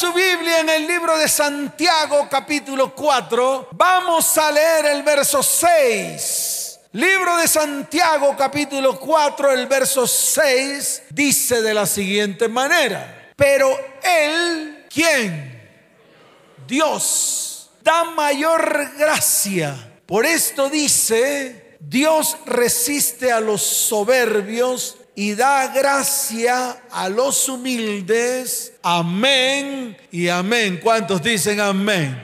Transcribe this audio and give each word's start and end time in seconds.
su 0.00 0.14
Biblia 0.14 0.60
en 0.60 0.70
el 0.70 0.86
libro 0.86 1.18
de 1.18 1.28
Santiago 1.28 2.26
capítulo 2.30 2.94
4, 2.94 3.68
vamos 3.72 4.38
a 4.38 4.50
leer 4.50 4.86
el 4.86 5.02
verso 5.02 5.42
6. 5.42 6.80
Libro 6.92 7.36
de 7.36 7.46
Santiago 7.46 8.34
capítulo 8.34 8.98
4, 8.98 9.52
el 9.52 9.66
verso 9.66 10.06
6 10.06 11.02
dice 11.10 11.60
de 11.60 11.74
la 11.74 11.84
siguiente 11.84 12.48
manera, 12.48 13.30
pero 13.36 13.68
Él, 14.02 14.86
¿quién? 14.88 15.68
Dios, 16.66 17.70
da 17.82 18.04
mayor 18.04 18.92
gracia. 18.96 20.00
Por 20.06 20.24
esto 20.24 20.70
dice, 20.70 21.76
Dios 21.78 22.38
resiste 22.46 23.30
a 23.30 23.40
los 23.40 23.60
soberbios 23.60 24.96
y 25.20 25.34
da 25.34 25.66
gracia 25.66 26.80
a 26.90 27.10
los 27.10 27.46
humildes. 27.46 28.72
Amén 28.82 29.94
y 30.10 30.28
amén. 30.28 30.80
¿Cuántos 30.82 31.22
dicen 31.22 31.60
amén? 31.60 32.18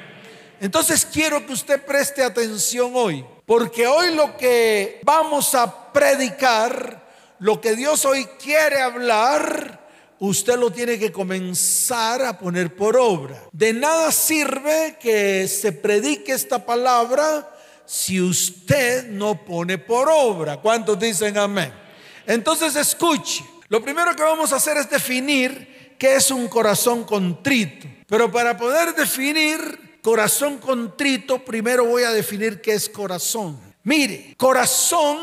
Entonces 0.59 1.05
quiero 1.05 1.45
que 1.45 1.53
usted 1.53 1.85
preste 1.85 2.23
atención 2.23 2.93
hoy, 2.95 3.23
porque 3.45 3.87
hoy 3.87 4.15
lo 4.15 4.35
que 4.39 5.03
vamos 5.05 5.55
a 5.55 5.93
predicar, 5.93 7.07
lo 7.39 7.61
que 7.61 7.77
Dios 7.77 8.07
hoy 8.07 8.25
quiere 8.43 8.81
hablar, 8.81 9.87
usted 10.19 10.57
lo 10.57 10.71
tiene 10.71 10.99
que 10.99 11.13
comenzar 11.13 12.23
a 12.23 12.39
poner 12.39 12.75
por 12.75 12.97
obra. 12.97 13.43
De 13.53 13.75
nada 13.75 14.11
sirve 14.11 14.97
que 14.99 15.47
se 15.49 15.73
predique 15.73 16.33
esta 16.33 16.65
palabra 16.65 17.47
si 17.85 18.23
usted 18.23 19.07
no 19.11 19.45
pone 19.45 19.77
por 19.77 20.09
obra. 20.11 20.57
¿Cuántos 20.63 20.99
dicen 20.99 21.37
amén? 21.37 21.85
Entonces 22.27 22.77
escuche, 22.77 23.45
lo 23.69 23.83
primero 23.83 24.15
que 24.15 24.23
vamos 24.23 24.53
a 24.53 24.57
hacer 24.57 24.77
es 24.77 24.91
definir 24.91 25.95
qué 25.99 26.17
es 26.17 26.31
un 26.31 26.49
corazón 26.49 27.05
contrito. 27.05 27.87
Pero 28.07 28.31
para 28.31 28.57
poder 28.57 28.95
definir 28.95 29.99
corazón 30.03 30.59
contrito, 30.59 31.45
primero 31.45 31.85
voy 31.85 32.05
a 32.05 32.13
definir 32.13 32.61
qué 32.61 32.75
es 32.75 32.89
corazón. 32.89 33.59
Mire, 33.83 34.35
corazón, 34.37 35.19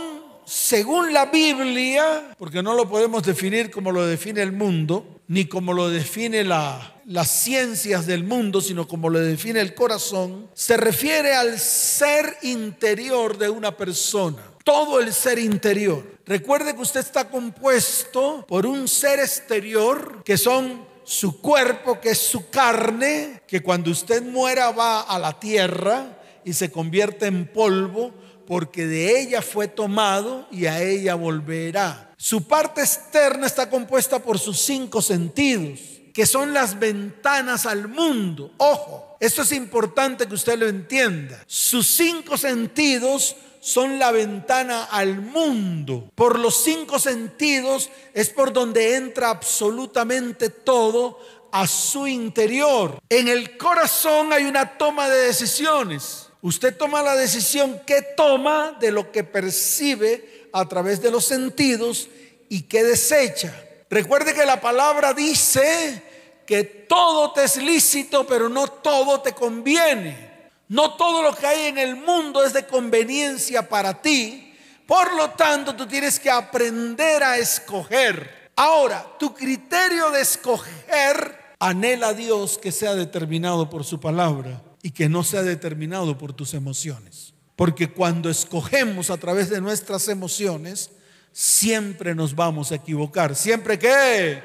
según 0.46 1.14
la 1.14 1.28
Biblia, 1.28 2.36
porque 2.38 2.62
no 2.62 2.74
lo 2.74 2.88
podemos 2.90 3.24
definir 3.24 3.72
como 3.72 3.92
lo 3.92 4.06
define 4.06 4.42
el 4.42 4.52
mundo, 4.52 5.22
ni 5.28 5.46
como 5.46 5.74
lo 5.74 5.90
define 5.90 6.44
la, 6.44 7.02
las 7.06 7.30
ciencias 7.30 8.06
del 8.06 8.24
mundo, 8.24 8.62
sino 8.62 8.88
como 8.88 9.10
lo 9.10 9.20
define 9.20 9.62
el 9.62 9.74
corazón, 9.74 10.50
se 10.54 10.78
refiere 10.78 11.34
al 11.34 11.60
ser 11.60 12.38
interior 12.42 13.38
de 13.38 13.50
una 13.50 13.76
persona 13.76 14.53
todo 14.64 15.00
el 15.00 15.14
ser 15.14 15.40
interior. 15.40 16.20
Recuerde 16.26 16.74
que 16.76 16.82
usted 16.82 17.02
está 17.02 17.30
compuesto 17.30 18.46
por 18.48 18.66
un 18.66 18.88
ser 18.88 19.20
exterior 19.20 20.24
que 20.24 20.38
son 20.38 20.86
su 21.04 21.42
cuerpo, 21.42 22.00
que 22.00 22.12
es 22.12 22.20
su 22.20 22.50
carne, 22.50 23.42
que 23.46 23.62
cuando 23.62 23.92
usted 23.92 24.24
muera 24.24 24.72
va 24.72 25.02
a 25.02 25.20
la 25.20 25.38
tierra 25.40 26.18
y 26.46 26.54
se 26.54 26.72
convierte 26.72 27.26
en 27.26 27.48
polvo, 27.48 28.14
porque 28.48 28.86
de 28.86 29.22
ella 29.22 29.42
fue 29.42 29.68
tomado 29.68 30.48
y 30.52 30.66
a 30.66 30.82
ella 30.82 31.16
volverá. 31.16 32.14
Su 32.18 32.48
parte 32.48 32.82
externa 32.82 33.48
está 33.48 33.70
compuesta 33.70 34.20
por 34.20 34.40
sus 34.40 34.60
cinco 34.60 35.02
sentidos, 35.02 35.80
que 36.14 36.26
son 36.26 36.54
las 36.54 36.80
ventanas 36.80 37.66
al 37.66 37.88
mundo. 37.88 38.54
Ojo, 38.58 39.18
esto 39.20 39.42
es 39.42 39.52
importante 39.52 40.28
que 40.28 40.36
usted 40.36 40.58
lo 40.58 40.68
entienda. 40.68 41.44
Sus 41.48 41.88
cinco 41.88 42.38
sentidos 42.38 43.36
son 43.64 43.98
la 43.98 44.12
ventana 44.12 44.84
al 44.84 45.22
mundo. 45.22 46.12
Por 46.16 46.38
los 46.38 46.64
cinco 46.66 47.00
sentidos 47.00 47.90
es 48.14 48.30
por 48.30 48.52
donde 48.52 48.98
entra 48.98 49.30
absolutamente 49.30 50.50
todo 50.50 51.18
a 51.50 51.66
su 51.66 52.06
interior. 52.06 53.00
En 53.08 53.30
el 53.30 53.58
corazón 53.58 54.34
hay 54.34 54.44
una 54.44 54.78
toma 54.78 55.08
de 55.08 55.28
decisiones. 55.28 56.28
Usted 56.42 56.76
toma 56.76 57.02
la 57.02 57.16
decisión 57.16 57.80
que 57.88 58.02
toma 58.02 58.76
de 58.82 58.92
lo 58.92 59.14
que 59.14 59.24
percibe 59.24 60.50
a 60.52 60.68
través 60.68 61.02
de 61.02 61.12
los 61.12 61.24
sentidos 61.24 62.10
y 62.50 62.64
que 62.64 62.84
desecha. 62.84 63.56
Recuerde 63.90 64.34
que 64.34 64.46
la 64.46 64.60
palabra 64.60 65.14
dice 65.14 66.04
que 66.46 66.66
todo 66.66 67.32
te 67.32 67.46
es 67.46 67.56
lícito, 67.56 68.28
pero 68.28 68.50
no 68.50 68.68
todo 68.68 69.22
te 69.22 69.32
conviene. 69.32 70.33
No 70.74 70.96
todo 70.96 71.22
lo 71.22 71.36
que 71.36 71.46
hay 71.46 71.68
en 71.68 71.78
el 71.78 71.96
mundo 71.96 72.44
es 72.44 72.52
de 72.52 72.66
conveniencia 72.66 73.70
para 73.70 74.02
ti. 74.02 74.56
Por 74.88 75.16
lo 75.16 75.30
tanto, 75.30 75.76
tú 75.76 75.86
tienes 75.86 76.20
que 76.20 76.32
aprender 76.32 77.22
a 77.22 77.38
escoger. 77.38 78.50
Ahora, 78.56 79.06
tu 79.20 79.36
criterio 79.36 80.10
de 80.10 80.22
escoger 80.22 81.54
anhela 81.60 82.08
a 82.08 82.14
Dios 82.16 82.58
que 82.58 82.72
sea 82.72 82.96
determinado 82.96 83.70
por 83.70 83.84
su 83.84 84.00
palabra 84.00 84.64
y 84.82 84.90
que 84.90 85.08
no 85.08 85.24
sea 85.24 85.44
determinado 85.44 86.18
por 86.18 86.34
tus 86.34 86.56
emociones. 86.56 87.36
Porque 87.56 87.92
cuando 87.92 88.32
escogemos 88.32 89.12
a 89.12 89.18
través 89.18 89.52
de 89.52 89.62
nuestras 89.62 90.08
emociones, 90.08 90.90
siempre 91.32 92.16
nos 92.16 92.34
vamos 92.34 92.72
a 92.72 92.76
equivocar. 92.76 93.36
Siempre 93.36 93.78
que, 93.78 94.42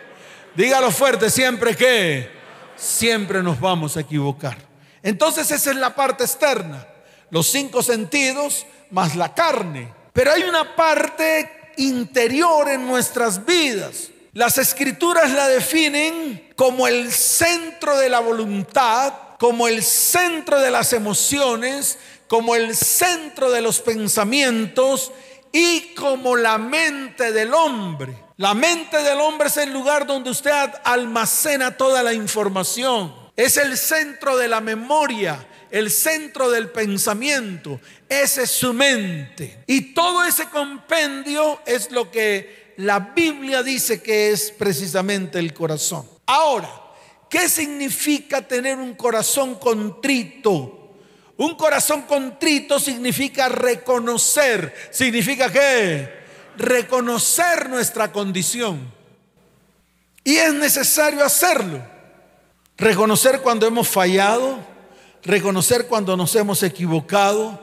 dígalo 0.55 0.91
fuerte, 0.91 1.31
siempre 1.31 1.75
que, 1.75 2.29
siempre 2.77 3.43
nos 3.43 3.59
vamos 3.59 3.97
a 3.97 4.01
equivocar. 4.01 4.68
Entonces 5.09 5.51
esa 5.51 5.71
es 5.71 5.77
la 5.77 5.95
parte 5.95 6.25
externa, 6.25 6.87
los 7.31 7.47
cinco 7.47 7.83
sentidos 7.83 8.67
más 8.91 9.17
la 9.17 9.33
carne. 9.33 9.91
Pero 10.13 10.33
hay 10.33 10.43
una 10.43 10.77
parte 10.77 11.73
interior 11.79 12.69
en 12.69 12.87
nuestras 12.87 13.47
vidas. 13.47 14.11
Las 14.35 14.59
escrituras 14.59 15.31
la 15.31 15.49
definen 15.49 16.53
como 16.57 16.87
el 16.87 17.11
centro 17.11 17.97
de 17.97 18.11
la 18.11 18.21
voluntad, 18.21 19.15
como 19.39 19.67
el 19.67 19.83
centro 19.83 20.61
de 20.61 20.71
las 20.71 20.93
emociones, 20.93 21.99
como 22.27 22.55
el 22.55 22.77
centro 22.77 23.51
de 23.51 23.63
los 23.63 23.81
pensamientos 23.81 25.11
y 25.51 25.95
como 25.95 26.37
la 26.37 26.59
mente 26.59 27.33
del 27.33 27.55
hombre. 27.55 28.15
La 28.37 28.53
mente 28.53 29.03
del 29.03 29.21
hombre 29.21 29.49
es 29.49 29.57
el 29.57 29.73
lugar 29.73 30.07
donde 30.07 30.29
usted 30.29 30.53
almacena 30.85 31.79
toda 31.79 32.03
la 32.03 32.13
información. 32.13 33.28
Es 33.39 33.57
el 33.57 33.79
centro 33.79 34.37
de 34.37 34.49
la 34.49 34.61
memoria, 34.61 35.47
el 35.71 35.93
centro 35.93 36.51
del 36.51 36.71
pensamiento. 36.71 37.81
Esa 38.09 38.43
es 38.43 38.51
su 38.51 38.75
mente. 38.75 39.63
Y 39.69 39.95
todo 39.95 40.25
ese 40.25 40.49
compendio 40.49 41.61
es 41.65 41.93
lo 41.93 42.11
que 42.11 42.75
la 42.79 42.99
Biblia 42.99 43.63
dice 43.63 44.03
que 44.03 44.33
es 44.33 44.51
precisamente 44.51 45.39
el 45.39 45.55
corazón. 45.55 46.05
Ahora, 46.27 46.69
¿qué 47.31 47.49
significa 47.49 48.43
tener 48.43 48.77
un 48.77 48.97
corazón 48.97 49.55
contrito? 49.55 50.97
Un 51.37 51.55
corazón 51.55 52.03
contrito 52.03 52.81
significa 52.81 53.49
reconocer. 53.49 54.75
¿Significa 54.91 55.49
qué? 55.53 56.13
Reconocer 56.57 57.69
nuestra 57.69 58.11
condición. 58.11 58.93
Y 60.25 60.39
es 60.39 60.53
necesario 60.55 61.25
hacerlo. 61.25 61.98
Reconocer 62.79 63.41
cuando 63.41 63.67
hemos 63.67 63.89
fallado, 63.89 64.57
reconocer 65.25 65.89
cuando 65.89 66.17
nos 66.17 66.37
hemos 66.37 66.63
equivocado, 66.63 67.61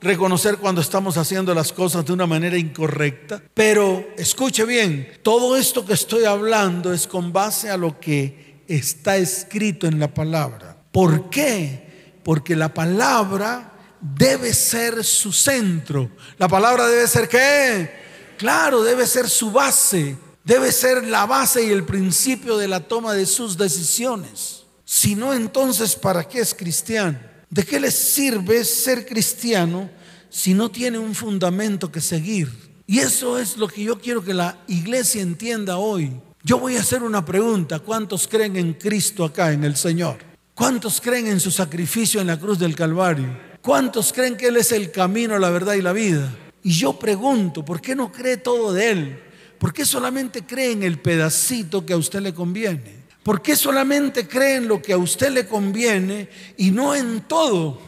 reconocer 0.00 0.56
cuando 0.56 0.80
estamos 0.80 1.16
haciendo 1.16 1.54
las 1.54 1.72
cosas 1.72 2.04
de 2.04 2.12
una 2.12 2.26
manera 2.26 2.58
incorrecta. 2.58 3.40
Pero 3.54 4.04
escuche 4.18 4.64
bien, 4.64 5.08
todo 5.22 5.56
esto 5.56 5.86
que 5.86 5.92
estoy 5.92 6.24
hablando 6.24 6.92
es 6.92 7.06
con 7.06 7.32
base 7.32 7.70
a 7.70 7.76
lo 7.76 8.00
que 8.00 8.64
está 8.66 9.16
escrito 9.16 9.86
en 9.86 10.00
la 10.00 10.12
palabra. 10.12 10.76
¿Por 10.90 11.30
qué? 11.30 12.18
Porque 12.24 12.56
la 12.56 12.74
palabra 12.74 13.72
debe 14.00 14.52
ser 14.52 15.04
su 15.04 15.32
centro. 15.32 16.10
La 16.38 16.48
palabra 16.48 16.88
debe 16.88 17.06
ser 17.06 17.28
qué? 17.28 17.88
Claro, 18.36 18.82
debe 18.82 19.06
ser 19.06 19.28
su 19.30 19.52
base. 19.52 20.16
Debe 20.46 20.70
ser 20.70 21.04
la 21.04 21.26
base 21.26 21.66
y 21.66 21.70
el 21.70 21.82
principio 21.82 22.56
de 22.56 22.68
la 22.68 22.78
toma 22.78 23.14
de 23.14 23.26
sus 23.26 23.58
decisiones. 23.58 24.62
Si 24.84 25.16
no, 25.16 25.34
entonces, 25.34 25.96
¿para 25.96 26.22
qué 26.22 26.38
es 26.38 26.54
cristiano? 26.54 27.18
¿De 27.50 27.64
qué 27.64 27.80
le 27.80 27.90
sirve 27.90 28.64
ser 28.64 29.04
cristiano 29.04 29.90
si 30.30 30.54
no 30.54 30.70
tiene 30.70 30.98
un 30.98 31.16
fundamento 31.16 31.90
que 31.90 32.00
seguir? 32.00 32.48
Y 32.86 33.00
eso 33.00 33.40
es 33.40 33.56
lo 33.56 33.66
que 33.66 33.82
yo 33.82 33.98
quiero 33.98 34.22
que 34.22 34.34
la 34.34 34.56
iglesia 34.68 35.20
entienda 35.20 35.78
hoy. 35.78 36.12
Yo 36.44 36.60
voy 36.60 36.76
a 36.76 36.80
hacer 36.82 37.02
una 37.02 37.24
pregunta. 37.24 37.80
¿Cuántos 37.80 38.28
creen 38.28 38.54
en 38.56 38.74
Cristo 38.74 39.24
acá, 39.24 39.50
en 39.50 39.64
el 39.64 39.74
Señor? 39.74 40.18
¿Cuántos 40.54 41.00
creen 41.00 41.26
en 41.26 41.40
su 41.40 41.50
sacrificio 41.50 42.20
en 42.20 42.28
la 42.28 42.38
cruz 42.38 42.60
del 42.60 42.76
Calvario? 42.76 43.36
¿Cuántos 43.60 44.12
creen 44.12 44.36
que 44.36 44.46
Él 44.46 44.58
es 44.58 44.70
el 44.70 44.92
camino, 44.92 45.40
la 45.40 45.50
verdad 45.50 45.74
y 45.74 45.82
la 45.82 45.92
vida? 45.92 46.32
Y 46.62 46.70
yo 46.70 46.96
pregunto, 46.96 47.64
¿por 47.64 47.80
qué 47.80 47.96
no 47.96 48.12
cree 48.12 48.36
todo 48.36 48.72
de 48.72 48.90
Él? 48.92 49.25
¿Por 49.58 49.72
qué 49.72 49.84
solamente 49.84 50.44
cree 50.44 50.72
en 50.72 50.82
el 50.82 50.98
pedacito 50.98 51.84
que 51.84 51.92
a 51.92 51.96
usted 51.96 52.20
le 52.20 52.34
conviene? 52.34 53.06
¿Por 53.22 53.42
qué 53.42 53.56
solamente 53.56 54.28
cree 54.28 54.56
en 54.56 54.68
lo 54.68 54.80
que 54.80 54.92
a 54.92 54.98
usted 54.98 55.30
le 55.30 55.46
conviene 55.46 56.28
y 56.56 56.70
no 56.70 56.94
en 56.94 57.22
todo? 57.22 57.80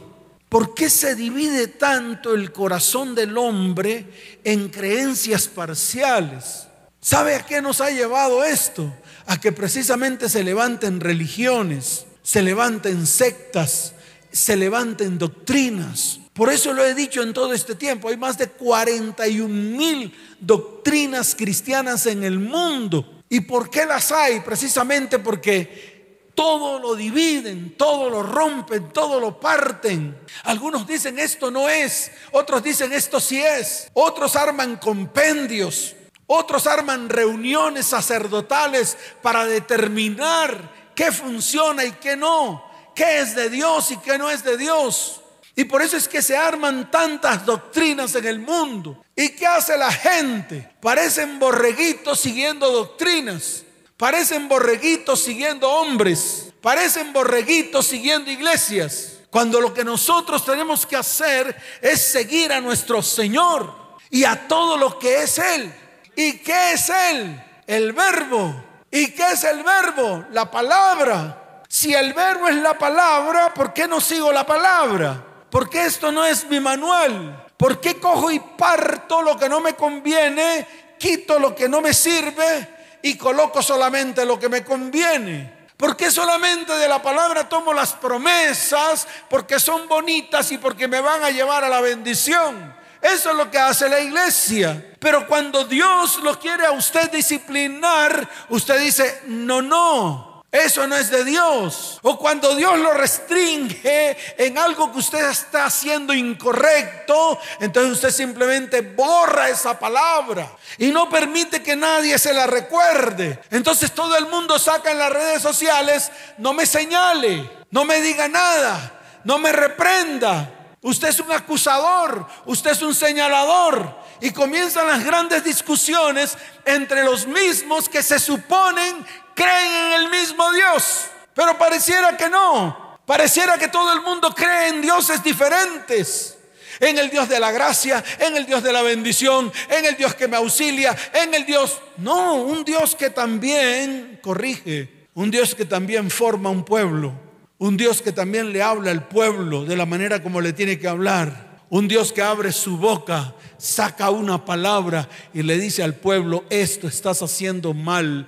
¿Por 0.49 0.75
qué 0.75 0.91
se 0.91 1.15
divide 1.15 1.69
tanto 1.69 2.35
el 2.35 2.53
corazón 2.53 3.15
del 3.15 3.37
hombre 3.37 4.06
en 4.44 4.69
creencias 4.69 5.47
parciales? 5.47 6.67
¿Sabe 7.00 7.37
a 7.37 7.47
qué 7.47 7.62
nos 7.62 7.81
ha 7.81 7.91
llevado 7.91 8.43
esto? 8.43 8.93
a 9.29 9.38
que 9.38 9.53
precisamente 9.53 10.29
se 10.31 10.43
levanten 10.43 11.00
religiones, 11.00 12.06
se 12.23 12.41
levanten 12.41 13.06
sectas, 13.06 13.93
se 14.38 14.56
levanten 14.56 15.19
doctrinas. 15.19 16.20
Por 16.32 16.52
eso 16.52 16.73
lo 16.73 16.85
he 16.85 16.94
dicho 16.94 17.23
en 17.23 17.35
todo 17.35 17.52
este 17.52 17.75
tiempo, 17.75 18.08
hay 18.08 18.17
más 18.17 18.38
de 18.38 18.49
41 18.49 19.49
mil 19.49 20.14
doctrinas 20.38 21.35
cristianas 21.35 22.06
en 22.06 22.23
el 22.23 22.38
mundo. 22.38 23.23
¿Y 23.29 23.40
por 23.40 23.69
qué 23.69 23.85
las 23.85 24.12
hay? 24.12 24.38
Precisamente 24.40 25.19
porque 25.19 26.31
todo 26.37 26.79
lo 26.79 26.94
dividen, 26.94 27.76
todo 27.76 28.08
lo 28.08 28.23
rompen, 28.23 28.90
todo 28.93 29.19
lo 29.19 29.40
parten. 29.40 30.17
Algunos 30.44 30.87
dicen 30.87 31.19
esto 31.19 31.50
no 31.50 31.69
es, 31.69 32.12
otros 32.31 32.62
dicen 32.62 32.93
esto 32.93 33.19
sí 33.19 33.43
es, 33.43 33.90
otros 33.93 34.37
arman 34.37 34.76
compendios, 34.76 35.96
otros 36.29 36.69
arman 36.69 37.08
reuniones 37.08 37.87
sacerdotales 37.87 38.96
para 39.20 39.46
determinar 39.46 40.93
qué 40.94 41.11
funciona 41.11 41.85
y 41.85 41.93
qué 41.93 42.17
no, 42.17 42.68
qué 42.99 43.21
es 43.21 43.37
de 43.37 43.49
Dios 43.49 43.93
y 43.93 43.97
qué 43.99 44.19
no 44.19 44.29
es 44.29 44.43
de 44.43 44.56
Dios. 44.56 45.21
Y 45.55 45.65
por 45.65 45.83
eso 45.83 45.97
es 45.97 46.09
que 46.09 46.21
se 46.21 46.37
arman 46.37 46.91
tantas 46.91 47.47
doctrinas 47.47 48.12
en 48.17 48.27
el 48.27 48.41
mundo. 48.41 49.05
¿Y 49.15 49.31
qué 49.31 49.47
hace 49.47 49.79
la 49.79 49.93
gente? 49.93 50.69
Parecen 50.81 51.39
borreguitos 51.39 52.19
siguiendo 52.19 52.71
doctrinas. 52.73 53.62
Parecen 53.97 54.49
borreguitos 54.49 55.23
siguiendo 55.23 55.71
hombres. 55.71 56.53
Parecen 56.61 57.12
borreguitos 57.12 57.87
siguiendo 57.87 58.33
iglesias. 58.33 59.19
Cuando 59.31 59.61
lo 59.61 59.73
que 59.73 59.85
nosotros 59.85 60.45
tenemos 60.45 60.85
que 60.85 60.97
hacer 60.97 61.56
es 61.81 62.00
seguir 62.00 62.53
a 62.53 62.61
nuestro 62.61 63.00
Señor 63.00 63.73
y 64.11 64.25
a 64.25 64.49
todo 64.49 64.77
lo 64.77 64.99
que 64.99 65.23
es 65.23 65.39
Él. 65.39 65.73
¿Y 66.17 66.39
qué 66.39 66.73
es 66.73 66.89
Él? 66.89 67.45
El 67.65 67.93
verbo. 67.93 68.65
¿Y 68.91 69.09
qué 69.09 69.33
es 69.33 69.45
el 69.45 69.62
verbo? 69.62 70.25
La 70.33 70.50
palabra. 70.50 71.48
Si 71.69 71.93
el 71.93 72.15
verbo 72.15 72.49
es 72.49 72.56
la 72.56 72.79
palabra, 72.79 73.53
¿por 73.53 73.75
qué 73.75 73.87
no 73.87 74.00
sigo 74.00 74.32
la 74.32 74.47
palabra? 74.47 75.23
Porque 75.50 75.85
esto 75.85 76.11
no 76.11 76.25
es 76.25 76.49
mi 76.49 76.61
manual. 76.61 77.47
¿Por 77.59 77.79
qué 77.79 78.00
cojo 78.00 78.31
y 78.31 78.41
parto 78.41 79.20
lo 79.20 79.37
que 79.37 79.49
no 79.49 79.61
me 79.61 79.75
conviene, 79.75 80.67
quito 80.99 81.38
lo 81.38 81.55
que 81.55 81.69
no 81.69 81.81
me 81.82 81.93
sirve 81.93 82.99
y 83.03 83.19
coloco 83.19 83.61
solamente 83.61 84.25
lo 84.25 84.38
que 84.38 84.49
me 84.49 84.65
conviene? 84.65 85.59
¿Por 85.76 85.97
qué 85.97 86.11
solamente 86.11 86.73
de 86.73 86.88
la 86.88 87.03
palabra 87.03 87.49
tomo 87.49 87.75
las 87.75 87.93
promesas? 87.93 89.06
Porque 89.29 89.61
son 89.61 89.87
bonitas 89.88 90.50
y 90.53 90.59
porque 90.59 90.88
me 90.88 91.00
van 91.00 91.23
a 91.23 91.31
llevar 91.31 91.64
a 91.64 91.69
la 91.69 91.81
bendición. 91.81 92.75
Eso 93.03 93.31
es 93.31 93.37
lo 93.37 93.50
que 93.50 93.59
hace 93.59 93.88
la 93.88 94.00
iglesia. 94.00 94.94
Pero 94.99 95.26
cuando 95.26 95.64
Dios 95.64 96.19
lo 96.23 96.38
quiere 96.38 96.64
a 96.64 96.73
usted 96.73 97.11
disciplinar, 97.11 98.29
usted 98.49 98.81
dice, 98.81 99.23
no, 99.26 99.61
no. 99.61 100.28
Eso 100.50 100.87
no 100.87 100.97
es 100.97 101.11
de 101.11 101.25
Dios. 101.25 101.99
O 102.03 102.19
cuando 102.19 102.55
Dios 102.55 102.79
lo 102.79 102.95
restringe 102.95 104.17
en 104.39 104.56
algo 104.56 104.91
que 104.91 104.99
usted 104.99 105.29
está 105.29 105.67
haciendo 105.67 106.15
incorrecto, 106.15 107.39
entonces 107.61 107.93
usted 107.93 108.11
simplemente 108.11 108.81
borra 108.81 109.50
esa 109.50 109.79
palabra 109.79 110.50
y 110.79 110.91
no 110.91 111.11
permite 111.11 111.62
que 111.62 111.77
nadie 111.77 112.19
se 112.19 112.33
la 112.33 112.47
recuerde. 112.47 113.39
Entonces 113.50 113.93
todo 113.93 114.17
el 114.17 114.27
mundo 114.27 114.59
saca 114.59 114.91
en 114.91 114.99
las 114.99 115.12
redes 115.12 115.43
sociales, 115.43 116.11
no 116.39 116.55
me 116.55 116.65
señale, 116.65 117.50
no 117.71 117.85
me 117.85 118.00
diga 118.00 118.27
nada, 118.27 119.21
no 119.25 119.39
me 119.39 119.53
reprenda. 119.53 120.55
Usted 120.81 121.09
es 121.09 121.21
un 121.21 121.31
acusador, 121.31 122.27
usted 122.47 122.71
es 122.71 122.81
un 122.81 122.95
señalador. 122.95 124.09
Y 124.21 124.31
comienzan 124.33 124.89
las 124.89 125.05
grandes 125.05 125.45
discusiones 125.45 126.37
entre 126.65 127.05
los 127.05 127.27
mismos 127.27 127.89
que 127.89 128.03
se 128.03 128.19
suponen 128.19 129.06
creen 129.38 129.73
en 129.87 129.93
el 130.02 130.11
mismo 130.11 130.50
Dios. 130.52 131.06
Pero 131.32 131.56
pareciera 131.56 132.17
que 132.17 132.29
no. 132.29 132.99
Pareciera 133.06 133.56
que 133.56 133.69
todo 133.69 133.93
el 133.93 134.02
mundo 134.02 134.35
cree 134.35 134.69
en 134.69 134.82
dioses 134.82 135.23
diferentes. 135.23 136.37
En 136.81 136.99
el 136.99 137.11
Dios 137.11 137.29
de 137.29 137.40
la 137.40 137.50
gracia, 137.50 138.05
en 138.20 138.37
el 138.37 138.46
Dios 138.46 138.62
de 138.62 138.73
la 138.73 138.82
bendición, 138.82 139.52
en 139.69 139.85
el 139.85 139.96
Dios 139.96 140.14
que 140.14 140.29
me 140.29 140.37
auxilia, 140.37 140.96
en 141.12 141.35
el 141.35 141.44
Dios... 141.44 141.81
No, 141.96 142.35
un 142.35 142.64
Dios 142.64 142.94
que 142.94 143.11
también 143.11 144.20
corrige, 144.23 145.08
un 145.14 145.31
Dios 145.31 145.56
que 145.56 145.64
también 145.64 146.08
forma 146.11 146.50
un 146.50 146.64
pueblo, 146.64 147.12
un 147.58 147.76
Dios 147.76 148.00
que 148.00 148.12
también 148.12 148.52
le 148.52 148.62
habla 148.62 148.93
al 148.93 149.08
pueblo 149.08 149.64
de 149.64 149.76
la 149.76 149.87
manera 149.87 150.23
como 150.23 150.40
le 150.40 150.52
tiene 150.52 150.79
que 150.79 150.87
hablar. 150.87 151.49
Un 151.70 151.87
Dios 151.87 152.12
que 152.12 152.23
abre 152.23 152.50
su 152.50 152.79
boca, 152.79 153.35
saca 153.58 154.08
una 154.11 154.44
palabra 154.44 155.08
y 155.35 155.43
le 155.43 155.58
dice 155.58 155.82
al 155.82 155.94
pueblo, 155.94 156.44
esto 156.49 156.88
estás 156.88 157.20
haciendo 157.23 157.75
mal, 157.75 158.26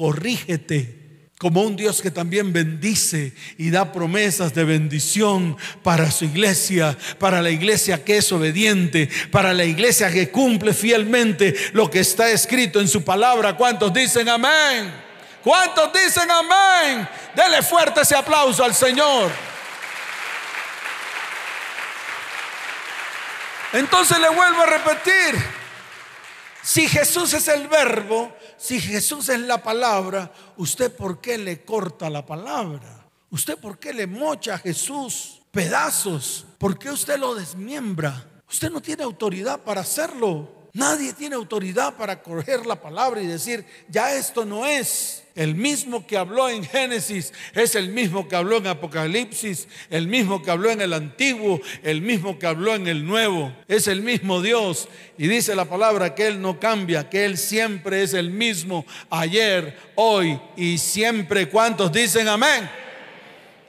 corrígete. 0.00 0.96
Como 1.38 1.62
un 1.62 1.76
Dios 1.76 2.00
que 2.00 2.10
también 2.10 2.54
bendice 2.54 3.34
y 3.58 3.70
da 3.70 3.92
promesas 3.92 4.54
de 4.54 4.64
bendición 4.64 5.58
para 5.82 6.10
su 6.10 6.24
iglesia, 6.24 6.96
para 7.18 7.42
la 7.42 7.50
iglesia 7.50 8.02
que 8.02 8.16
es 8.16 8.32
obediente, 8.32 9.10
para 9.30 9.52
la 9.52 9.64
iglesia 9.64 10.10
que 10.10 10.30
cumple 10.30 10.72
fielmente 10.72 11.54
lo 11.74 11.90
que 11.90 12.00
está 12.00 12.30
escrito 12.30 12.80
en 12.80 12.88
su 12.88 13.04
palabra. 13.04 13.56
¿Cuántos 13.56 13.92
dicen 13.92 14.30
amén? 14.30 14.90
¿Cuántos 15.44 15.92
dicen 15.92 16.30
amén? 16.30 17.06
Dele 17.36 17.62
fuerte 17.62 18.00
ese 18.00 18.16
aplauso 18.16 18.64
al 18.64 18.74
Señor. 18.74 19.30
Entonces 23.74 24.18
le 24.18 24.30
vuelvo 24.30 24.62
a 24.62 24.66
repetir, 24.66 25.44
si 26.62 26.88
Jesús 26.88 27.34
es 27.34 27.48
el 27.48 27.68
verbo, 27.68 28.34
si 28.60 28.78
Jesús 28.78 29.30
es 29.30 29.40
la 29.40 29.62
palabra, 29.62 30.30
¿usted 30.58 30.94
por 30.94 31.22
qué 31.22 31.38
le 31.38 31.64
corta 31.64 32.10
la 32.10 32.26
palabra? 32.26 33.06
¿Usted 33.30 33.56
por 33.56 33.78
qué 33.78 33.94
le 33.94 34.06
mocha 34.06 34.56
a 34.56 34.58
Jesús 34.58 35.40
pedazos? 35.50 36.44
¿Por 36.58 36.78
qué 36.78 36.90
usted 36.90 37.18
lo 37.18 37.34
desmiembra? 37.34 38.22
Usted 38.46 38.70
no 38.70 38.82
tiene 38.82 39.02
autoridad 39.02 39.60
para 39.60 39.80
hacerlo. 39.80 40.59
Nadie 40.72 41.12
tiene 41.12 41.34
autoridad 41.34 41.96
para 41.96 42.22
coger 42.22 42.64
la 42.64 42.80
palabra 42.80 43.20
y 43.20 43.26
decir, 43.26 43.64
ya 43.88 44.14
esto 44.14 44.44
no 44.44 44.66
es. 44.66 45.24
El 45.34 45.54
mismo 45.54 46.06
que 46.06 46.16
habló 46.16 46.48
en 46.48 46.64
Génesis 46.64 47.32
es 47.54 47.74
el 47.74 47.88
mismo 47.88 48.28
que 48.28 48.36
habló 48.36 48.58
en 48.58 48.66
Apocalipsis, 48.66 49.68
el 49.88 50.06
mismo 50.06 50.42
que 50.42 50.50
habló 50.50 50.70
en 50.70 50.80
el 50.80 50.92
Antiguo, 50.92 51.60
el 51.82 52.02
mismo 52.02 52.38
que 52.38 52.46
habló 52.46 52.74
en 52.74 52.86
el 52.86 53.06
Nuevo. 53.06 53.52
Es 53.68 53.88
el 53.88 54.02
mismo 54.02 54.42
Dios. 54.42 54.88
Y 55.18 55.28
dice 55.28 55.54
la 55.54 55.64
palabra 55.64 56.14
que 56.14 56.26
Él 56.26 56.40
no 56.40 56.60
cambia, 56.60 57.08
que 57.08 57.24
Él 57.24 57.38
siempre 57.38 58.02
es 58.02 58.14
el 58.14 58.30
mismo 58.30 58.84
ayer, 59.08 59.76
hoy 59.94 60.40
y 60.56 60.78
siempre. 60.78 61.48
¿Cuántos 61.48 61.92
dicen 61.92 62.28
amén? 62.28 62.68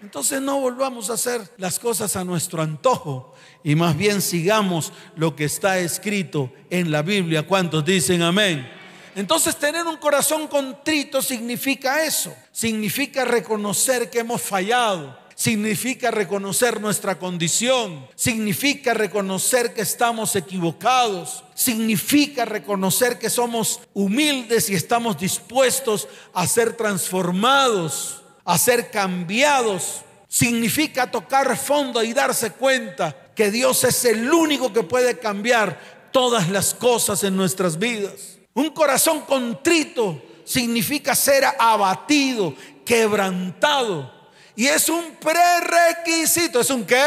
Entonces 0.02 0.42
no 0.42 0.60
volvamos 0.60 1.10
a 1.10 1.14
hacer 1.14 1.42
las 1.58 1.78
cosas 1.78 2.16
a 2.16 2.24
nuestro 2.24 2.62
antojo 2.62 3.36
y 3.64 3.76
más 3.76 3.96
bien 3.96 4.22
sigamos 4.22 4.92
lo 5.16 5.36
que 5.36 5.46
está 5.46 5.78
escrito 5.78 6.52
en 6.72 6.92
la 6.92 7.04
Biblia. 7.04 7.46
¿Cuántos 7.46 7.86
dicen 7.86 8.24
amén? 8.24 8.68
Entonces 9.16 9.56
tener 9.58 9.86
un 9.86 9.98
corazón 9.98 10.48
contrito 10.48 11.22
significa 11.22 12.04
eso, 12.04 12.34
significa 12.52 13.26
reconocer 13.26 14.10
que 14.10 14.20
hemos 14.20 14.42
fallado, 14.42 15.20
significa 15.36 16.12
reconocer 16.12 16.80
nuestra 16.80 17.20
condición, 17.20 18.08
significa 18.16 18.94
reconocer 18.94 19.74
que 19.74 19.82
estamos 19.82 20.36
equivocados, 20.36 21.44
significa 21.54 22.46
reconocer 22.46 23.20
que 23.20 23.30
somos 23.30 23.82
humildes 23.94 24.70
y 24.70 24.76
estamos 24.76 25.20
dispuestos 25.20 26.08
a 26.34 26.48
ser 26.48 26.74
transformados, 26.74 28.21
a 28.52 28.58
ser 28.58 28.92
cambiados. 28.92 30.02
Significa 30.28 31.10
tocar 31.10 31.58
fondo 31.58 32.04
y 32.04 32.14
darse 32.14 32.52
cuenta 32.52 33.16
que 33.34 33.50
Dios 33.50 33.84
es 33.86 34.04
el 34.06 34.32
único 34.32 34.74
que 34.74 34.84
puede 34.84 35.18
cambiar 35.18 36.10
todas 36.12 36.50
las 36.50 36.74
cosas 36.74 37.24
en 37.24 37.36
nuestras 37.36 37.80
vidas. 37.80 38.38
Un 38.54 38.72
corazón 38.72 39.22
contrito 39.22 40.22
significa 40.44 41.16
ser 41.16 41.46
abatido, 41.58 42.54
quebrantado. 42.86 44.12
Y 44.56 44.68
es 44.68 44.90
un 44.90 45.16
prerequisito. 45.16 46.60
¿Es 46.60 46.70
un 46.70 46.86
qué? 46.86 47.06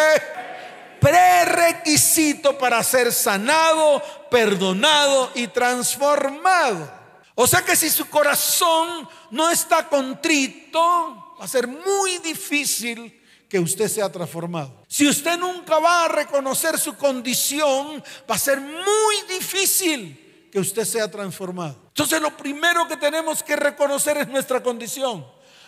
Prerequisito 0.99 2.57
para 2.57 2.83
ser 2.83 3.13
sanado, 3.13 4.03
perdonado 4.31 5.31
y 5.35 5.49
transformado. 5.49 6.91
O 7.35 7.47
sea 7.47 7.63
que 7.63 7.77
si 7.77 7.91
su 7.91 8.09
corazón 8.09 9.07
no 9.31 9.51
está 9.51 9.89
contrito, 9.89 11.24
va 11.39 11.45
a 11.45 11.49
ser 11.49 11.67
muy 11.67 12.19
difícil 12.19 13.21
que 13.49 13.59
usted 13.59 13.89
sea 13.89 14.11
transformado. 14.11 14.85
Si 14.89 15.07
usted 15.07 15.39
nunca 15.39 15.79
va 15.79 16.05
a 16.05 16.09
reconocer 16.09 16.79
su 16.79 16.97
condición, 16.97 18.03
va 18.29 18.35
a 18.35 18.39
ser 18.39 18.61
muy 18.61 19.23
difícil 19.29 20.49
que 20.51 20.59
usted 20.59 20.85
sea 20.85 21.11
transformado. 21.11 21.77
Entonces 21.89 22.21
lo 22.21 22.37
primero 22.37 22.89
que 22.89 22.97
tenemos 22.97 23.43
que 23.43 23.57
reconocer 23.57 24.17
es 24.19 24.29
nuestra 24.29 24.63
condición. 24.63 25.27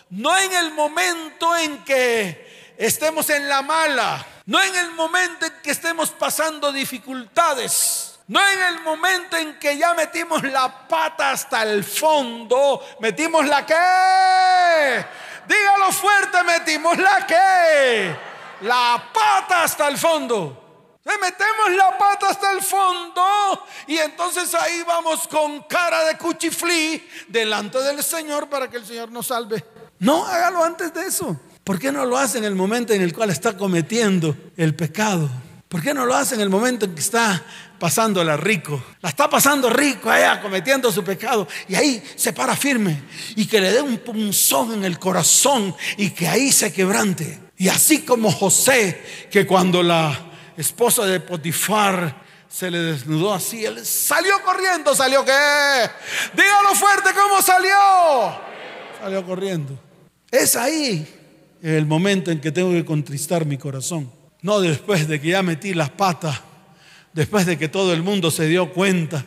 No 0.09 0.37
en 0.37 0.53
el 0.53 0.73
momento 0.73 1.55
en 1.55 1.83
que 1.83 2.73
estemos 2.77 3.29
en 3.29 3.47
la 3.49 3.61
mala, 3.61 4.25
no 4.45 4.61
en 4.61 4.75
el 4.75 4.91
momento 4.91 5.45
en 5.45 5.53
que 5.61 5.71
estemos 5.71 6.09
pasando 6.11 6.71
dificultades. 6.71 8.17
No 8.27 8.45
en 8.45 8.61
el 8.61 8.81
momento 8.81 9.37
en 9.37 9.57
que 9.57 9.77
ya 9.77 9.93
metimos 9.93 10.43
la 10.43 10.85
pata 10.85 11.31
hasta 11.31 11.63
el 11.63 11.81
fondo, 11.85 12.85
metimos 12.99 13.45
la 13.45 13.65
que. 13.65 15.26
Dígalo 15.47 15.91
fuerte, 15.91 16.43
metimos 16.43 16.97
la 16.97 17.25
que. 17.25 18.15
La 18.61 19.11
pata 19.13 19.63
hasta 19.63 19.87
el 19.87 19.97
fondo. 19.97 20.63
metemos 21.21 21.71
la 21.75 21.97
pata 21.97 22.29
hasta 22.29 22.51
el 22.51 22.61
fondo 22.61 23.65
y 23.87 23.97
entonces 23.97 24.53
ahí 24.55 24.83
vamos 24.85 25.27
con 25.27 25.61
cara 25.63 26.03
de 26.05 26.17
cuchiflí 26.17 27.07
delante 27.27 27.79
del 27.79 28.03
Señor 28.03 28.49
para 28.49 28.69
que 28.69 28.77
el 28.77 28.85
Señor 28.85 29.11
nos 29.11 29.27
salve. 29.27 29.63
No, 29.99 30.25
hágalo 30.25 30.63
antes 30.63 30.93
de 30.93 31.05
eso. 31.05 31.39
¿Por 31.63 31.79
qué 31.79 31.91
no 31.91 32.05
lo 32.05 32.17
hace 32.17 32.37
en 32.37 32.45
el 32.45 32.55
momento 32.55 32.93
en 32.93 33.01
el 33.01 33.13
cual 33.13 33.29
está 33.29 33.57
cometiendo 33.57 34.35
el 34.57 34.75
pecado? 34.75 35.29
¿Por 35.67 35.81
qué 35.81 35.93
no 35.93 36.05
lo 36.05 36.15
hace 36.15 36.35
en 36.35 36.41
el 36.41 36.49
momento 36.49 36.85
en 36.85 36.95
que 36.95 37.01
está 37.01 37.43
pasándola 37.77 38.37
rico? 38.37 38.81
La 39.01 39.09
está 39.09 39.29
pasando 39.29 39.69
rico 39.69 40.09
allá, 40.09 40.41
cometiendo 40.41 40.91
su 40.91 41.03
pecado. 41.03 41.45
Y 41.67 41.75
ahí 41.75 42.01
se 42.15 42.31
para 42.31 42.55
firme. 42.55 43.01
Y 43.35 43.45
que 43.47 43.59
le 43.59 43.73
dé 43.73 43.81
un 43.81 43.97
punzón 43.97 44.73
en 44.73 44.85
el 44.85 44.97
corazón 44.97 45.75
y 45.97 46.11
que 46.11 46.27
ahí 46.27 46.53
se 46.53 46.71
quebrante. 46.71 47.39
Y 47.57 47.67
así 47.67 48.03
como 48.03 48.31
José, 48.31 49.27
que 49.29 49.45
cuando 49.45 49.83
la 49.83 50.17
esposa 50.55 51.05
de 51.05 51.19
Potifar 51.19 52.23
se 52.47 52.71
le 52.71 52.79
desnudó 52.79 53.33
así, 53.33 53.65
él 53.65 53.85
salió 53.85 54.41
corriendo. 54.45 54.95
¿Salió 54.95 55.25
qué? 55.25 55.31
Dígalo 56.33 56.75
fuerte, 56.75 57.09
¿cómo 57.13 57.41
salió? 57.41 58.39
Salió 59.01 59.25
corriendo. 59.25 59.77
Es 60.31 60.55
ahí 60.55 61.05
el 61.61 61.85
momento 61.85 62.31
en 62.31 62.39
que 62.39 62.53
tengo 62.53 62.71
que 62.71 62.85
contristar 62.85 63.45
mi 63.45 63.57
corazón. 63.57 64.16
No 64.47 64.61
después 64.61 65.09
de 65.09 65.19
que 65.19 65.31
ya 65.31 65.43
metí 65.43 65.73
las 65.73 65.89
patas, 65.89 66.39
después 67.11 67.45
de 67.45 67.57
que 67.57 67.67
todo 67.67 67.91
el 67.91 68.01
mundo 68.01 68.31
se 68.31 68.47
dio 68.47 68.71
cuenta, 68.71 69.25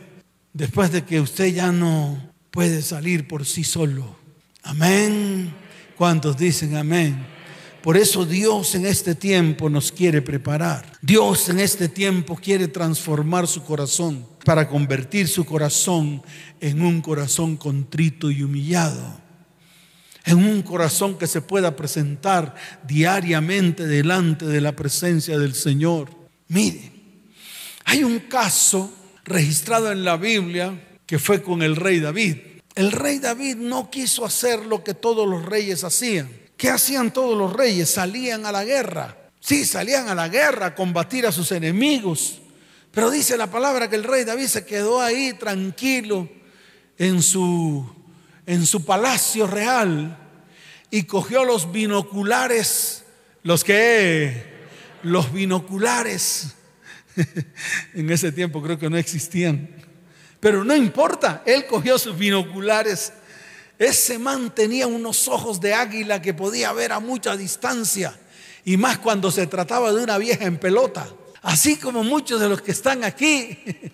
después 0.54 0.90
de 0.92 1.04
que 1.04 1.20
usted 1.20 1.52
ya 1.52 1.70
no 1.72 2.32
puede 2.50 2.80
salir 2.80 3.28
por 3.28 3.44
sí 3.44 3.62
solo. 3.62 4.16
Amén. 4.62 5.52
¿Cuántos 5.94 6.38
dicen 6.38 6.74
amén? 6.74 7.22
Por 7.82 7.98
eso 7.98 8.24
Dios 8.24 8.74
en 8.74 8.86
este 8.86 9.14
tiempo 9.14 9.68
nos 9.68 9.92
quiere 9.92 10.22
preparar. 10.22 10.90
Dios 11.02 11.50
en 11.50 11.60
este 11.60 11.90
tiempo 11.90 12.34
quiere 12.42 12.68
transformar 12.68 13.46
su 13.46 13.62
corazón 13.62 14.26
para 14.46 14.68
convertir 14.70 15.28
su 15.28 15.44
corazón 15.44 16.22
en 16.62 16.80
un 16.80 17.02
corazón 17.02 17.58
contrito 17.58 18.30
y 18.30 18.42
humillado 18.42 19.20
en 20.24 20.38
un 20.38 20.62
corazón 20.62 21.18
que 21.18 21.26
se 21.26 21.40
pueda 21.40 21.76
presentar 21.76 22.54
diariamente 22.86 23.86
delante 23.86 24.46
de 24.46 24.60
la 24.60 24.72
presencia 24.72 25.38
del 25.38 25.54
Señor. 25.54 26.10
Mire, 26.48 26.92
hay 27.84 28.04
un 28.04 28.20
caso 28.20 28.92
registrado 29.24 29.90
en 29.90 30.04
la 30.04 30.16
Biblia 30.16 30.78
que 31.06 31.18
fue 31.18 31.42
con 31.42 31.62
el 31.62 31.76
rey 31.76 32.00
David. 32.00 32.36
El 32.74 32.92
rey 32.92 33.18
David 33.18 33.56
no 33.56 33.90
quiso 33.90 34.24
hacer 34.24 34.66
lo 34.66 34.84
que 34.84 34.94
todos 34.94 35.28
los 35.28 35.44
reyes 35.44 35.84
hacían. 35.84 36.30
¿Qué 36.56 36.68
hacían 36.70 37.12
todos 37.12 37.36
los 37.36 37.52
reyes? 37.52 37.90
Salían 37.90 38.46
a 38.46 38.52
la 38.52 38.64
guerra. 38.64 39.16
Sí, 39.40 39.64
salían 39.64 40.08
a 40.08 40.14
la 40.14 40.28
guerra 40.28 40.66
a 40.66 40.74
combatir 40.74 41.26
a 41.26 41.32
sus 41.32 41.50
enemigos. 41.52 42.40
Pero 42.92 43.10
dice 43.10 43.36
la 43.36 43.50
palabra 43.50 43.88
que 43.88 43.96
el 43.96 44.04
rey 44.04 44.24
David 44.24 44.46
se 44.46 44.64
quedó 44.64 45.00
ahí 45.00 45.32
tranquilo 45.32 46.28
en 46.98 47.22
su 47.22 47.99
en 48.46 48.66
su 48.66 48.84
palacio 48.84 49.46
real 49.46 50.18
y 50.90 51.04
cogió 51.04 51.44
los 51.44 51.72
binoculares, 51.72 53.04
los 53.42 53.64
que, 53.64 54.42
los 55.02 55.32
binoculares, 55.32 56.54
en 57.94 58.10
ese 58.10 58.32
tiempo 58.32 58.62
creo 58.62 58.78
que 58.78 58.90
no 58.90 58.96
existían, 58.96 59.68
pero 60.40 60.64
no 60.64 60.74
importa, 60.74 61.42
él 61.44 61.66
cogió 61.66 61.98
sus 61.98 62.16
binoculares. 62.16 63.12
Ese 63.78 64.18
man 64.18 64.54
tenía 64.54 64.86
unos 64.86 65.28
ojos 65.28 65.60
de 65.60 65.74
águila 65.74 66.20
que 66.20 66.34
podía 66.34 66.72
ver 66.72 66.92
a 66.92 67.00
mucha 67.00 67.36
distancia 67.36 68.18
y 68.64 68.76
más 68.76 68.98
cuando 68.98 69.30
se 69.30 69.46
trataba 69.46 69.92
de 69.92 70.02
una 70.02 70.18
vieja 70.18 70.44
en 70.44 70.58
pelota. 70.58 71.08
Así 71.42 71.76
como 71.76 72.04
muchos 72.04 72.40
de 72.40 72.48
los 72.48 72.60
que 72.60 72.72
están 72.72 73.04
aquí 73.04 73.58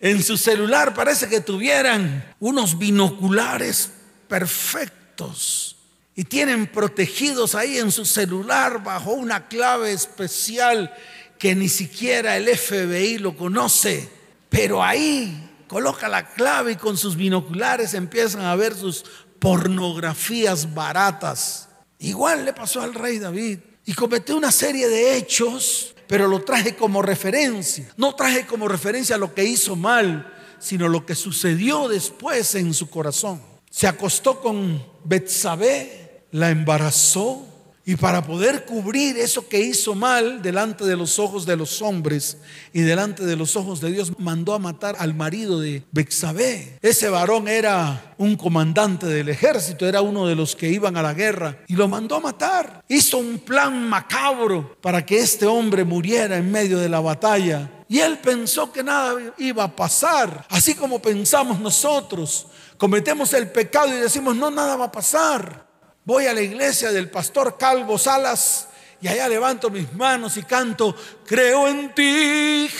en 0.00 0.22
su 0.22 0.36
celular 0.36 0.94
parece 0.94 1.28
que 1.28 1.40
tuvieran 1.40 2.34
unos 2.38 2.78
binoculares 2.78 3.90
perfectos 4.28 5.76
y 6.14 6.24
tienen 6.24 6.66
protegidos 6.66 7.54
ahí 7.54 7.78
en 7.78 7.90
su 7.90 8.04
celular 8.04 8.82
bajo 8.82 9.12
una 9.12 9.48
clave 9.48 9.92
especial 9.92 10.94
que 11.38 11.54
ni 11.54 11.68
siquiera 11.68 12.36
el 12.36 12.48
FBI 12.48 13.18
lo 13.18 13.36
conoce. 13.36 14.08
Pero 14.48 14.82
ahí 14.82 15.50
coloca 15.66 16.08
la 16.08 16.32
clave 16.32 16.72
y 16.72 16.76
con 16.76 16.96
sus 16.96 17.16
binoculares 17.16 17.94
empiezan 17.94 18.42
a 18.42 18.56
ver 18.56 18.74
sus 18.74 19.04
pornografías 19.38 20.72
baratas. 20.74 21.68
Igual 21.98 22.44
le 22.44 22.52
pasó 22.52 22.82
al 22.82 22.94
rey 22.94 23.18
David 23.18 23.58
y 23.84 23.92
cometió 23.94 24.36
una 24.36 24.52
serie 24.52 24.88
de 24.88 25.16
hechos 25.16 25.94
pero 26.06 26.28
lo 26.28 26.42
traje 26.42 26.76
como 26.76 27.02
referencia. 27.02 27.92
No 27.96 28.14
traje 28.14 28.46
como 28.46 28.68
referencia 28.68 29.16
lo 29.16 29.34
que 29.34 29.44
hizo 29.44 29.76
mal, 29.76 30.32
sino 30.58 30.88
lo 30.88 31.04
que 31.04 31.14
sucedió 31.14 31.88
después 31.88 32.54
en 32.54 32.74
su 32.74 32.88
corazón. 32.88 33.40
Se 33.70 33.86
acostó 33.86 34.40
con 34.40 34.84
Betsabé, 35.04 36.24
la 36.30 36.50
embarazó 36.50 37.55
y 37.88 37.94
para 37.94 38.20
poder 38.20 38.64
cubrir 38.64 39.16
eso 39.16 39.48
que 39.48 39.60
hizo 39.60 39.94
mal 39.94 40.42
delante 40.42 40.84
de 40.84 40.96
los 40.96 41.20
ojos 41.20 41.46
de 41.46 41.56
los 41.56 41.80
hombres 41.80 42.36
y 42.72 42.80
delante 42.80 43.24
de 43.24 43.36
los 43.36 43.54
ojos 43.54 43.80
de 43.80 43.92
Dios, 43.92 44.18
mandó 44.18 44.54
a 44.54 44.58
matar 44.58 44.96
al 44.98 45.14
marido 45.14 45.60
de 45.60 45.84
Bexabé. 45.92 46.80
Ese 46.82 47.08
varón 47.08 47.46
era 47.46 48.12
un 48.18 48.34
comandante 48.34 49.06
del 49.06 49.28
ejército, 49.28 49.86
era 49.86 50.02
uno 50.02 50.26
de 50.26 50.34
los 50.34 50.56
que 50.56 50.68
iban 50.68 50.96
a 50.96 51.02
la 51.02 51.14
guerra 51.14 51.58
y 51.68 51.76
lo 51.76 51.86
mandó 51.86 52.16
a 52.16 52.20
matar. 52.20 52.82
Hizo 52.88 53.18
un 53.18 53.38
plan 53.38 53.88
macabro 53.88 54.76
para 54.82 55.06
que 55.06 55.20
este 55.20 55.46
hombre 55.46 55.84
muriera 55.84 56.38
en 56.38 56.50
medio 56.50 56.80
de 56.80 56.88
la 56.88 56.98
batalla. 56.98 57.70
Y 57.88 58.00
él 58.00 58.18
pensó 58.18 58.72
que 58.72 58.82
nada 58.82 59.14
iba 59.38 59.62
a 59.62 59.76
pasar, 59.76 60.44
así 60.50 60.74
como 60.74 61.00
pensamos 61.00 61.60
nosotros. 61.60 62.48
Cometemos 62.76 63.32
el 63.32 63.48
pecado 63.48 63.96
y 63.96 64.00
decimos, 64.00 64.34
no, 64.34 64.50
nada 64.50 64.74
va 64.74 64.86
a 64.86 64.92
pasar. 64.92 65.65
Voy 66.06 66.26
a 66.28 66.32
la 66.32 66.40
iglesia 66.40 66.92
del 66.92 67.10
pastor 67.10 67.58
Calvo 67.58 67.98
Salas 67.98 68.68
y 69.00 69.08
allá 69.08 69.26
levanto 69.28 69.70
mis 69.70 69.92
manos 69.94 70.36
y 70.36 70.44
canto, 70.44 70.94
creo 71.26 71.66
en 71.66 71.92
ti 71.96 72.70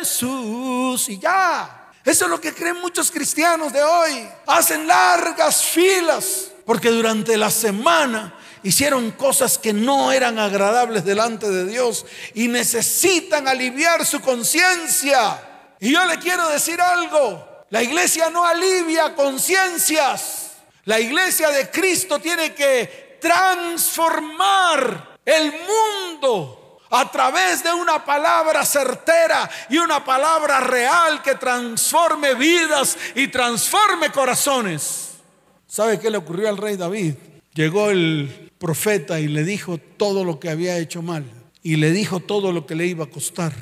Jesús. 0.00 1.08
Y 1.10 1.20
ya, 1.20 1.92
eso 2.04 2.24
es 2.24 2.30
lo 2.30 2.40
que 2.40 2.52
creen 2.52 2.80
muchos 2.80 3.12
cristianos 3.12 3.72
de 3.72 3.84
hoy. 3.84 4.28
Hacen 4.48 4.88
largas 4.88 5.62
filas 5.62 6.50
porque 6.66 6.88
durante 6.88 7.36
la 7.36 7.52
semana 7.52 8.36
hicieron 8.64 9.12
cosas 9.12 9.56
que 9.56 9.72
no 9.72 10.10
eran 10.10 10.40
agradables 10.40 11.04
delante 11.04 11.48
de 11.48 11.66
Dios 11.66 12.04
y 12.34 12.48
necesitan 12.48 13.46
aliviar 13.46 14.04
su 14.04 14.20
conciencia. 14.20 15.40
Y 15.78 15.92
yo 15.92 16.04
le 16.04 16.18
quiero 16.18 16.48
decir 16.48 16.80
algo, 16.80 17.64
la 17.70 17.80
iglesia 17.80 18.28
no 18.28 18.44
alivia 18.44 19.14
conciencias. 19.14 20.47
La 20.88 20.98
iglesia 20.98 21.50
de 21.50 21.68
Cristo 21.68 22.18
tiene 22.18 22.54
que 22.54 23.18
transformar 23.20 25.18
el 25.22 25.52
mundo 25.52 26.78
a 26.88 27.10
través 27.10 27.62
de 27.62 27.70
una 27.74 28.02
palabra 28.02 28.64
certera 28.64 29.50
y 29.68 29.76
una 29.76 30.02
palabra 30.02 30.60
real 30.60 31.20
que 31.20 31.34
transforme 31.34 32.32
vidas 32.36 32.96
y 33.14 33.28
transforme 33.28 34.10
corazones. 34.10 35.10
¿Sabe 35.66 36.00
qué 36.00 36.08
le 36.08 36.16
ocurrió 36.16 36.48
al 36.48 36.56
rey 36.56 36.76
David? 36.76 37.16
Llegó 37.52 37.90
el 37.90 38.50
profeta 38.58 39.20
y 39.20 39.28
le 39.28 39.44
dijo 39.44 39.76
todo 39.76 40.24
lo 40.24 40.40
que 40.40 40.48
había 40.48 40.78
hecho 40.78 41.02
mal 41.02 41.26
y 41.62 41.76
le 41.76 41.90
dijo 41.90 42.20
todo 42.20 42.50
lo 42.50 42.64
que 42.64 42.76
le 42.76 42.86
iba 42.86 43.04
a 43.04 43.10
costar. 43.10 43.52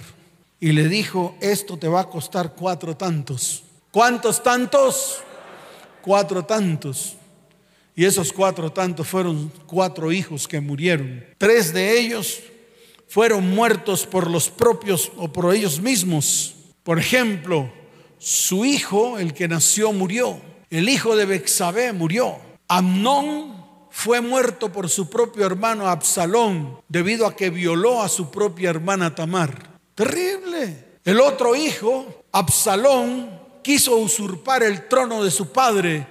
Y 0.61 0.71
le 0.71 0.87
dijo, 0.87 1.37
esto 1.40 1.76
te 1.76 1.88
va 1.88 2.02
a 2.02 2.09
costar 2.09 2.52
cuatro 2.54 2.97
tantos. 2.97 3.64
¿Cuántos 3.90 4.45
tantos? 4.45 5.25
cuatro 6.06 6.45
tantos. 6.45 7.15
Y 7.99 8.05
esos 8.05 8.31
cuatro 8.31 8.71
tantos 8.71 9.09
fueron 9.09 9.50
cuatro 9.67 10.12
hijos 10.12 10.47
que 10.47 10.61
murieron. 10.61 11.25
Tres 11.38 11.73
de 11.73 11.99
ellos 11.99 12.41
fueron 13.09 13.49
muertos 13.49 14.05
por 14.05 14.31
los 14.31 14.50
propios 14.50 15.11
o 15.17 15.33
por 15.33 15.55
ellos 15.55 15.81
mismos. 15.81 16.55
Por 16.83 16.99
ejemplo, 16.99 17.73
su 18.19 18.67
hijo, 18.67 19.19
el 19.19 19.33
que 19.33 19.49
nació, 19.49 19.95
murió. 19.95 20.38
El 20.69 20.91
hijo 20.91 21.17
de 21.17 21.25
Bexabé 21.25 21.95
murió. 21.95 22.37
Amnón 22.69 23.65
fue 23.91 24.21
muerto 24.21 24.71
por 24.71 24.91
su 24.91 25.09
propio 25.09 25.47
hermano 25.47 25.88
Absalón 25.88 26.79
debido 26.88 27.26
a 27.26 27.35
que 27.35 27.49
violó 27.49 28.03
a 28.03 28.11
su 28.11 28.31
propia 28.31 28.69
hermana 28.69 29.15
Tamar. 29.15 29.81
Terrible. 29.95 30.99
El 31.03 31.19
otro 31.21 31.57
hijo, 31.57 32.25
Absalón, 32.31 33.41
quiso 33.62 33.97
usurpar 33.97 34.62
el 34.62 34.87
trono 34.87 35.25
de 35.25 35.31
su 35.31 35.50
padre 35.50 36.07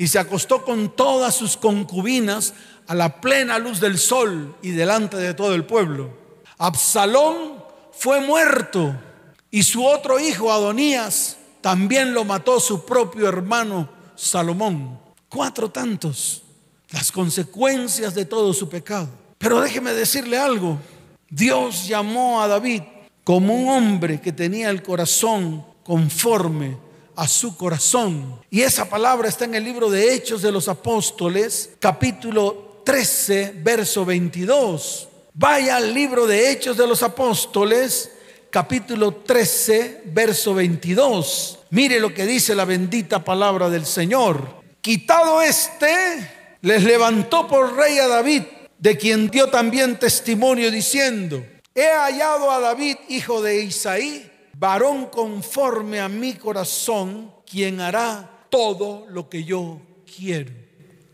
y 0.00 0.08
se 0.08 0.18
acostó 0.18 0.64
con 0.64 0.96
todas 0.96 1.34
sus 1.34 1.58
concubinas 1.58 2.54
a 2.86 2.94
la 2.94 3.20
plena 3.20 3.58
luz 3.58 3.80
del 3.80 3.98
sol 3.98 4.56
y 4.62 4.70
delante 4.70 5.18
de 5.18 5.34
todo 5.34 5.54
el 5.54 5.66
pueblo. 5.66 6.08
Absalón 6.56 7.62
fue 7.92 8.22
muerto 8.22 8.98
Y 9.50 9.62
su 9.62 9.84
otro 9.84 10.18
hijo, 10.18 10.50
Adonías, 10.50 11.36
también 11.60 12.14
lo 12.14 12.24
mató 12.24 12.60
su 12.60 12.86
propio 12.86 13.28
hermano 13.28 13.90
Salomón. 14.16 14.98
Cuatro 15.28 15.70
tantos, 15.70 16.44
las 16.92 17.12
consecuencias 17.12 18.14
de 18.14 18.24
todo 18.24 18.54
su 18.54 18.70
pecado. 18.70 19.10
Pero 19.36 19.60
déjeme 19.60 19.92
decirle 19.92 20.38
algo, 20.38 20.78
Dios 21.28 21.86
llamó 21.86 22.40
a 22.40 22.48
David 22.48 22.84
como 23.22 23.54
un 23.54 23.68
hombre 23.68 24.18
que 24.18 24.32
tenía 24.32 24.70
el 24.70 24.82
corazón 24.82 25.62
conforme 25.84 26.78
a 27.20 27.28
su 27.28 27.54
corazón. 27.54 28.40
Y 28.48 28.62
esa 28.62 28.88
palabra 28.88 29.28
está 29.28 29.44
en 29.44 29.54
el 29.54 29.62
libro 29.62 29.90
de 29.90 30.14
Hechos 30.14 30.40
de 30.40 30.50
los 30.50 30.68
Apóstoles, 30.68 31.68
capítulo 31.78 32.80
13, 32.82 33.56
verso 33.56 34.06
22. 34.06 35.06
Vaya 35.34 35.76
al 35.76 35.92
libro 35.92 36.26
de 36.26 36.50
Hechos 36.50 36.78
de 36.78 36.86
los 36.86 37.02
Apóstoles, 37.02 38.10
capítulo 38.48 39.16
13, 39.16 40.04
verso 40.06 40.54
22. 40.54 41.58
Mire 41.68 42.00
lo 42.00 42.14
que 42.14 42.24
dice 42.24 42.54
la 42.54 42.64
bendita 42.64 43.22
palabra 43.22 43.68
del 43.68 43.84
Señor. 43.84 44.62
Quitado 44.80 45.42
este, 45.42 46.56
les 46.62 46.82
levantó 46.84 47.46
por 47.46 47.76
rey 47.76 47.98
a 47.98 48.08
David, 48.08 48.44
de 48.78 48.96
quien 48.96 49.28
dio 49.28 49.50
también 49.50 49.98
testimonio 49.98 50.70
diciendo, 50.70 51.44
he 51.74 51.86
hallado 51.86 52.50
a 52.50 52.60
David, 52.60 52.96
hijo 53.10 53.42
de 53.42 53.62
Isaí, 53.62 54.29
varón 54.60 55.06
conforme 55.06 56.00
a 56.00 56.08
mi 56.08 56.34
corazón, 56.34 57.32
quien 57.50 57.80
hará 57.80 58.44
todo 58.50 59.06
lo 59.08 59.28
que 59.28 59.42
yo 59.42 59.80
quiero. 60.04 60.52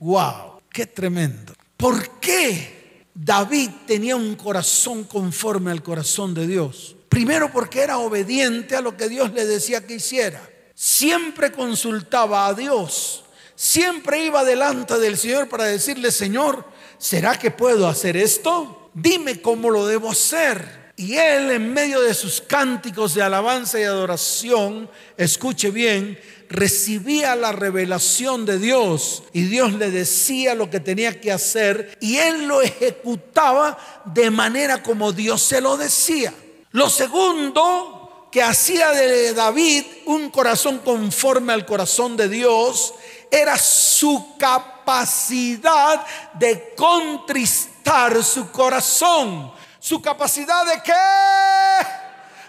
¡Wow! 0.00 0.60
¡Qué 0.68 0.86
tremendo! 0.86 1.54
¿Por 1.76 2.18
qué 2.18 3.04
David 3.14 3.70
tenía 3.86 4.16
un 4.16 4.34
corazón 4.34 5.04
conforme 5.04 5.70
al 5.70 5.84
corazón 5.84 6.34
de 6.34 6.48
Dios? 6.48 6.96
Primero 7.08 7.52
porque 7.52 7.80
era 7.82 7.98
obediente 7.98 8.74
a 8.74 8.80
lo 8.80 8.96
que 8.96 9.08
Dios 9.08 9.32
le 9.32 9.46
decía 9.46 9.86
que 9.86 9.94
hiciera. 9.94 10.42
Siempre 10.74 11.52
consultaba 11.52 12.48
a 12.48 12.54
Dios. 12.54 13.24
Siempre 13.54 14.24
iba 14.24 14.44
delante 14.44 14.98
del 14.98 15.16
Señor 15.16 15.48
para 15.48 15.64
decirle, 15.64 16.10
Señor, 16.10 16.64
¿será 16.98 17.38
que 17.38 17.52
puedo 17.52 17.86
hacer 17.86 18.16
esto? 18.16 18.90
Dime 18.92 19.40
cómo 19.40 19.70
lo 19.70 19.86
debo 19.86 20.10
hacer. 20.10 20.85
Y 20.98 21.16
él 21.16 21.50
en 21.50 21.74
medio 21.74 22.00
de 22.00 22.14
sus 22.14 22.40
cánticos 22.40 23.14
de 23.14 23.22
alabanza 23.22 23.78
y 23.78 23.82
adoración, 23.82 24.88
escuche 25.18 25.70
bien, 25.70 26.18
recibía 26.48 27.36
la 27.36 27.52
revelación 27.52 28.46
de 28.46 28.58
Dios 28.58 29.24
y 29.34 29.42
Dios 29.42 29.74
le 29.74 29.90
decía 29.90 30.54
lo 30.54 30.70
que 30.70 30.80
tenía 30.80 31.20
que 31.20 31.32
hacer 31.32 31.98
y 32.00 32.16
él 32.16 32.46
lo 32.46 32.62
ejecutaba 32.62 33.76
de 34.06 34.30
manera 34.30 34.82
como 34.82 35.12
Dios 35.12 35.42
se 35.42 35.60
lo 35.60 35.76
decía. 35.76 36.32
Lo 36.70 36.88
segundo 36.88 38.28
que 38.32 38.42
hacía 38.42 38.90
de 38.92 39.34
David 39.34 39.84
un 40.06 40.30
corazón 40.30 40.78
conforme 40.78 41.52
al 41.52 41.66
corazón 41.66 42.16
de 42.16 42.30
Dios 42.30 42.94
era 43.30 43.58
su 43.58 44.36
capacidad 44.38 46.06
de 46.34 46.72
contristar 46.74 48.22
su 48.24 48.50
corazón. 48.50 49.52
¿Su 49.86 50.02
capacidad 50.02 50.66
de 50.66 50.82
qué? 50.82 51.86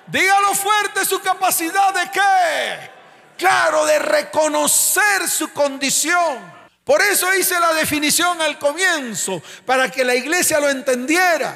Dígalo 0.07 0.55
fuerte, 0.55 1.05
su 1.05 1.21
capacidad 1.21 1.93
de 1.93 2.09
qué? 2.09 2.91
Claro, 3.37 3.85
de 3.85 3.99
reconocer 3.99 5.29
su 5.29 5.53
condición. 5.53 6.51
Por 6.83 6.99
eso 6.99 7.31
hice 7.35 7.59
la 7.59 7.73
definición 7.73 8.41
al 8.41 8.57
comienzo, 8.57 9.39
para 9.67 9.91
que 9.91 10.03
la 10.03 10.15
iglesia 10.15 10.59
lo 10.59 10.67
entendiera. 10.67 11.55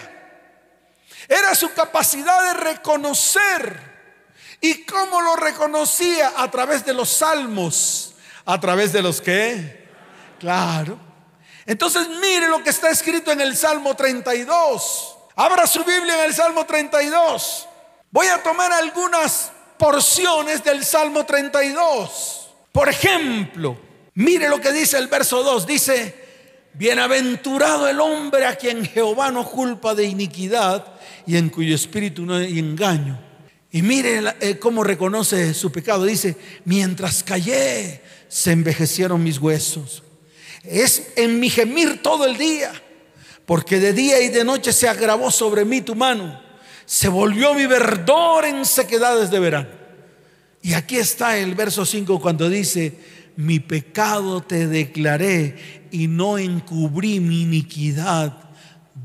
Era 1.28 1.56
su 1.56 1.74
capacidad 1.74 2.44
de 2.44 2.54
reconocer. 2.60 3.82
¿Y 4.62 4.86
cómo 4.86 5.20
lo 5.20 5.36
reconocía? 5.36 6.34
A 6.38 6.52
través 6.52 6.86
de 6.86 6.94
los 6.94 7.10
salmos. 7.10 8.14
¿A 8.46 8.60
través 8.60 8.94
de 8.94 9.02
los 9.02 9.20
qué? 9.20 9.90
Claro. 10.38 11.00
Entonces 11.66 12.08
mire 12.08 12.50
lo 12.50 12.64
que 12.64 12.70
está 12.70 12.92
escrito 12.92 13.32
en 13.32 13.42
el 13.42 13.58
Salmo 13.58 13.96
32. 13.96 15.11
Abra 15.36 15.66
su 15.68 15.84
Biblia 15.84 16.20
en 16.20 16.30
el 16.30 16.34
Salmo 16.34 16.66
32. 16.66 17.68
Voy 18.12 18.28
a 18.28 18.44
tomar 18.44 18.72
algunas 18.74 19.52
porciones 19.78 20.64
del 20.64 20.84
Salmo 20.84 21.26
32. 21.26 22.50
Por 22.72 22.90
ejemplo, 22.90 23.78
mire 24.16 24.50
lo 24.50 24.60
que 24.60 24.72
dice 24.72 24.98
el 24.98 25.08
verso 25.08 25.44
2. 25.44 25.66
Dice, 25.66 26.16
bienaventurado 26.74 27.88
el 27.88 28.00
hombre 28.00 28.46
a 28.46 28.56
quien 28.56 28.86
Jehová 28.86 29.32
no 29.32 29.50
culpa 29.50 29.96
de 29.96 30.06
iniquidad 30.06 30.86
y 31.26 31.38
en 31.38 31.50
cuyo 31.50 31.76
espíritu 31.76 32.26
no 32.26 32.36
hay 32.36 32.60
engaño. 32.60 33.20
Y 33.72 33.82
mire 33.82 34.22
eh, 34.42 34.60
cómo 34.60 34.84
reconoce 34.84 35.54
su 35.54 35.72
pecado. 35.72 36.06
Dice, 36.06 36.36
mientras 36.66 37.24
callé, 37.24 38.02
se 38.28 38.52
envejecieron 38.52 39.24
mis 39.24 39.40
huesos. 39.40 40.04
Es 40.64 41.14
en 41.16 41.40
mi 41.40 41.50
gemir 41.50 42.04
todo 42.04 42.26
el 42.26 42.38
día, 42.38 42.72
porque 43.52 43.82
de 43.82 43.92
día 43.92 44.22
y 44.22 44.30
de 44.30 44.46
noche 44.46 44.72
se 44.72 44.88
agravó 44.88 45.30
sobre 45.30 45.66
mí 45.66 45.82
tu 45.82 45.94
mano. 45.94 46.42
Se 46.86 47.10
volvió 47.10 47.54
mi 47.54 47.66
verdor 47.66 48.46
en 48.46 48.64
sequedades 48.64 49.30
de 49.30 49.40
verano. 49.42 49.68
Y 50.62 50.72
aquí 50.72 50.96
está 50.96 51.38
el 51.38 51.54
verso 51.54 51.86
5 51.86 52.22
cuando 52.22 52.50
dice, 52.50 52.98
mi 53.36 53.60
pecado 53.60 54.40
te 54.40 54.68
declaré 54.68 55.90
y 55.92 56.08
no 56.08 56.38
encubrí 56.38 57.20
mi 57.20 57.42
iniquidad. 57.42 58.38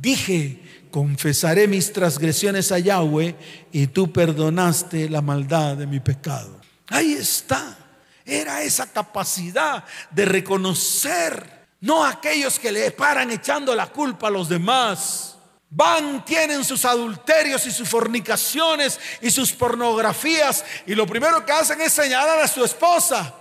Dije, 0.01 0.63
confesaré 0.93 1.67
mis 1.67 1.93
transgresiones 1.93 2.71
a 2.71 2.79
Yahweh 2.79 3.35
y 3.73 3.89
tú 3.89 4.13
perdonaste 4.13 5.11
la 5.11 5.23
maldad 5.23 5.77
de 5.77 5.89
mi 5.89 5.99
pecado. 5.99 6.61
Ahí 6.87 7.15
está. 7.15 7.77
Era 8.25 8.63
esa 8.63 8.93
capacidad 8.93 9.83
de 10.13 10.25
reconocer, 10.25 11.56
no 11.87 12.05
aquellos 12.05 12.59
que 12.59 12.73
le 12.73 12.91
paran 12.91 13.31
echando 13.31 13.73
la 13.73 13.87
culpa 13.87 14.27
a 14.27 14.31
los 14.31 14.49
demás. 14.49 15.37
Van, 15.71 16.25
tienen 16.25 16.65
sus 16.65 16.85
adulterios 16.85 17.65
y 17.65 17.71
sus 17.71 17.89
fornicaciones 17.89 18.99
y 19.21 19.31
sus 19.31 19.53
pornografías 19.53 20.65
y 20.85 20.97
lo 20.97 21.07
primero 21.07 21.47
que 21.47 21.53
hacen 21.53 21.81
es 21.81 21.93
señalar 21.93 22.41
a 22.41 22.49
su 22.49 22.65
esposa. 22.65 23.33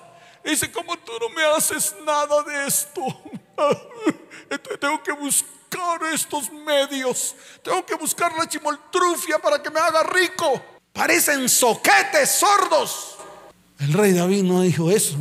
dice, 0.43 0.71
como 0.71 0.95
tú 0.97 1.11
no 1.19 1.29
me 1.29 1.43
haces 1.43 1.95
nada 2.05 2.43
de 2.43 2.67
esto, 2.67 3.01
tengo 4.79 5.01
que 5.01 5.11
buscar 5.13 6.03
estos 6.13 6.51
medios. 6.51 7.35
Tengo 7.63 7.83
que 7.83 7.95
buscar 7.95 8.31
la 8.37 8.47
chimoltrufia 8.47 9.39
para 9.39 9.61
que 9.61 9.71
me 9.71 9.79
haga 9.79 10.03
rico. 10.03 10.61
Parecen 10.93 11.49
soquetes 11.49 12.29
sordos. 12.29 13.17
El 13.79 13.91
rey 13.93 14.13
David 14.13 14.43
no 14.43 14.61
dijo 14.61 14.91
eso. 14.91 15.17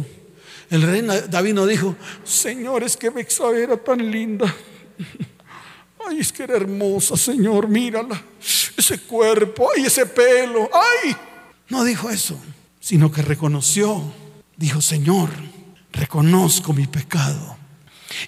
El 0.71 0.83
rey 0.83 1.03
David 1.29 1.55
no 1.55 1.67
dijo, 1.67 1.97
Señor, 2.25 2.83
es 2.83 2.97
que 2.97 3.11
Bexabe 3.11 3.63
era 3.63 3.77
tan 3.77 4.11
linda. 4.11 4.55
Ay, 6.07 6.19
es 6.19 6.33
que 6.33 6.43
era 6.43 6.57
hermosa, 6.57 7.17
Señor, 7.17 7.69
mírala. 7.69 8.23
Ese 8.77 9.01
cuerpo, 9.01 9.69
ay, 9.75 9.85
ese 9.87 10.07
pelo, 10.07 10.69
ay. 10.73 11.17
No 11.69 11.85
dijo 11.85 12.11
eso, 12.11 12.39
sino 12.81 13.11
que 13.11 13.23
reconoció. 13.23 14.03
Dijo, 14.57 14.81
Señor, 14.81 15.31
reconozco 15.93 16.73
mi 16.73 16.87
pecado 16.87 17.57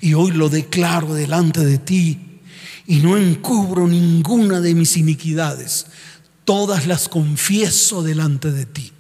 y 0.01 0.14
hoy 0.14 0.33
lo 0.33 0.49
declaro 0.49 1.14
delante 1.14 1.64
de 1.64 1.79
ti 1.79 2.40
y 2.87 2.96
no 2.99 3.16
encubro 3.16 3.87
ninguna 3.87 4.61
de 4.61 4.75
mis 4.75 4.96
iniquidades. 4.96 5.87
Todas 6.44 6.87
las 6.87 7.09
confieso 7.09 8.03
delante 8.03 8.53
de 8.53 8.66
ti. 8.66 8.92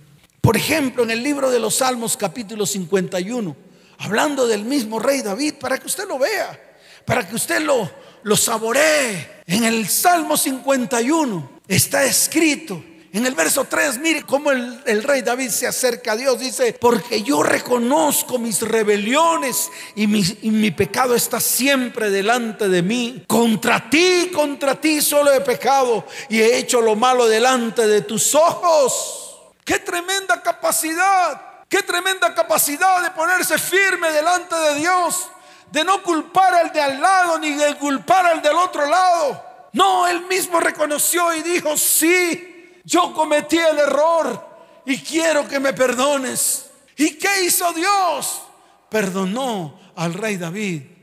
Por 0.46 0.56
ejemplo, 0.56 1.02
en 1.02 1.10
el 1.10 1.24
libro 1.24 1.50
de 1.50 1.58
los 1.58 1.74
Salmos 1.74 2.16
capítulo 2.16 2.66
51, 2.66 3.56
hablando 3.98 4.46
del 4.46 4.62
mismo 4.62 5.00
rey 5.00 5.20
David, 5.20 5.54
para 5.54 5.76
que 5.76 5.88
usted 5.88 6.06
lo 6.06 6.20
vea, 6.20 6.56
para 7.04 7.28
que 7.28 7.34
usted 7.34 7.62
lo, 7.62 7.90
lo 8.22 8.36
saboree. 8.36 9.42
En 9.44 9.64
el 9.64 9.88
Salmo 9.88 10.36
51 10.36 11.50
está 11.66 12.04
escrito, 12.04 12.80
en 13.12 13.26
el 13.26 13.34
verso 13.34 13.64
3, 13.64 13.98
mire 13.98 14.22
cómo 14.22 14.52
el, 14.52 15.02
rey 15.02 15.22
David 15.22 15.48
se 15.48 15.66
acerca 15.66 16.12
a 16.12 16.16
Dios. 16.16 16.38
Dice, 16.38 16.74
porque 16.74 17.24
yo 17.24 17.42
reconozco 17.42 18.38
mis 18.38 18.62
rebeliones 18.62 19.68
y 19.96 20.06
mi, 20.06 20.22
y 20.42 20.52
mi 20.52 20.70
pecado 20.70 21.16
está 21.16 21.40
siempre 21.40 22.08
delante 22.08 22.68
de 22.68 22.82
mí. 22.82 23.24
Contra 23.26 23.90
ti, 23.90 24.30
contra 24.32 24.80
ti 24.80 25.02
solo 25.02 25.32
he 25.32 25.40
pecado 25.40 26.06
y 26.28 26.38
he 26.38 26.56
hecho 26.56 26.80
lo 26.80 26.94
malo 26.94 27.26
delante 27.26 27.88
de 27.88 28.02
tus 28.02 28.32
ojos. 28.36 29.25
Qué 29.66 29.80
tremenda 29.80 30.40
capacidad, 30.40 31.64
qué 31.68 31.82
tremenda 31.82 32.32
capacidad 32.32 33.02
de 33.02 33.10
ponerse 33.10 33.58
firme 33.58 34.12
delante 34.12 34.54
de 34.54 34.76
Dios, 34.76 35.28
de 35.72 35.82
no 35.82 36.04
culpar 36.04 36.54
al 36.54 36.72
de 36.72 36.80
al 36.80 37.00
lado 37.00 37.36
ni 37.40 37.52
de 37.52 37.74
culpar 37.74 38.26
al 38.26 38.40
del 38.40 38.54
otro 38.54 38.86
lado. 38.86 39.44
No, 39.72 40.06
él 40.06 40.24
mismo 40.26 40.60
reconoció 40.60 41.34
y 41.34 41.42
dijo, 41.42 41.76
sí, 41.76 42.80
yo 42.84 43.12
cometí 43.12 43.58
el 43.58 43.80
error 43.80 44.48
y 44.86 45.02
quiero 45.02 45.48
que 45.48 45.58
me 45.58 45.72
perdones. 45.72 46.66
¿Y 46.96 47.18
qué 47.18 47.42
hizo 47.42 47.72
Dios? 47.72 48.42
Perdonó 48.88 49.80
al 49.96 50.14
rey 50.14 50.36
David 50.36 50.96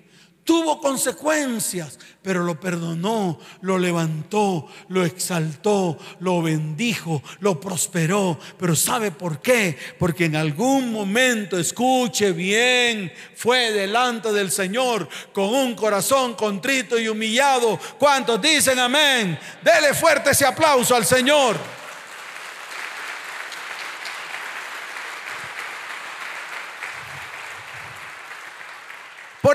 tuvo 0.43 0.79
consecuencias, 0.79 1.99
pero 2.23 2.43
lo 2.43 2.59
perdonó, 2.59 3.37
lo 3.61 3.77
levantó, 3.77 4.67
lo 4.87 5.03
exaltó, 5.03 5.97
lo 6.21 6.41
bendijo, 6.41 7.21
lo 7.41 7.59
prosperó. 7.59 8.39
Pero 8.57 8.75
¿sabe 8.75 9.11
por 9.11 9.41
qué? 9.41 9.77
Porque 9.99 10.25
en 10.25 10.37
algún 10.37 10.91
momento, 10.91 11.59
escuche 11.59 12.31
bien, 12.31 13.11
fue 13.35 13.71
delante 13.71 14.31
del 14.31 14.51
Señor 14.51 15.07
con 15.33 15.53
un 15.53 15.75
corazón 15.75 16.33
contrito 16.35 16.97
y 16.97 17.09
humillado. 17.09 17.77
¿Cuántos 17.99 18.41
dicen 18.41 18.79
amén? 18.79 19.37
Dele 19.61 19.93
fuerte 19.93 20.31
ese 20.31 20.45
aplauso 20.45 20.95
al 20.95 21.05
Señor. 21.05 21.82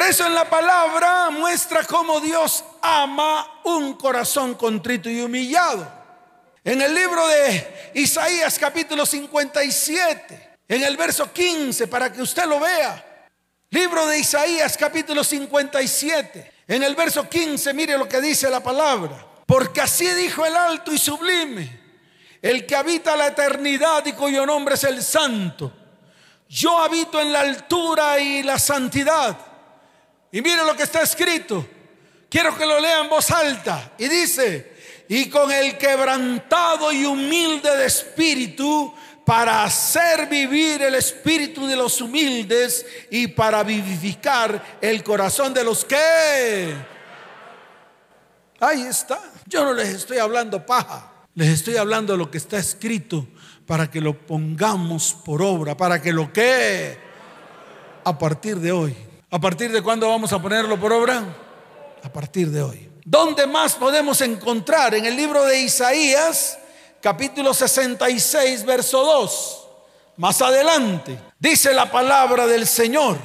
Eso 0.08 0.26
en 0.26 0.34
la 0.34 0.48
palabra 0.48 1.28
muestra 1.28 1.84
cómo 1.84 2.18
Dios 2.20 2.64
ama 2.80 3.60
un 3.64 3.92
corazón 3.94 4.54
contrito 4.54 5.10
y 5.10 5.20
humillado. 5.20 5.86
En 6.64 6.80
el 6.80 6.94
libro 6.94 7.26
de 7.28 7.90
Isaías 7.94 8.58
capítulo 8.58 9.04
57, 9.04 10.56
en 10.66 10.82
el 10.82 10.96
verso 10.96 11.30
15, 11.30 11.88
para 11.88 12.10
que 12.10 12.22
usted 12.22 12.46
lo 12.46 12.58
vea. 12.58 13.28
Libro 13.68 14.06
de 14.06 14.18
Isaías 14.18 14.78
capítulo 14.78 15.22
57, 15.22 16.52
en 16.68 16.82
el 16.82 16.94
verso 16.96 17.28
15, 17.28 17.74
mire 17.74 17.98
lo 17.98 18.08
que 18.08 18.22
dice 18.22 18.48
la 18.48 18.62
palabra. 18.62 19.26
Porque 19.44 19.82
así 19.82 20.08
dijo 20.08 20.44
el 20.46 20.56
alto 20.56 20.90
y 20.90 20.98
sublime, 20.98 21.80
el 22.40 22.64
que 22.64 22.76
habita 22.76 23.14
la 23.14 23.26
eternidad 23.26 24.06
y 24.06 24.12
cuyo 24.12 24.46
nombre 24.46 24.74
es 24.74 24.84
el 24.84 25.02
santo. 25.02 25.70
Yo 26.48 26.78
habito 26.78 27.20
en 27.20 27.30
la 27.30 27.40
altura 27.40 28.18
y 28.18 28.42
la 28.42 28.58
santidad 28.58 29.47
y 30.30 30.42
mire 30.42 30.64
lo 30.64 30.76
que 30.76 30.82
está 30.82 31.02
escrito. 31.02 31.66
Quiero 32.28 32.56
que 32.56 32.66
lo 32.66 32.78
lea 32.80 33.00
en 33.00 33.08
voz 33.08 33.30
alta. 33.30 33.92
Y 33.98 34.08
dice, 34.08 34.72
y 35.08 35.30
con 35.30 35.50
el 35.50 35.78
quebrantado 35.78 36.92
y 36.92 37.04
humilde 37.04 37.74
de 37.76 37.86
espíritu, 37.86 38.94
para 39.24 39.64
hacer 39.64 40.26
vivir 40.26 40.80
el 40.80 40.94
espíritu 40.94 41.66
de 41.66 41.76
los 41.76 42.00
humildes 42.00 42.86
y 43.10 43.26
para 43.26 43.62
vivificar 43.62 44.78
el 44.80 45.02
corazón 45.02 45.52
de 45.52 45.64
los 45.64 45.84
que... 45.84 46.74
Ahí 48.60 48.82
está. 48.82 49.20
Yo 49.46 49.64
no 49.64 49.74
les 49.74 49.88
estoy 49.88 50.18
hablando 50.18 50.64
paja. 50.64 51.12
Les 51.34 51.48
estoy 51.48 51.76
hablando 51.76 52.14
de 52.14 52.18
lo 52.18 52.30
que 52.30 52.38
está 52.38 52.58
escrito 52.58 53.28
para 53.66 53.90
que 53.90 54.00
lo 54.00 54.18
pongamos 54.18 55.12
por 55.12 55.42
obra, 55.42 55.76
para 55.76 56.00
que 56.00 56.12
lo 56.12 56.32
que 56.32 56.98
a 58.04 58.18
partir 58.18 58.56
de 58.56 58.72
hoy 58.72 58.96
¿A 59.30 59.38
partir 59.38 59.70
de 59.70 59.82
cuándo 59.82 60.08
vamos 60.08 60.32
a 60.32 60.40
ponerlo 60.40 60.80
por 60.80 60.90
obra? 60.90 61.22
A 62.02 62.10
partir 62.10 62.50
de 62.50 62.62
hoy. 62.62 62.90
¿Dónde 63.04 63.46
más 63.46 63.74
podemos 63.74 64.22
encontrar? 64.22 64.94
En 64.94 65.04
el 65.04 65.16
libro 65.16 65.44
de 65.44 65.60
Isaías, 65.60 66.58
capítulo 67.02 67.52
66, 67.52 68.64
verso 68.64 69.04
2. 69.04 69.66
Más 70.16 70.40
adelante, 70.40 71.18
dice 71.38 71.74
la 71.74 71.90
palabra 71.90 72.46
del 72.46 72.66
Señor. 72.66 73.18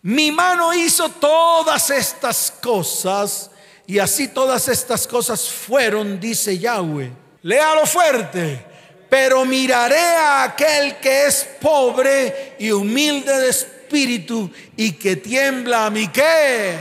Mi 0.00 0.32
mano 0.32 0.72
hizo 0.72 1.10
todas 1.10 1.90
estas 1.90 2.50
cosas 2.62 3.50
y 3.86 3.98
así 3.98 4.28
todas 4.28 4.66
estas 4.68 5.06
cosas 5.06 5.46
fueron, 5.46 6.18
dice 6.18 6.58
Yahweh. 6.58 7.12
Léalo 7.42 7.84
fuerte. 7.84 8.66
Pero 9.10 9.44
miraré 9.44 9.98
a 9.98 10.44
aquel 10.44 10.96
que 11.00 11.26
es 11.26 11.46
pobre 11.60 12.56
y 12.58 12.70
humilde 12.70 13.38
de 13.40 13.50
espíritu 13.50 13.79
espíritu 13.90 14.48
y 14.76 14.92
que 14.92 15.16
tiembla 15.16 15.86
a 15.86 15.90
mi 15.90 16.06
qué. 16.08 16.78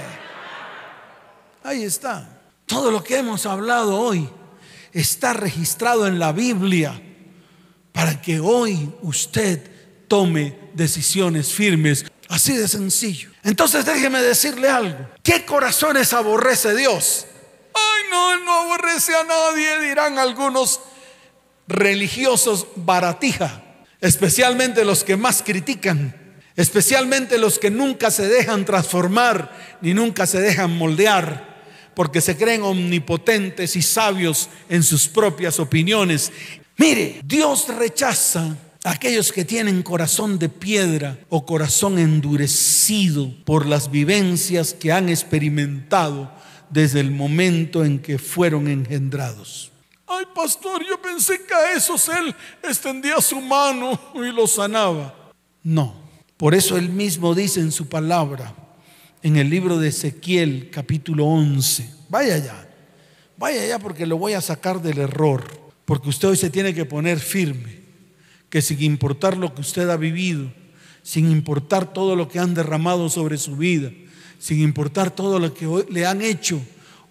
Ahí 1.64 1.84
está. 1.84 2.40
Todo 2.68 2.92
lo 2.92 3.04
que 3.04 3.18
hemos 3.18 3.48
hablado 3.48 4.00
hoy 4.00 4.30
está 4.94 5.34
registrado 5.34 6.06
en 6.06 6.20
la 6.20 6.32
Biblia 6.32 7.02
para 7.92 8.22
que 8.22 8.40
hoy 8.40 8.94
usted 9.02 9.60
tome 10.08 10.56
decisiones 10.74 11.52
firmes. 11.52 12.06
Así 12.28 12.56
de 12.56 12.68
sencillo. 12.68 13.32
Entonces 13.44 13.86
déjeme 13.86 14.22
decirle 14.22 14.70
algo. 14.70 15.10
¿Qué 15.24 15.46
corazones 15.46 16.14
aborrece 16.14 16.76
Dios? 16.76 17.26
Ay, 17.74 18.04
no, 18.12 18.40
no 18.44 18.52
aborrece 18.52 19.16
a 19.16 19.24
nadie, 19.24 19.80
dirán 19.80 20.20
algunos 20.20 20.80
religiosos 21.68 22.68
baratija, 22.76 23.64
especialmente 24.00 24.86
los 24.86 25.04
que 25.04 25.18
más 25.18 25.42
critican 25.42 26.19
especialmente 26.60 27.38
los 27.38 27.58
que 27.58 27.72
nunca 27.72 28.12
se 28.12 28.28
dejan 28.28 28.66
transformar 28.66 29.78
ni 29.80 29.94
nunca 29.94 30.26
se 30.26 30.42
dejan 30.42 30.78
moldear, 30.78 31.64
porque 31.96 32.20
se 32.20 32.36
creen 32.36 32.64
omnipotentes 32.64 33.78
y 33.78 33.82
sabios 33.82 34.50
en 34.68 34.84
sus 34.84 35.08
propias 35.08 35.58
opiniones. 35.62 36.34
Mire, 36.76 37.22
Dios 37.24 37.70
rechaza 37.70 38.58
a 38.84 38.92
aquellos 38.92 39.32
que 39.32 39.46
tienen 39.46 39.82
corazón 39.84 40.38
de 40.38 40.50
piedra 40.50 41.18
o 41.30 41.46
corazón 41.46 41.98
endurecido 41.98 43.34
por 43.46 43.66
las 43.66 43.90
vivencias 43.90 44.74
que 44.74 44.92
han 44.92 45.08
experimentado 45.08 46.30
desde 46.70 47.00
el 47.00 47.12
momento 47.12 47.86
en 47.86 48.00
que 48.00 48.20
fueron 48.20 48.68
engendrados. 48.68 49.72
Ay, 50.06 50.26
pastor, 50.36 50.86
yo 50.86 51.02
pensé 51.02 51.42
que 51.46 51.54
a 51.54 51.72
esos 51.72 52.10
él 52.10 52.36
extendía 52.62 53.22
su 53.22 53.40
mano 53.40 53.98
y 54.16 54.34
los 54.34 54.52
sanaba. 54.52 55.16
No, 55.64 56.09
por 56.40 56.56
eso 56.56 56.78
él 56.78 56.88
mismo 56.88 57.36
dice 57.36 57.60
en 57.60 57.74
su 57.74 57.90
palabra, 57.90 58.56
en 59.22 59.36
el 59.36 59.50
libro 59.50 59.78
de 59.78 59.90
Ezequiel 59.90 60.70
capítulo 60.72 61.26
11, 61.26 61.94
vaya 62.08 62.36
allá, 62.36 62.70
vaya 63.38 63.62
allá 63.62 63.78
porque 63.78 64.06
lo 64.06 64.18
voy 64.18 64.32
a 64.32 64.40
sacar 64.40 64.82
del 64.82 65.00
error, 65.00 65.44
porque 65.84 66.08
usted 66.08 66.30
hoy 66.30 66.38
se 66.38 66.50
tiene 66.50 66.74
que 66.74 66.86
poner 66.86 67.20
firme, 67.20 67.82
que 68.50 68.62
sin 68.62 68.82
importar 68.82 69.36
lo 69.36 69.54
que 69.54 69.60
usted 69.60 69.90
ha 69.90 69.98
vivido, 69.98 70.50
sin 71.04 71.30
importar 71.30 71.92
todo 71.92 72.16
lo 72.16 72.30
que 72.30 72.40
han 72.40 72.54
derramado 72.54 73.10
sobre 73.10 73.38
su 73.38 73.58
vida, 73.58 73.92
sin 74.40 74.62
importar 74.62 75.12
todo 75.12 75.40
lo 75.40 75.54
que 75.54 75.68
le 75.90 76.06
han 76.06 76.22
hecho, 76.22 76.62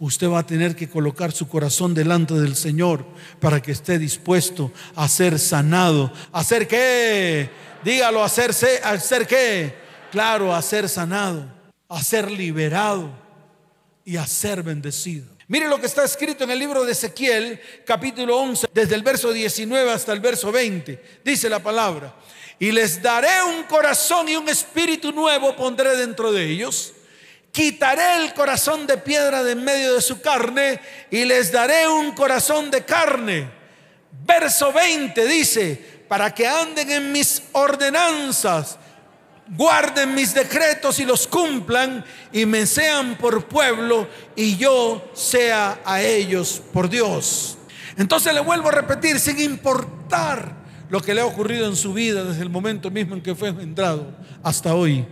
usted 0.01 0.29
va 0.29 0.41
a 0.41 0.47
tener 0.47 0.77
que 0.77 0.89
colocar 0.89 1.33
su 1.33 1.49
corazón 1.49 1.95
delante 1.95 2.35
del 2.35 2.57
Señor 2.57 3.05
para 3.41 3.61
que 3.61 3.73
esté 3.73 3.99
dispuesto 3.99 4.73
a 4.95 5.09
ser 5.09 5.39
sanado. 5.39 6.13
¿A 6.33 6.45
ser 6.45 6.69
qué? 6.69 7.51
Dígalo, 7.85 8.23
hacerse, 8.23 8.81
hacer 8.83 9.27
qué? 9.27 9.75
Claro, 10.11 10.55
a 10.55 10.63
ser 10.63 10.89
sanado, 10.89 11.45
a 11.89 12.03
ser 12.03 12.31
liberado 12.31 13.11
y 14.05 14.17
a 14.17 14.27
ser 14.27 14.63
bendecido. 14.63 15.27
Mire 15.49 15.67
lo 15.67 15.81
que 15.81 15.87
está 15.87 16.05
escrito 16.05 16.45
en 16.45 16.51
el 16.51 16.59
libro 16.59 16.85
de 16.85 16.93
Ezequiel, 16.93 17.59
capítulo 17.87 18.37
11, 18.39 18.69
desde 18.73 18.95
el 18.95 19.03
verso 19.03 19.33
19 19.33 19.91
hasta 19.91 20.13
el 20.13 20.21
verso 20.21 20.53
20. 20.53 21.21
Dice 21.25 21.49
la 21.49 21.59
palabra, 21.59 22.15
y 22.59 22.71
les 22.71 23.01
daré 23.01 23.43
un 23.43 23.63
corazón 23.65 24.29
y 24.29 24.37
un 24.37 24.49
espíritu 24.49 25.11
nuevo 25.13 25.57
pondré 25.57 25.97
dentro 25.97 26.33
de 26.33 26.45
ellos. 26.45 26.93
Quitaré 27.53 28.25
el 28.25 28.35
corazón 28.35 28.87
de 28.87 28.99
piedra 28.99 29.43
de 29.43 29.53
en 29.53 29.65
medio 29.65 29.95
de 29.95 30.03
su 30.03 30.21
carne 30.21 30.81
y 31.11 31.25
les 31.25 31.51
daré 31.51 31.89
un 31.89 32.13
corazón 32.13 32.71
de 32.71 32.85
carne. 32.85 33.51
Verso 34.25 34.73
20 34.73 35.27
dice, 35.27 36.05
para 36.09 36.35
que 36.35 36.47
anden 36.47 36.91
en 36.91 37.13
mis 37.13 37.43
ordenanzas, 37.53 38.79
guarden 39.49 40.15
mis 40.15 40.35
decretos 40.35 40.99
y 41.01 41.05
los 41.05 41.27
cumplan 41.27 42.05
y 42.33 42.45
me 42.47 42.67
sean 42.67 43.17
por 43.17 43.47
pueblo 43.47 44.09
y 44.37 44.57
yo 44.57 45.11
sea 45.15 45.81
a 45.85 46.03
ellos 46.03 46.63
por 46.73 46.89
Dios. 46.89 47.59
Entonces 47.97 48.33
le 48.35 48.41
vuelvo 48.41 48.69
a 48.69 48.73
repetir, 48.73 49.19
sin 49.19 49.41
importar 49.41 50.57
lo 50.89 51.01
que 51.01 51.15
le 51.15 51.21
ha 51.21 51.27
ocurrido 51.27 51.67
en 51.67 51.77
su 51.77 51.93
vida 51.93 52.25
desde 52.25 52.43
el 52.43 52.51
momento 52.51 52.91
mismo 52.91 53.15
en 53.15 53.23
que 53.23 53.35
fue 53.35 53.49
engendrado 53.49 54.13
hasta 54.43 54.75
hoy, 54.75 55.07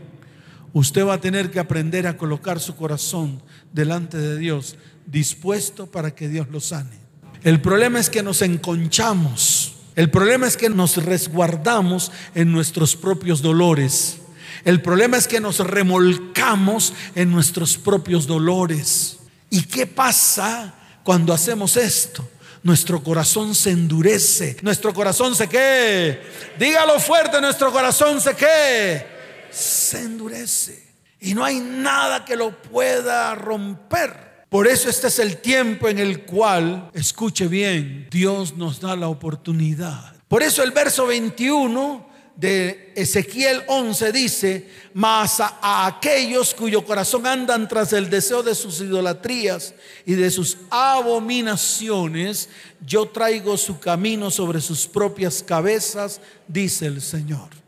usted 0.79 1.07
va 1.07 1.15
a 1.15 1.21
tener 1.21 1.51
que 1.51 1.61
aprender 1.61 2.07
a 2.07 2.17
colocar 2.17 2.61
su 2.61 2.77
corazón 2.77 3.43
delante 3.73 4.19
de 4.19 4.37
Dios, 4.37 4.77
dispuesto 5.07 5.87
para 5.87 6.15
que 6.15 6.29
Dios 6.29 6.49
lo 6.51 6.61
sane. 6.61 6.99
El 7.43 7.61
problema 7.61 8.01
es 8.01 8.11
que 8.11 8.23
nos 8.23 8.43
enconchamos 8.43 9.77
el 9.97 10.11
problema 10.11 10.47
es 10.47 10.59
que 10.59 10.69
nos 10.69 10.99
resguardamos 10.99 12.13
en 12.35 12.53
nuestros 12.53 12.95
propios 12.95 13.41
dolores. 13.41 14.19
El 14.63 14.83
problema 14.83 15.17
es 15.17 15.27
que 15.27 15.41
nos 15.41 15.59
remolcamos 15.61 16.93
en 17.15 17.31
nuestros 17.31 17.79
propios 17.79 18.27
dolores. 18.27 19.19
¿Y 19.49 19.63
qué 19.63 19.87
pasa 19.87 20.75
cuando 21.03 21.33
hacemos 21.33 21.79
esto? 21.79 22.29
Nuestro 22.63 23.03
corazón 23.03 23.55
se 23.55 23.71
endurece. 23.71 24.59
Nuestro 24.61 24.93
corazón 24.93 25.35
se 25.35 25.49
qué. 25.49 26.21
Dígalo 26.59 27.01
fuerte, 27.01 27.41
nuestro 27.41 27.73
corazón 27.73 28.21
se 28.21 28.35
qué. 28.37 29.16
Se 29.57 30.03
endurece. 30.03 30.87
Y 31.21 31.33
no 31.33 31.45
hay 31.45 31.61
nada 31.61 32.25
que 32.25 32.37
lo 32.37 32.61
pueda 32.61 33.35
romper. 33.35 34.45
Por 34.51 34.69
eso 34.69 34.89
este 34.89 35.09
es 35.09 35.19
el 35.19 35.39
tiempo 35.39 35.89
en 35.89 35.99
el 35.99 36.25
cual, 36.25 36.91
escuche 36.93 37.49
bien, 37.49 38.07
Dios 38.11 38.57
nos 38.57 38.81
da 38.81 38.95
la 38.95 39.09
oportunidad. 39.09 40.15
Por 40.29 40.43
eso 40.43 40.63
el 40.63 40.73
verso 40.73 41.07
21 41.07 42.07
de 42.37 42.93
Ezequiel 42.95 43.63
11 43.67 44.13
dice, 44.13 44.69
mas 44.93 45.41
a, 45.41 45.87
aquellos 45.87 46.55
cuyo 46.55 46.85
corazón 46.85 47.27
andan 47.27 47.67
tras 47.67 47.93
el 47.95 48.11
deseo 48.11 48.43
de 48.43 48.55
sus 48.55 48.81
idolatrías 48.81 49.75
y 50.05 50.15
de 50.15 50.31
sus 50.31 50.59
abominaciones, 50.69 52.51
yo 52.85 53.09
traigo 53.09 53.57
su 53.57 53.81
camino 53.81 54.31
sobre 54.31 54.61
sus 54.61 54.87
propias 54.87 55.43
cabezas, 55.43 56.21
dice 56.47 56.87
el 56.87 57.01
Señor. 57.01 57.66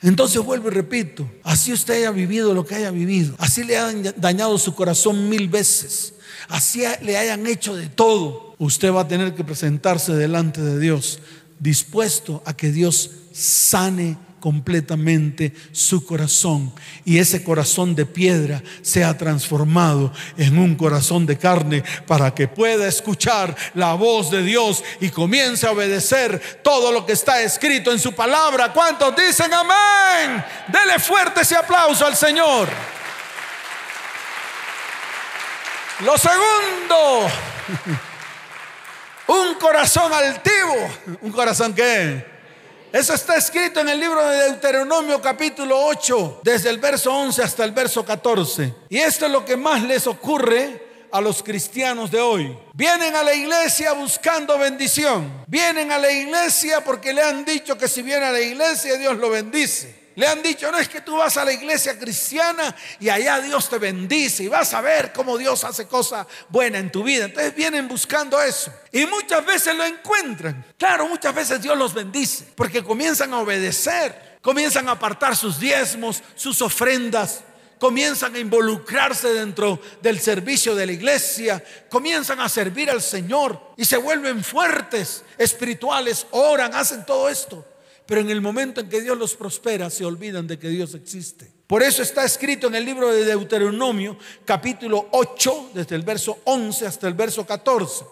Entonces 0.00 0.42
vuelvo 0.42 0.68
y 0.68 0.72
repito, 0.72 1.28
así 1.42 1.72
usted 1.72 1.94
haya 1.94 2.12
vivido 2.12 2.54
lo 2.54 2.64
que 2.64 2.76
haya 2.76 2.90
vivido, 2.90 3.34
así 3.38 3.64
le 3.64 3.78
han 3.78 4.02
dañado 4.16 4.56
su 4.58 4.74
corazón 4.74 5.28
mil 5.28 5.48
veces, 5.48 6.14
así 6.48 6.82
le 7.02 7.16
hayan 7.16 7.46
hecho 7.48 7.74
de 7.74 7.88
todo, 7.88 8.54
usted 8.58 8.92
va 8.92 9.02
a 9.02 9.08
tener 9.08 9.34
que 9.34 9.42
presentarse 9.42 10.14
delante 10.14 10.60
de 10.60 10.78
Dios 10.78 11.18
dispuesto 11.58 12.42
a 12.46 12.56
que 12.56 12.70
Dios 12.70 13.10
sane 13.32 14.16
completamente 14.40 15.52
su 15.72 16.04
corazón 16.04 16.72
y 17.04 17.18
ese 17.18 17.42
corazón 17.42 17.94
de 17.94 18.06
piedra 18.06 18.62
sea 18.82 19.16
transformado 19.16 20.12
en 20.36 20.58
un 20.58 20.74
corazón 20.74 21.26
de 21.26 21.38
carne 21.38 21.82
para 22.06 22.34
que 22.34 22.48
pueda 22.48 22.86
escuchar 22.86 23.56
la 23.74 23.94
voz 23.94 24.30
de 24.30 24.42
Dios 24.42 24.82
y 25.00 25.10
comience 25.10 25.66
a 25.66 25.72
obedecer 25.72 26.60
todo 26.62 26.92
lo 26.92 27.04
que 27.06 27.12
está 27.12 27.42
escrito 27.42 27.92
en 27.92 27.98
su 27.98 28.12
palabra. 28.14 28.72
¿Cuántos 28.72 29.14
dicen 29.16 29.52
amén? 29.52 30.44
Dele 30.68 30.98
fuerte 30.98 31.42
ese 31.42 31.56
aplauso 31.56 32.06
al 32.06 32.16
Señor. 32.16 32.68
Lo 36.00 36.16
segundo, 36.16 37.28
un 39.26 39.54
corazón 39.54 40.12
altivo. 40.12 40.76
¿Un 41.22 41.32
corazón 41.32 41.74
qué? 41.74 42.37
Eso 42.98 43.14
está 43.14 43.36
escrito 43.36 43.78
en 43.78 43.88
el 43.90 44.00
libro 44.00 44.28
de 44.28 44.50
Deuteronomio 44.50 45.22
capítulo 45.22 45.86
8, 45.86 46.40
desde 46.42 46.68
el 46.68 46.78
verso 46.78 47.14
11 47.14 47.44
hasta 47.44 47.62
el 47.62 47.70
verso 47.70 48.04
14. 48.04 48.74
Y 48.88 48.98
esto 48.98 49.26
es 49.26 49.30
lo 49.30 49.44
que 49.44 49.56
más 49.56 49.84
les 49.84 50.08
ocurre 50.08 51.06
a 51.12 51.20
los 51.20 51.44
cristianos 51.44 52.10
de 52.10 52.20
hoy. 52.20 52.58
Vienen 52.74 53.14
a 53.14 53.22
la 53.22 53.32
iglesia 53.34 53.92
buscando 53.92 54.58
bendición. 54.58 55.44
Vienen 55.46 55.92
a 55.92 55.98
la 55.98 56.10
iglesia 56.10 56.82
porque 56.82 57.12
le 57.12 57.22
han 57.22 57.44
dicho 57.44 57.78
que 57.78 57.86
si 57.86 58.02
viene 58.02 58.26
a 58.26 58.32
la 58.32 58.40
iglesia 58.40 58.98
Dios 58.98 59.16
lo 59.16 59.30
bendice. 59.30 60.07
Le 60.18 60.26
han 60.26 60.42
dicho, 60.42 60.68
no 60.72 60.78
es 60.78 60.88
que 60.88 61.00
tú 61.00 61.16
vas 61.16 61.36
a 61.36 61.44
la 61.44 61.52
iglesia 61.52 61.96
cristiana 61.96 62.74
y 62.98 63.08
allá 63.08 63.40
Dios 63.40 63.68
te 63.68 63.78
bendice 63.78 64.42
y 64.42 64.48
vas 64.48 64.74
a 64.74 64.80
ver 64.80 65.12
cómo 65.12 65.38
Dios 65.38 65.62
hace 65.62 65.86
cosas 65.86 66.26
buenas 66.48 66.80
en 66.80 66.90
tu 66.90 67.04
vida. 67.04 67.26
Entonces 67.26 67.54
vienen 67.54 67.86
buscando 67.86 68.42
eso. 68.42 68.72
Y 68.90 69.06
muchas 69.06 69.46
veces 69.46 69.76
lo 69.76 69.84
encuentran. 69.84 70.66
Claro, 70.76 71.06
muchas 71.06 71.32
veces 71.32 71.62
Dios 71.62 71.78
los 71.78 71.94
bendice 71.94 72.46
porque 72.56 72.82
comienzan 72.82 73.32
a 73.32 73.38
obedecer, 73.38 74.40
comienzan 74.42 74.88
a 74.88 74.92
apartar 74.92 75.36
sus 75.36 75.60
diezmos, 75.60 76.20
sus 76.34 76.62
ofrendas, 76.62 77.44
comienzan 77.78 78.34
a 78.34 78.40
involucrarse 78.40 79.32
dentro 79.32 79.80
del 80.02 80.18
servicio 80.18 80.74
de 80.74 80.86
la 80.86 80.92
iglesia, 80.94 81.62
comienzan 81.88 82.40
a 82.40 82.48
servir 82.48 82.90
al 82.90 83.02
Señor 83.02 83.72
y 83.76 83.84
se 83.84 83.96
vuelven 83.96 84.42
fuertes, 84.42 85.22
espirituales, 85.38 86.26
oran, 86.32 86.74
hacen 86.74 87.06
todo 87.06 87.28
esto. 87.28 87.64
Pero 88.08 88.22
en 88.22 88.30
el 88.30 88.40
momento 88.40 88.80
en 88.80 88.88
que 88.88 89.02
Dios 89.02 89.18
los 89.18 89.34
prospera, 89.34 89.90
se 89.90 90.02
olvidan 90.02 90.46
de 90.46 90.58
que 90.58 90.70
Dios 90.70 90.94
existe. 90.94 91.46
Por 91.66 91.82
eso 91.82 92.00
está 92.00 92.24
escrito 92.24 92.68
en 92.68 92.74
el 92.74 92.86
libro 92.86 93.12
de 93.12 93.22
Deuteronomio, 93.22 94.16
capítulo 94.46 95.08
8, 95.10 95.72
desde 95.74 95.94
el 95.94 96.00
verso 96.00 96.38
11 96.44 96.86
hasta 96.86 97.06
el 97.06 97.12
verso 97.12 97.44
14. 97.44 98.06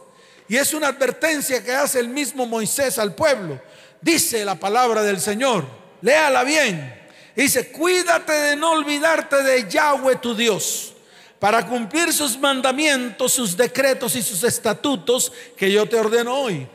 Y 0.48 0.56
es 0.56 0.74
una 0.74 0.88
advertencia 0.88 1.64
que 1.64 1.72
hace 1.72 1.98
el 1.98 2.08
mismo 2.08 2.44
Moisés 2.44 2.98
al 2.98 3.14
pueblo. 3.14 3.58
Dice 4.02 4.44
la 4.44 4.56
palabra 4.56 5.02
del 5.02 5.18
Señor, 5.18 5.64
léala 6.02 6.44
bien. 6.44 6.94
Dice, 7.34 7.72
cuídate 7.72 8.32
de 8.32 8.56
no 8.56 8.72
olvidarte 8.72 9.42
de 9.42 9.66
Yahweh 9.66 10.16
tu 10.16 10.34
Dios, 10.34 10.92
para 11.38 11.66
cumplir 11.66 12.12
sus 12.12 12.38
mandamientos, 12.38 13.32
sus 13.32 13.56
decretos 13.56 14.14
y 14.14 14.22
sus 14.22 14.44
estatutos 14.44 15.32
que 15.56 15.72
yo 15.72 15.88
te 15.88 15.96
ordeno 15.96 16.34
hoy. 16.34 16.68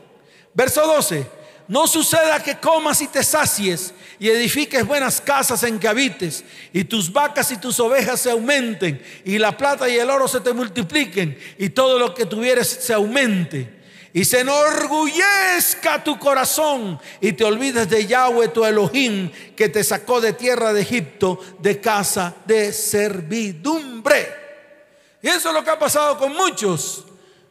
Verso 0.54 0.84
12 0.84 1.41
no 1.68 1.86
suceda 1.86 2.42
que 2.42 2.56
comas 2.56 3.00
y 3.00 3.08
te 3.08 3.22
sacies 3.22 3.94
y 4.18 4.28
edifiques 4.28 4.86
buenas 4.86 5.20
casas 5.20 5.62
en 5.62 5.78
que 5.78 5.88
habites 5.88 6.44
y 6.72 6.84
tus 6.84 7.12
vacas 7.12 7.50
y 7.52 7.56
tus 7.56 7.78
ovejas 7.80 8.20
se 8.20 8.30
aumenten 8.30 9.02
y 9.24 9.38
la 9.38 9.56
plata 9.56 9.88
y 9.88 9.96
el 9.96 10.10
oro 10.10 10.28
se 10.28 10.40
te 10.40 10.52
multipliquen 10.52 11.38
y 11.58 11.70
todo 11.70 11.98
lo 11.98 12.14
que 12.14 12.26
tuvieres 12.26 12.68
se 12.68 12.92
aumente. 12.92 13.82
Y 14.14 14.26
se 14.26 14.40
enorgullezca 14.40 16.04
tu 16.04 16.18
corazón 16.18 17.00
y 17.20 17.32
te 17.32 17.44
olvides 17.44 17.88
de 17.88 18.06
Yahweh 18.06 18.48
tu 18.48 18.64
Elohim 18.64 19.30
que 19.56 19.70
te 19.70 19.82
sacó 19.82 20.20
de 20.20 20.34
tierra 20.34 20.74
de 20.74 20.82
Egipto 20.82 21.40
de 21.60 21.80
casa 21.80 22.34
de 22.44 22.74
servidumbre. 22.74 24.28
Y 25.22 25.28
eso 25.28 25.48
es 25.48 25.54
lo 25.54 25.64
que 25.64 25.70
ha 25.70 25.78
pasado 25.78 26.18
con 26.18 26.34
muchos. 26.34 27.04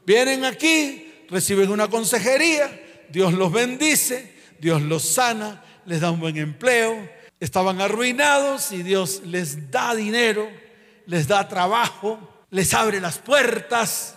Vienen 0.05 0.45
aquí, 0.45 1.25
reciben 1.29 1.71
una 1.71 1.89
consejería, 1.89 2.69
Dios 3.11 3.33
los 3.33 3.51
bendice, 3.51 4.33
Dios 4.59 4.81
los 4.81 5.03
sana, 5.03 5.63
les 5.85 6.01
da 6.01 6.11
un 6.11 6.19
buen 6.19 6.37
empleo. 6.37 7.09
Estaban 7.39 7.81
arruinados 7.81 8.71
y 8.71 8.83
Dios 8.83 9.21
les 9.25 9.71
da 9.71 9.95
dinero, 9.95 10.47
les 11.07 11.27
da 11.27 11.47
trabajo, 11.47 12.45
les 12.51 12.73
abre 12.73 13.01
las 13.01 13.17
puertas. 13.17 14.15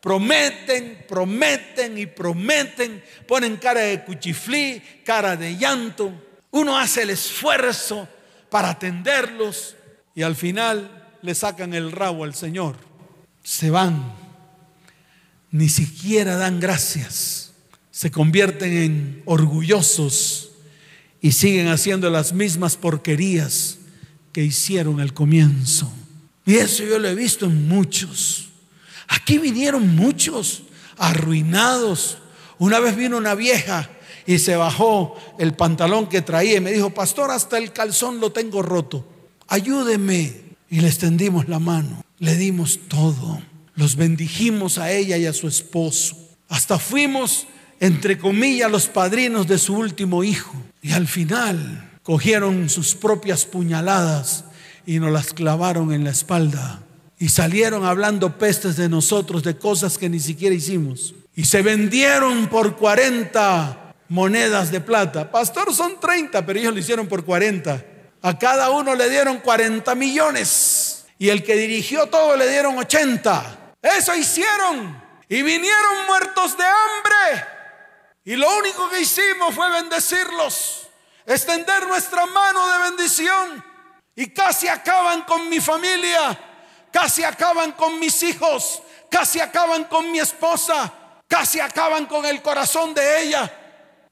Prometen, 0.00 1.04
prometen 1.08 1.98
y 1.98 2.06
prometen, 2.06 3.02
ponen 3.26 3.56
cara 3.56 3.80
de 3.80 4.04
cuchiflí, 4.04 4.80
cara 5.04 5.36
de 5.36 5.56
llanto. 5.56 6.12
Uno 6.52 6.78
hace 6.78 7.02
el 7.02 7.10
esfuerzo 7.10 8.08
para 8.48 8.70
atenderlos 8.70 9.74
y 10.14 10.22
al 10.22 10.36
final 10.36 11.08
le 11.22 11.34
sacan 11.34 11.74
el 11.74 11.90
rabo 11.90 12.22
al 12.22 12.34
Señor. 12.34 12.76
Se 13.42 13.70
van, 13.70 14.14
ni 15.50 15.68
siquiera 15.68 16.36
dan 16.36 16.60
gracias 16.60 17.45
se 17.96 18.10
convierten 18.10 18.76
en 18.76 19.22
orgullosos 19.24 20.50
y 21.22 21.32
siguen 21.32 21.68
haciendo 21.68 22.10
las 22.10 22.34
mismas 22.34 22.76
porquerías 22.76 23.78
que 24.32 24.44
hicieron 24.44 25.00
al 25.00 25.14
comienzo. 25.14 25.90
Y 26.44 26.56
eso 26.56 26.84
yo 26.84 26.98
lo 26.98 27.08
he 27.08 27.14
visto 27.14 27.46
en 27.46 27.66
muchos. 27.66 28.50
Aquí 29.08 29.38
vinieron 29.38 29.96
muchos 29.96 30.64
arruinados. 30.98 32.18
Una 32.58 32.80
vez 32.80 32.96
vino 32.96 33.16
una 33.16 33.34
vieja 33.34 33.88
y 34.26 34.40
se 34.40 34.56
bajó 34.56 35.16
el 35.38 35.54
pantalón 35.54 36.06
que 36.06 36.20
traía 36.20 36.58
y 36.58 36.60
me 36.60 36.72
dijo, 36.72 36.90
pastor, 36.90 37.30
hasta 37.30 37.56
el 37.56 37.72
calzón 37.72 38.20
lo 38.20 38.30
tengo 38.30 38.60
roto. 38.60 39.08
Ayúdeme. 39.48 40.44
Y 40.68 40.80
le 40.80 40.88
extendimos 40.88 41.48
la 41.48 41.60
mano. 41.60 42.04
Le 42.18 42.36
dimos 42.36 42.78
todo. 42.88 43.40
Los 43.74 43.96
bendijimos 43.96 44.76
a 44.76 44.92
ella 44.92 45.16
y 45.16 45.24
a 45.24 45.32
su 45.32 45.48
esposo. 45.48 46.14
Hasta 46.50 46.78
fuimos 46.78 47.46
entre 47.80 48.18
comillas, 48.18 48.70
los 48.70 48.88
padrinos 48.88 49.46
de 49.46 49.58
su 49.58 49.74
último 49.74 50.24
hijo. 50.24 50.54
Y 50.82 50.92
al 50.92 51.06
final 51.06 51.90
cogieron 52.02 52.68
sus 52.68 52.94
propias 52.94 53.44
puñaladas 53.44 54.44
y 54.86 54.98
nos 54.98 55.10
las 55.10 55.32
clavaron 55.32 55.92
en 55.92 56.04
la 56.04 56.10
espalda. 56.10 56.82
Y 57.18 57.30
salieron 57.30 57.84
hablando 57.84 58.38
pestes 58.38 58.76
de 58.76 58.88
nosotros, 58.88 59.42
de 59.42 59.56
cosas 59.56 59.98
que 59.98 60.08
ni 60.08 60.20
siquiera 60.20 60.54
hicimos. 60.54 61.14
Y 61.34 61.44
se 61.44 61.62
vendieron 61.62 62.46
por 62.46 62.76
40 62.76 63.94
monedas 64.08 64.70
de 64.70 64.80
plata. 64.80 65.30
Pastor, 65.30 65.74
son 65.74 65.98
30, 65.98 66.44
pero 66.46 66.58
ellos 66.58 66.72
lo 66.72 66.80
hicieron 66.80 67.06
por 67.06 67.24
40. 67.24 67.84
A 68.22 68.38
cada 68.38 68.70
uno 68.70 68.94
le 68.94 69.10
dieron 69.10 69.38
40 69.38 69.94
millones. 69.94 71.06
Y 71.18 71.30
el 71.30 71.42
que 71.42 71.56
dirigió 71.56 72.06
todo 72.06 72.36
le 72.36 72.48
dieron 72.48 72.76
80. 72.78 73.74
Eso 73.82 74.14
hicieron. 74.14 75.02
Y 75.28 75.42
vinieron 75.42 76.06
muertos 76.06 76.56
de 76.56 76.64
hambre. 76.64 77.55
Y 78.26 78.34
lo 78.34 78.58
único 78.58 78.90
que 78.90 79.02
hicimos 79.02 79.54
fue 79.54 79.70
bendecirlos, 79.70 80.88
extender 81.24 81.86
nuestra 81.86 82.26
mano 82.26 82.66
de 82.72 82.78
bendición. 82.90 83.64
Y 84.16 84.30
casi 84.30 84.66
acaban 84.66 85.22
con 85.22 85.48
mi 85.48 85.60
familia, 85.60 86.36
casi 86.90 87.22
acaban 87.22 87.70
con 87.72 88.00
mis 88.00 88.20
hijos, 88.24 88.82
casi 89.08 89.38
acaban 89.38 89.84
con 89.84 90.10
mi 90.10 90.18
esposa, 90.18 90.92
casi 91.28 91.60
acaban 91.60 92.06
con 92.06 92.26
el 92.26 92.42
corazón 92.42 92.94
de 92.94 93.22
ella. 93.22 93.48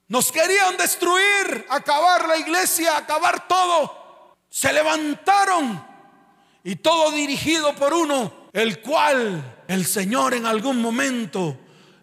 Nos 0.06 0.30
querían 0.30 0.76
destruir, 0.76 1.66
acabar 1.68 2.28
la 2.28 2.36
iglesia, 2.36 2.96
acabar 2.96 3.48
todo. 3.48 4.36
Se 4.48 4.72
levantaron 4.72 5.84
y 6.62 6.76
todo 6.76 7.10
dirigido 7.10 7.74
por 7.74 7.92
uno, 7.92 8.48
el 8.52 8.80
cual 8.80 9.64
el 9.66 9.84
Señor 9.84 10.34
en 10.34 10.46
algún 10.46 10.80
momento 10.80 11.58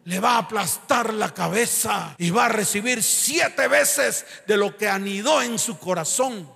le 0.05 0.19
va 0.19 0.35
a 0.35 0.39
aplastar 0.39 1.13
la 1.13 1.33
cabeza 1.33 2.15
y 2.17 2.29
va 2.29 2.45
a 2.45 2.49
recibir 2.49 3.03
siete 3.03 3.67
veces 3.67 4.25
de 4.47 4.57
lo 4.57 4.75
que 4.75 4.87
anidó 4.87 5.41
en 5.41 5.59
su 5.59 5.77
corazón. 5.77 6.49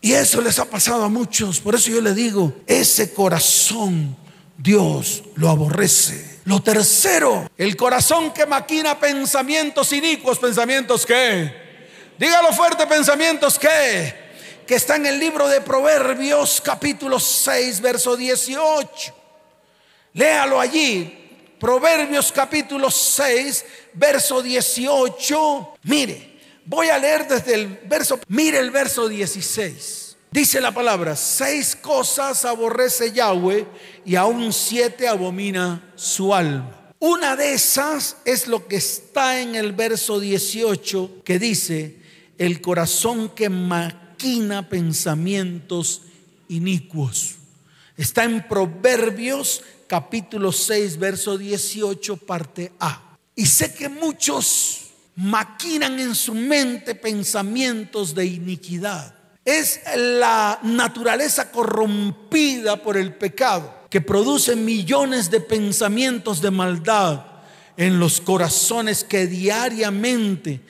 Y 0.00 0.12
eso 0.12 0.40
les 0.40 0.58
ha 0.58 0.64
pasado 0.64 1.04
a 1.04 1.08
muchos. 1.08 1.60
Por 1.60 1.74
eso 1.74 1.90
yo 1.90 2.00
le 2.00 2.14
digo, 2.14 2.52
ese 2.66 3.12
corazón 3.12 4.16
Dios 4.56 5.24
lo 5.34 5.50
aborrece. 5.50 6.40
Lo 6.44 6.62
tercero, 6.62 7.50
el 7.56 7.76
corazón 7.76 8.32
que 8.32 8.46
maquina 8.46 8.98
pensamientos 8.98 9.92
inicuos, 9.92 10.38
pensamientos 10.38 11.04
que 11.04 11.66
Dígalo 12.18 12.50
fuerte, 12.52 12.86
pensamientos 12.86 13.58
que 13.58 14.26
que 14.66 14.74
está 14.74 14.96
en 14.96 15.06
el 15.06 15.20
libro 15.20 15.46
de 15.46 15.60
Proverbios 15.60 16.60
capítulo 16.60 17.20
6, 17.20 17.80
verso 17.80 18.16
18. 18.16 19.14
Léalo 20.14 20.58
allí. 20.58 21.25
Proverbios 21.58 22.32
capítulo 22.32 22.90
6, 22.90 23.64
verso 23.94 24.42
18. 24.42 25.74
Mire, 25.84 26.38
voy 26.64 26.88
a 26.88 26.98
leer 26.98 27.26
desde 27.26 27.54
el 27.54 27.66
verso, 27.86 28.20
mire 28.28 28.58
el 28.58 28.70
verso 28.70 29.08
16. 29.08 30.16
Dice 30.30 30.60
la 30.60 30.72
palabra, 30.72 31.16
seis 31.16 31.74
cosas 31.74 32.44
aborrece 32.44 33.12
Yahweh 33.12 33.66
y 34.04 34.16
aún 34.16 34.52
siete 34.52 35.08
abomina 35.08 35.92
su 35.94 36.34
alma. 36.34 36.92
Una 36.98 37.36
de 37.36 37.54
esas 37.54 38.18
es 38.24 38.46
lo 38.46 38.66
que 38.66 38.76
está 38.76 39.40
en 39.40 39.54
el 39.54 39.72
verso 39.72 40.20
18 40.20 41.22
que 41.24 41.38
dice, 41.38 41.96
el 42.36 42.60
corazón 42.60 43.30
que 43.30 43.48
maquina 43.48 44.68
pensamientos 44.68 46.02
inicuos. 46.48 47.36
Está 47.96 48.24
en 48.24 48.46
Proverbios 48.46 49.62
capítulo 49.86 50.52
6, 50.52 50.98
verso 50.98 51.38
18, 51.38 52.16
parte 52.16 52.72
A. 52.80 53.16
Y 53.34 53.46
sé 53.46 53.74
que 53.74 53.88
muchos 53.88 54.86
maquinan 55.16 55.98
en 55.98 56.14
su 56.14 56.34
mente 56.34 56.94
pensamientos 56.94 58.14
de 58.14 58.26
iniquidad. 58.26 59.14
Es 59.44 59.80
la 59.96 60.58
naturaleza 60.62 61.50
corrompida 61.50 62.82
por 62.82 62.96
el 62.96 63.14
pecado 63.14 63.86
que 63.88 64.00
produce 64.00 64.56
millones 64.56 65.30
de 65.30 65.40
pensamientos 65.40 66.42
de 66.42 66.50
maldad 66.50 67.24
en 67.76 67.98
los 67.98 68.20
corazones 68.20 69.04
que 69.04 69.26
diariamente 69.26 70.60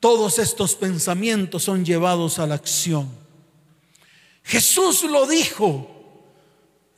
todos 0.00 0.38
estos 0.38 0.74
pensamientos 0.74 1.62
son 1.62 1.84
llevados 1.84 2.38
a 2.38 2.46
la 2.46 2.56
acción. 2.56 3.08
Jesús 4.42 5.04
lo 5.04 5.26
dijo 5.26 5.99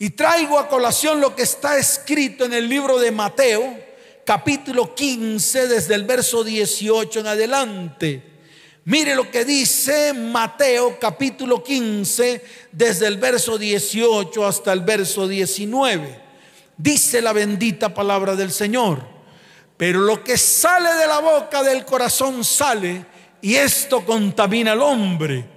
y 0.03 0.11
traigo 0.11 0.59
a 0.59 0.67
colación 0.67 1.21
lo 1.21 1.37
que 1.37 1.43
está 1.43 1.79
escrito 1.79 2.45
en 2.45 2.53
el 2.53 2.69
libro 2.69 2.99
de 2.99 3.13
Mateo, 3.13 3.79
capítulo 4.25 4.97
15, 4.97 5.69
desde 5.69 5.95
el 5.95 6.03
verso 6.03 6.43
18 6.43 7.21
en 7.21 7.27
adelante. 7.29 8.23
Mire 8.85 9.15
lo 9.15 9.31
que 9.31 9.45
dice 9.45 10.13
Mateo 10.13 10.99
capítulo 10.99 11.63
15, 11.63 12.45
desde 12.73 13.07
el 13.07 13.17
verso 13.19 13.57
18 13.57 14.45
hasta 14.45 14.73
el 14.73 14.81
verso 14.81 15.29
19. 15.29 16.21
Dice 16.77 17.23
la 17.23 17.33
bendita 17.33 17.95
palabra 17.95 18.35
del 18.35 18.51
Señor. 18.51 19.07
Pero 19.77 20.01
lo 20.01 20.25
que 20.25 20.37
sale 20.37 20.95
de 20.95 21.07
la 21.07 21.21
boca 21.21 21.63
del 21.63 21.85
corazón 21.85 22.43
sale 22.43 23.07
y 23.41 23.55
esto 23.55 24.05
contamina 24.05 24.73
al 24.73 24.83
hombre 24.83 25.52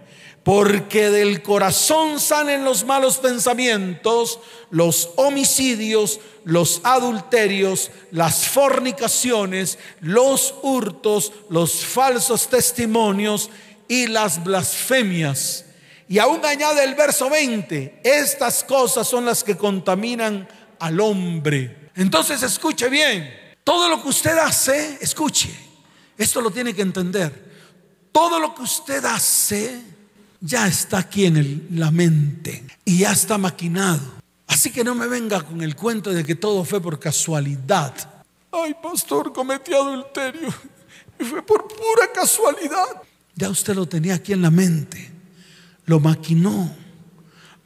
porque 0.46 1.10
del 1.10 1.42
corazón 1.42 2.20
salen 2.20 2.64
los 2.64 2.86
malos 2.86 3.18
pensamientos, 3.18 4.40
los 4.70 5.10
homicidios, 5.16 6.20
los 6.44 6.82
adulterios, 6.84 7.90
las 8.12 8.48
fornicaciones, 8.50 9.80
los 10.02 10.54
hurtos, 10.62 11.34
los 11.50 11.84
falsos 11.84 12.48
testimonios 12.48 13.50
y 13.88 14.06
las 14.06 14.44
blasfemias. 14.44 15.66
Y 16.08 16.20
aún 16.20 16.46
añade 16.46 16.84
el 16.84 16.94
verso 16.94 17.28
20, 17.28 18.02
estas 18.04 18.64
cosas 18.64 19.08
son 19.08 19.26
las 19.26 19.44
que 19.44 19.58
contaminan 19.58 20.48
al 20.78 21.00
hombre. 21.00 21.90
Entonces 21.96 22.44
escuche 22.44 22.88
bien, 22.88 23.34
todo 23.64 23.90
lo 23.90 24.00
que 24.00 24.10
usted 24.10 24.38
hace, 24.38 25.00
escuche, 25.02 25.50
esto 26.16 26.40
lo 26.40 26.52
tiene 26.52 26.76
que 26.76 26.84
entender. 26.84 27.46
Todo 28.12 28.40
lo 28.40 28.54
que 28.54 28.62
usted 28.62 29.04
hace 29.06 29.95
ya 30.46 30.68
está 30.68 31.00
aquí 31.00 31.26
en 31.26 31.68
la 31.72 31.90
mente 31.90 32.64
y 32.86 33.00
ya 33.00 33.12
está 33.12 33.38
maquinado. 33.38 34.02
Así 34.46 34.72
que 34.72 34.84
no 34.84 34.94
me 34.94 35.08
venga 35.08 35.42
con 35.42 35.62
el 35.62 35.76
cuento 35.76 36.12
de 36.12 36.24
que 36.24 36.36
todo 36.36 36.64
fue 36.64 36.80
por 36.80 37.00
casualidad. 37.00 38.24
Ay, 38.52 38.76
pastor, 38.82 39.34
cometí 39.34 39.74
adulterio 39.74 40.54
y 41.20 41.24
fue 41.24 41.42
por 41.42 41.68
pura 41.68 42.12
casualidad. 42.14 43.02
Ya 43.34 43.50
usted 43.50 43.76
lo 43.76 43.88
tenía 43.88 44.16
aquí 44.16 44.34
en 44.34 44.44
la 44.44 44.52
mente, 44.52 45.12
lo 45.86 46.00
maquinó. 46.00 46.72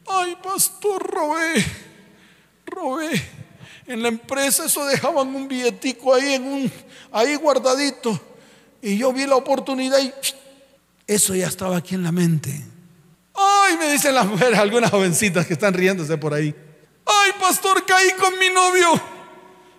Ay, 0.06 0.36
pastor, 0.42 1.02
robé, 1.06 1.64
robé. 2.64 3.22
En 3.86 4.02
la 4.02 4.08
empresa 4.08 4.64
eso 4.64 4.86
dejaban 4.86 5.34
un 5.34 5.48
billetico 5.48 6.14
ahí 6.14 6.34
en 6.34 6.44
un 6.44 6.72
ahí 7.12 7.34
guardadito 7.36 8.18
y 8.80 8.96
yo 8.96 9.12
vi 9.12 9.26
la 9.26 9.36
oportunidad 9.36 9.98
y 10.00 10.12
eso 11.06 11.34
ya 11.34 11.48
estaba 11.48 11.76
aquí 11.76 11.94
en 11.94 12.04
la 12.04 12.12
mente. 12.12 12.69
Ay, 13.34 13.76
me 13.78 13.92
dicen 13.92 14.14
las 14.14 14.26
mujeres, 14.26 14.58
algunas 14.58 14.90
jovencitas 14.90 15.46
que 15.46 15.54
están 15.54 15.74
riéndose 15.74 16.16
por 16.18 16.34
ahí. 16.34 16.54
Ay, 17.06 17.30
pastor, 17.40 17.84
caí 17.86 18.10
con 18.18 18.38
mi 18.38 18.48
novio. 18.50 19.00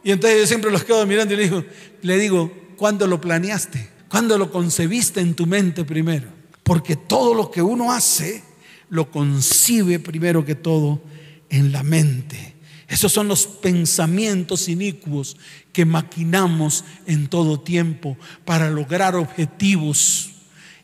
Y 0.03 0.11
entonces 0.11 0.39
yo 0.39 0.47
siempre 0.47 0.71
los 0.71 0.83
quedo 0.83 1.05
mirando 1.05 1.33
y 1.33 1.37
le 1.37 1.43
digo, 1.43 1.63
le 2.01 2.17
digo, 2.17 2.51
¿cuándo 2.77 3.05
lo 3.07 3.21
planeaste? 3.21 3.89
¿Cuándo 4.09 4.37
lo 4.37 4.51
concebiste 4.51 5.21
en 5.21 5.35
tu 5.35 5.45
mente 5.45 5.85
primero? 5.85 6.27
Porque 6.63 6.95
todo 6.95 7.33
lo 7.33 7.51
que 7.51 7.61
uno 7.61 7.91
hace, 7.91 8.43
lo 8.89 9.09
concibe 9.09 9.99
primero 9.99 10.43
que 10.43 10.55
todo 10.55 11.01
en 11.49 11.71
la 11.71 11.83
mente. 11.83 12.55
Esos 12.87 13.13
son 13.13 13.29
los 13.29 13.47
pensamientos 13.47 14.67
inicuos 14.67 15.37
que 15.71 15.85
maquinamos 15.85 16.83
en 17.05 17.27
todo 17.29 17.61
tiempo 17.61 18.17
para 18.43 18.69
lograr 18.69 19.15
objetivos 19.15 20.30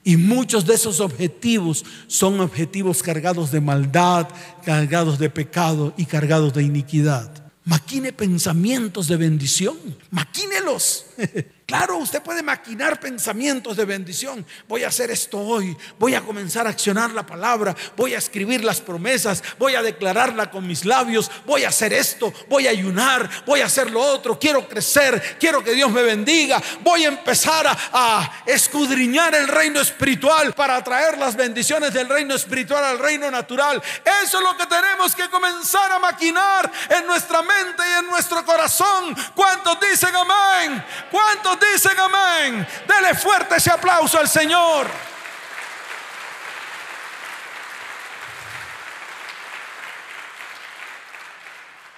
y 0.08 0.16
muchos 0.16 0.66
de 0.66 0.76
esos 0.76 1.02
objetivos 1.02 1.84
son 2.08 2.40
objetivos 2.40 3.04
cargados 3.04 3.52
de 3.52 3.60
maldad, 3.60 4.30
cargados 4.64 5.20
de 5.20 5.30
pecado 5.30 5.94
y 5.98 6.06
cargados 6.06 6.54
de 6.54 6.64
iniquidad. 6.64 7.30
Maquine 7.66 8.14
pensamientos 8.14 9.10
de 9.10 9.18
bendición, 9.18 9.76
maquínelos. 10.10 11.08
Claro, 11.68 11.98
usted 11.98 12.22
puede 12.22 12.42
maquinar 12.42 12.98
pensamientos 12.98 13.76
de 13.76 13.84
bendición. 13.84 14.46
Voy 14.70 14.86
a 14.86 14.88
hacer 14.88 15.12
esto 15.12 15.38
hoy, 15.38 15.76
voy 16.00 16.16
a 16.16 16.22
comenzar 16.22 16.66
a 16.66 16.70
accionar 16.70 17.12
la 17.12 17.26
palabra, 17.26 17.76
voy 17.98 18.14
a 18.14 18.20
escribir 18.20 18.64
las 18.64 18.80
promesas, 18.80 19.44
voy 19.60 19.76
a 19.76 19.82
declararla 19.82 20.50
con 20.50 20.66
mis 20.66 20.86
labios, 20.86 21.30
voy 21.46 21.66
a 21.66 21.68
hacer 21.68 21.92
esto, 21.92 22.32
voy 22.48 22.68
a 22.68 22.70
ayunar, 22.70 23.30
voy 23.46 23.60
a 23.60 23.66
hacer 23.66 23.92
lo 23.92 24.00
otro, 24.00 24.40
quiero 24.40 24.66
crecer, 24.66 25.36
quiero 25.42 25.62
que 25.62 25.74
Dios 25.74 25.92
me 25.92 26.04
bendiga, 26.04 26.64
voy 26.86 27.04
a 27.04 27.10
empezar 27.10 27.68
a, 27.68 28.44
escudriñar 28.46 29.36
el 29.36 29.50
reino 29.50 29.82
espiritual 29.82 30.54
para 30.54 30.82
traer 30.82 31.18
las 31.18 31.36
bendiciones 31.36 31.94
del 31.94 32.08
reino 32.08 32.34
espiritual 32.34 32.82
al 32.82 32.98
reino 32.98 33.30
natural. 33.30 33.84
Eso 34.24 34.38
es 34.38 34.44
lo 34.44 34.56
que 34.56 34.68
tenemos 34.68 35.14
que 35.14 35.30
comenzar 35.30 35.92
a 35.92 36.00
maquinar 36.00 36.72
en 36.98 37.06
nuestra 37.06 37.42
mente 37.42 37.84
y 37.86 38.00
en 38.00 38.08
nuestro 38.08 38.46
corazón. 38.46 39.14
¿Cuántos 39.36 39.78
dicen 39.82 40.16
amén? 40.16 40.82
¿Cuántos 41.12 41.57
dicen 41.60 41.98
amén? 42.00 42.68
Dele 42.88 43.16
fuerte 43.16 43.56
ese 43.56 43.72
aplauso 43.72 44.20
al 44.20 44.28
Señor. 44.28 44.88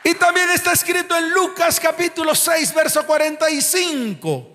Y 0.03 0.15
también 0.15 0.49
está 0.51 0.71
escrito 0.71 1.15
en 1.15 1.29
Lucas 1.29 1.79
capítulo 1.79 2.33
6, 2.33 2.73
verso 2.73 3.05
45. 3.05 4.47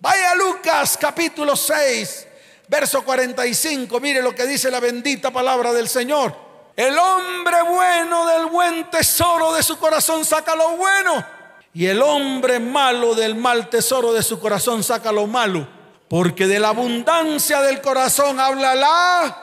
Vaya 0.00 0.34
Lucas 0.34 0.98
capítulo 1.00 1.54
6, 1.54 2.26
verso 2.68 3.04
45. 3.04 4.00
Mire 4.00 4.22
lo 4.22 4.34
que 4.34 4.46
dice 4.46 4.70
la 4.70 4.80
bendita 4.80 5.30
palabra 5.30 5.72
del 5.72 5.88
Señor. 5.88 6.34
El 6.74 6.98
hombre 6.98 7.62
bueno 7.62 8.26
del 8.26 8.46
buen 8.46 8.90
tesoro 8.90 9.54
de 9.54 9.62
su 9.62 9.78
corazón 9.78 10.24
saca 10.24 10.56
lo 10.56 10.70
bueno 10.76 11.35
y 11.76 11.88
el 11.88 12.00
hombre 12.00 12.58
malo 12.58 13.14
del 13.14 13.34
mal 13.34 13.68
tesoro 13.68 14.14
de 14.14 14.22
su 14.22 14.40
corazón 14.40 14.82
saca 14.82 15.12
lo 15.12 15.26
malo. 15.26 15.68
Porque 16.08 16.46
de 16.46 16.58
la 16.58 16.70
abundancia 16.70 17.60
del 17.60 17.82
corazón 17.82 18.40
habla 18.40 18.74
la. 18.74 19.42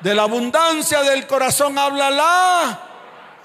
De 0.00 0.12
la 0.12 0.24
abundancia 0.24 1.02
del 1.02 1.24
corazón 1.28 1.78
habla 1.78 2.10
la. 2.10 2.90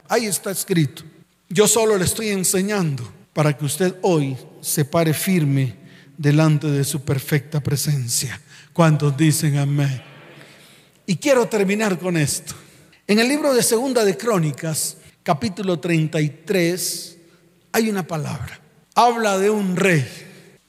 Ahí 0.10 0.26
está 0.26 0.50
escrito. 0.50 1.04
Yo 1.48 1.68
solo 1.68 1.96
le 1.96 2.06
estoy 2.06 2.30
enseñando 2.30 3.08
para 3.34 3.56
que 3.56 3.66
usted 3.66 3.98
hoy 4.02 4.36
se 4.62 4.84
pare 4.84 5.14
firme 5.14 5.76
delante 6.18 6.66
de 6.66 6.84
su 6.86 7.06
perfecta 7.06 7.60
presencia. 7.60 8.42
¿Cuántos 8.74 9.16
dicen 9.16 9.60
amén? 9.60 10.02
Y 11.06 11.18
quiero 11.18 11.48
terminar 11.48 12.00
con 12.00 12.18
esto. 12.18 12.56
En 13.06 13.20
el 13.20 13.28
libro 13.28 13.54
de 13.54 13.62
Segunda 13.62 14.04
de 14.04 14.18
Crónicas, 14.18 14.98
capítulo 15.22 15.80
33, 15.80 17.17
hay 17.72 17.90
una 17.90 18.06
palabra. 18.06 18.60
Habla 18.96 19.38
de 19.38 19.50
un 19.50 19.76
rey. 19.76 20.06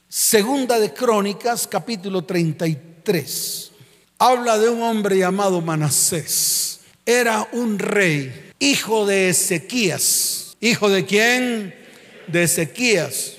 Segunda 0.07 0.79
de 0.79 0.93
Crónicas, 0.93 1.67
capítulo 1.67 2.23
33. 2.23 3.71
Habla 4.17 4.57
de 4.57 4.69
un 4.69 4.81
hombre 4.81 5.17
llamado 5.17 5.61
Manasés. 5.61 6.81
Era 7.05 7.47
un 7.51 7.79
rey, 7.79 8.51
hijo 8.59 9.05
de 9.05 9.29
Ezequías. 9.29 10.57
¿Hijo 10.59 10.89
de 10.89 11.05
quién? 11.05 11.75
De 12.27 12.43
Ezequías. 12.43 13.37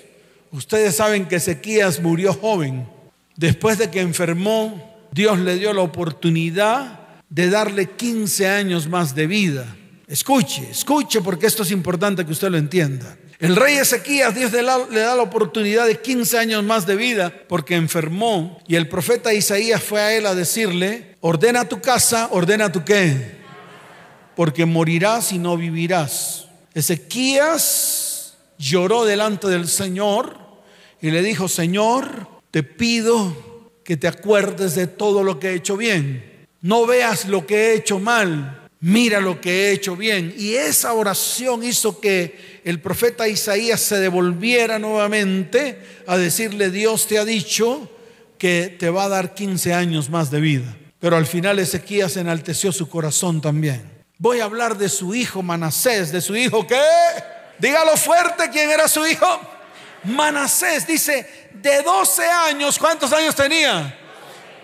Ustedes 0.51 0.97
saben 0.97 1.27
que 1.27 1.37
Ezequías 1.37 2.01
murió 2.01 2.33
joven. 2.33 2.89
Después 3.37 3.79
de 3.79 3.91
que 3.91 4.01
enfermó 4.01 4.91
Dios 5.13 5.39
le 5.41 5.57
dio 5.57 5.73
la 5.73 5.83
oportunidad 5.83 7.01
de 7.29 7.51
darle 7.51 7.91
15 7.91 8.49
años 8.49 8.89
más 8.89 9.15
de 9.15 9.27
vida. 9.27 9.77
Escuche, 10.11 10.69
escuche 10.73 11.21
porque 11.21 11.47
esto 11.47 11.63
es 11.63 11.71
importante 11.71 12.27
que 12.27 12.33
usted 12.33 12.51
lo 12.51 12.59
entienda. 12.59 13.17
El 13.39 13.55
rey 13.55 13.77
Ezequías, 13.77 14.35
Dios 14.35 14.51
le 14.53 15.01
da 15.01 15.15
la 15.15 15.23
oportunidad 15.23 15.87
de 15.87 16.01
15 16.01 16.37
años 16.37 16.65
más 16.65 16.85
de 16.85 16.97
vida 16.97 17.33
porque 17.49 17.77
enfermó 17.77 18.61
y 18.67 18.75
el 18.75 18.89
profeta 18.89 19.33
Isaías 19.33 19.81
fue 19.81 20.01
a 20.01 20.13
él 20.17 20.27
a 20.27 20.35
decirle, 20.35 21.15
ordena 21.21 21.69
tu 21.69 21.81
casa, 21.81 22.29
ordena 22.33 22.73
tu 22.73 22.85
qué, 22.85 23.37
porque 24.35 24.67
morirás 24.67 25.31
y 25.33 25.39
no 25.39 25.57
vivirás. 25.57 26.49
Ezequías 26.75 28.35
lloró 28.59 29.05
delante 29.05 29.47
del 29.47 29.69
Señor 29.69 30.37
y 31.01 31.13
le 31.13 31.23
dijo, 31.23 31.47
Señor, 31.47 32.27
te 32.51 32.65
pido 32.65 33.71
que 33.85 33.97
te 33.97 34.09
acuerdes 34.09 34.75
de 34.75 34.89
todo 34.89 35.23
lo 35.23 35.39
que 35.39 35.51
he 35.51 35.55
hecho 35.55 35.77
bien. 35.77 36.49
No 36.63 36.85
veas 36.85 37.27
lo 37.27 37.47
que 37.47 37.69
he 37.69 37.75
hecho 37.75 38.01
mal, 38.01 38.60
mira 38.81 39.21
lo 39.21 39.41
que 39.41 39.51
he 39.51 39.73
hecho 39.73 39.97
bien. 39.97 40.35
Y 40.37 40.55
esa 40.55 40.93
oración 40.93 41.63
hizo 41.63 42.01
que 42.01 42.61
el 42.65 42.81
profeta 42.81 43.29
Isaías 43.29 43.81
se 43.81 43.99
devolviera 43.99 44.79
nuevamente 44.79 45.79
a 46.07 46.17
decirle, 46.17 46.71
Dios 46.71 47.07
te 47.07 47.19
ha 47.19 47.25
dicho 47.25 47.91
que 48.39 48.75
te 48.79 48.91
va 48.91 49.05
a 49.05 49.09
dar 49.09 49.35
15 49.35 49.75
años 49.75 50.11
más 50.11 50.31
de 50.31 50.41
vida. 50.41 50.77
Pero 50.99 51.17
al 51.17 51.27
final 51.27 51.59
Ezequías 51.59 52.17
enalteció 52.17 52.73
su 52.73 52.89
corazón 52.89 53.41
también. 53.41 53.83
Voy 54.19 54.41
a 54.41 54.45
hablar 54.45 54.77
de 54.77 54.89
su 54.89 55.15
hijo 55.15 55.43
Manasés, 55.43 56.13
de 56.13 56.21
su 56.21 56.37
hijo 56.37 56.67
qué? 56.67 56.83
Dígalo 57.59 57.97
fuerte, 57.97 58.51
¿quién 58.51 58.71
era 58.71 58.89
su 58.89 59.07
hijo? 59.07 59.27
Manasés, 60.05 60.87
dice, 60.87 61.27
de 61.55 61.83
12 61.83 62.23
años, 62.25 62.79
¿cuántos 62.79 63.13
años 63.13 63.35
tenía? 63.35 63.95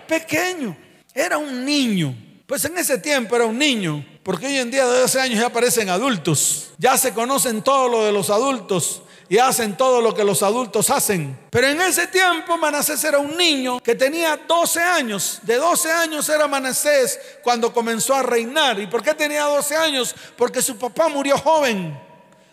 Pequeño, 0.07 0.75
era 1.13 1.37
un 1.37 1.63
niño. 1.63 2.15
Pues 2.47 2.63
en 2.63 2.77
ese 2.77 2.97
tiempo 2.97 3.35
era 3.35 3.45
un 3.45 3.57
niño, 3.57 4.05
porque 4.23 4.47
hoy 4.47 4.57
en 4.57 4.71
día 4.71 4.87
de 4.87 5.01
12 5.01 5.19
años 5.19 5.39
ya 5.39 5.51
parecen 5.51 5.89
adultos, 5.89 6.69
ya 6.77 6.97
se 6.97 7.13
conocen 7.13 7.61
todo 7.61 7.89
lo 7.89 8.05
de 8.05 8.13
los 8.13 8.29
adultos, 8.29 9.01
y 9.29 9.37
hacen 9.37 9.75
todo 9.75 9.99
lo 9.99 10.13
que 10.13 10.23
los 10.23 10.41
adultos 10.41 10.89
hacen. 10.89 11.37
Pero 11.49 11.67
en 11.67 11.81
ese 11.81 12.07
tiempo 12.07 12.57
Manasés 12.57 13.03
era 13.03 13.19
un 13.19 13.35
niño 13.35 13.81
que 13.81 13.95
tenía 13.95 14.37
12 14.47 14.81
años. 14.81 15.39
De 15.41 15.57
12 15.57 15.91
años 15.91 16.29
era 16.29 16.47
Manasés 16.47 17.19
cuando 17.43 17.73
comenzó 17.73 18.15
a 18.15 18.23
reinar. 18.23 18.79
¿Y 18.79 18.87
por 18.87 19.03
qué 19.03 19.13
tenía 19.13 19.43
12 19.43 19.75
años? 19.75 20.15
Porque 20.37 20.61
su 20.61 20.77
papá 20.77 21.09
murió 21.09 21.37
joven. 21.37 21.99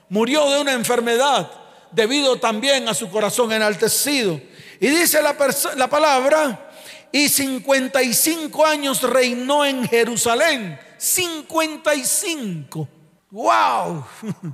Murió 0.08 0.50
de 0.50 0.60
una 0.60 0.72
enfermedad 0.72 1.48
debido 1.92 2.40
también 2.40 2.88
a 2.88 2.94
su 2.94 3.08
corazón 3.08 3.52
enaltecido. 3.52 4.40
Y 4.80 4.88
dice 4.88 5.22
la 5.22 5.88
palabra, 5.88 6.72
y 7.14 7.28
55 7.28 8.66
años 8.66 9.00
reinó 9.02 9.64
en 9.64 9.86
Jerusalén. 9.86 10.76
55. 10.98 12.88
¡Wow! 13.30 14.04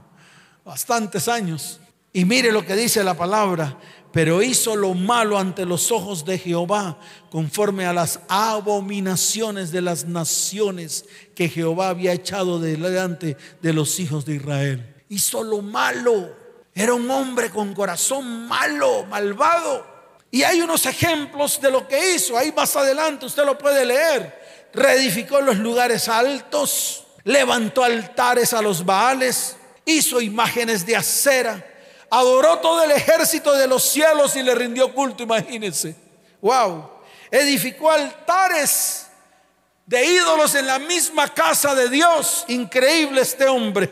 Bastantes 0.67 1.27
años. 1.27 1.81
Y 2.13 2.27
mire 2.27 2.53
lo 2.53 2.67
que 2.67 2.77
dice 2.77 3.03
la 3.03 3.15
palabra, 3.15 3.79
pero 4.13 4.43
hizo 4.43 4.77
lo 4.77 4.93
malo 4.93 5.39
ante 5.39 5.65
los 5.65 5.91
ojos 5.91 6.27
de 6.27 6.37
Jehová, 6.37 6.99
conforme 7.31 7.87
a 7.87 7.95
las 7.95 8.21
abominaciones 8.29 9.73
de 9.73 9.81
las 9.81 10.05
naciones 10.05 11.07
que 11.35 11.49
Jehová 11.49 11.89
había 11.89 12.13
echado 12.13 12.61
delante 12.61 13.39
de 13.63 13.73
los 13.73 13.99
hijos 13.99 14.27
de 14.27 14.35
Israel. 14.35 15.03
Hizo 15.09 15.43
lo 15.43 15.63
malo. 15.63 16.37
Era 16.75 16.93
un 16.93 17.11
hombre 17.11 17.49
con 17.49 17.73
corazón 17.73 18.47
malo, 18.47 19.07
malvado. 19.07 19.90
Y 20.31 20.43
hay 20.43 20.61
unos 20.61 20.87
ejemplos 20.87 21.61
de 21.61 21.71
lo 21.71 21.87
que 21.89 22.15
hizo. 22.15 22.37
Ahí 22.37 22.53
más 22.53 22.75
adelante 22.77 23.27
usted 23.27 23.45
lo 23.45 23.59
puede 23.59 23.85
leer. 23.85 24.69
Reedificó 24.73 25.41
los 25.41 25.57
lugares 25.57 26.09
altos, 26.09 27.05
levantó 27.25 27.83
altares 27.83 28.53
a 28.53 28.63
los 28.63 28.85
baales, 28.85 29.57
hizo 29.85 30.21
imágenes 30.21 30.87
de 30.87 30.97
acera 30.97 31.67
adoró 32.11 32.59
todo 32.59 32.83
el 32.83 32.91
ejército 32.91 33.53
de 33.53 33.69
los 33.69 33.85
cielos 33.85 34.35
y 34.37 34.43
le 34.43 34.55
rindió 34.55 34.93
culto, 34.93 35.23
imagínense. 35.23 35.95
Wow. 36.41 36.91
Edificó 37.31 37.91
altares 37.91 39.07
de 39.87 40.05
ídolos 40.05 40.55
en 40.57 40.67
la 40.67 40.79
misma 40.79 41.33
casa 41.33 41.75
de 41.75 41.89
Dios. 41.89 42.45
Increíble 42.49 43.21
este 43.21 43.47
hombre. 43.47 43.89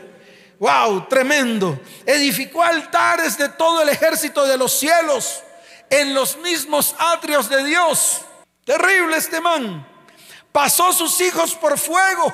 Wow, 0.59 1.07
tremendo. 1.07 1.79
Edificó 2.05 2.61
altares 2.61 3.37
de 3.37 3.47
todo 3.49 3.81
el 3.81 3.89
ejército 3.89 4.45
de 4.45 4.57
los 4.57 4.73
cielos 4.77 5.41
en 5.89 6.13
los 6.13 6.37
mismos 6.37 6.95
atrios 6.97 7.49
de 7.49 7.63
Dios. 7.63 8.21
Terrible 8.65 9.17
este 9.17 9.41
man. 9.41 9.87
Pasó 10.51 10.93
sus 10.93 11.19
hijos 11.21 11.55
por 11.55 11.77
fuego. 11.77 12.33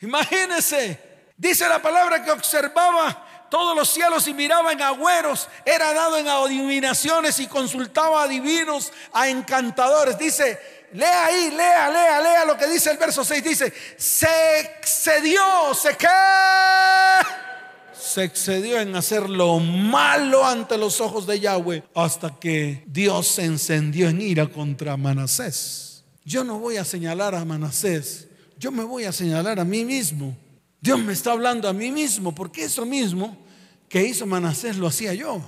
Imagínense. 0.00 1.00
Dice 1.36 1.68
la 1.68 1.80
palabra 1.80 2.24
que 2.24 2.30
observaba 2.30 3.26
todos 3.50 3.76
los 3.76 3.88
cielos 3.90 4.26
y 4.26 4.34
miraba 4.34 4.72
en 4.72 4.82
agüeros, 4.82 5.48
era 5.64 5.92
dado 5.92 6.18
en 6.18 6.28
adivinaciones 6.28 7.38
y 7.40 7.46
consultaba 7.46 8.22
a 8.22 8.28
divinos, 8.28 8.92
a 9.12 9.28
encantadores. 9.28 10.18
Dice, 10.18 10.88
lea 10.92 11.26
ahí, 11.26 11.50
lea, 11.50 11.90
lea, 11.90 12.20
lea 12.20 12.44
lo 12.44 12.56
que 12.56 12.66
dice 12.66 12.90
el 12.90 12.98
verso 12.98 13.24
6. 13.24 13.44
Dice, 13.44 13.72
se 13.96 14.60
excedió, 14.60 15.74
se 15.74 15.96
qué? 15.96 16.08
Se 18.06 18.22
excedió 18.22 18.80
en 18.80 18.94
hacer 18.94 19.28
lo 19.28 19.58
malo 19.58 20.46
ante 20.46 20.78
los 20.78 21.00
ojos 21.00 21.26
de 21.26 21.40
Yahweh 21.40 21.82
hasta 21.92 22.38
que 22.38 22.84
Dios 22.86 23.26
se 23.26 23.44
encendió 23.44 24.08
en 24.08 24.22
ira 24.22 24.46
contra 24.46 24.96
Manasés. 24.96 26.04
Yo 26.24 26.44
no 26.44 26.60
voy 26.60 26.76
a 26.76 26.84
señalar 26.84 27.34
a 27.34 27.44
Manasés, 27.44 28.28
yo 28.58 28.70
me 28.70 28.84
voy 28.84 29.04
a 29.04 29.12
señalar 29.12 29.58
a 29.58 29.64
mí 29.64 29.84
mismo. 29.84 30.36
Dios 30.80 31.00
me 31.00 31.12
está 31.12 31.32
hablando 31.32 31.68
a 31.68 31.72
mí 31.72 31.90
mismo, 31.90 32.32
porque 32.32 32.64
eso 32.64 32.86
mismo 32.86 33.36
que 33.88 34.06
hizo 34.06 34.24
Manasés 34.24 34.76
lo 34.76 34.86
hacía 34.86 35.12
yo. 35.12 35.42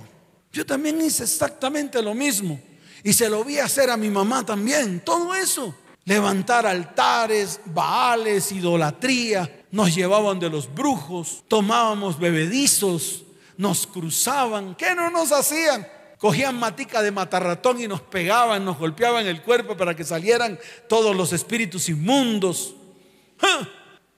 Yo 0.51 0.65
también 0.65 0.99
hice 1.01 1.23
exactamente 1.23 2.01
lo 2.01 2.13
mismo. 2.13 2.59
Y 3.03 3.13
se 3.13 3.29
lo 3.29 3.45
vi 3.45 3.59
hacer 3.59 3.89
a 3.89 3.95
mi 3.95 4.09
mamá 4.09 4.45
también. 4.45 4.99
Todo 4.99 5.33
eso. 5.33 5.73
Levantar 6.03 6.67
altares, 6.67 7.61
baales, 7.65 8.51
idolatría. 8.51 9.58
Nos 9.71 9.93
llevaban 9.93 10.39
de 10.39 10.49
los 10.49 10.73
brujos. 10.73 11.43
Tomábamos 11.47 12.19
bebedizos. 12.19 13.23
Nos 13.57 13.87
cruzaban. 13.87 14.75
¿Qué 14.75 14.95
no 14.95 15.09
nos 15.09 15.31
hacían? 15.31 15.87
Cogían 16.17 16.59
matica 16.59 17.01
de 17.01 17.11
matarratón 17.11 17.81
y 17.81 17.87
nos 17.87 18.01
pegaban, 18.01 18.65
nos 18.65 18.77
golpeaban 18.77 19.25
el 19.25 19.41
cuerpo 19.41 19.77
para 19.77 19.95
que 19.95 20.03
salieran 20.03 20.59
todos 20.87 21.15
los 21.15 21.31
espíritus 21.31 21.87
inmundos 21.87 22.75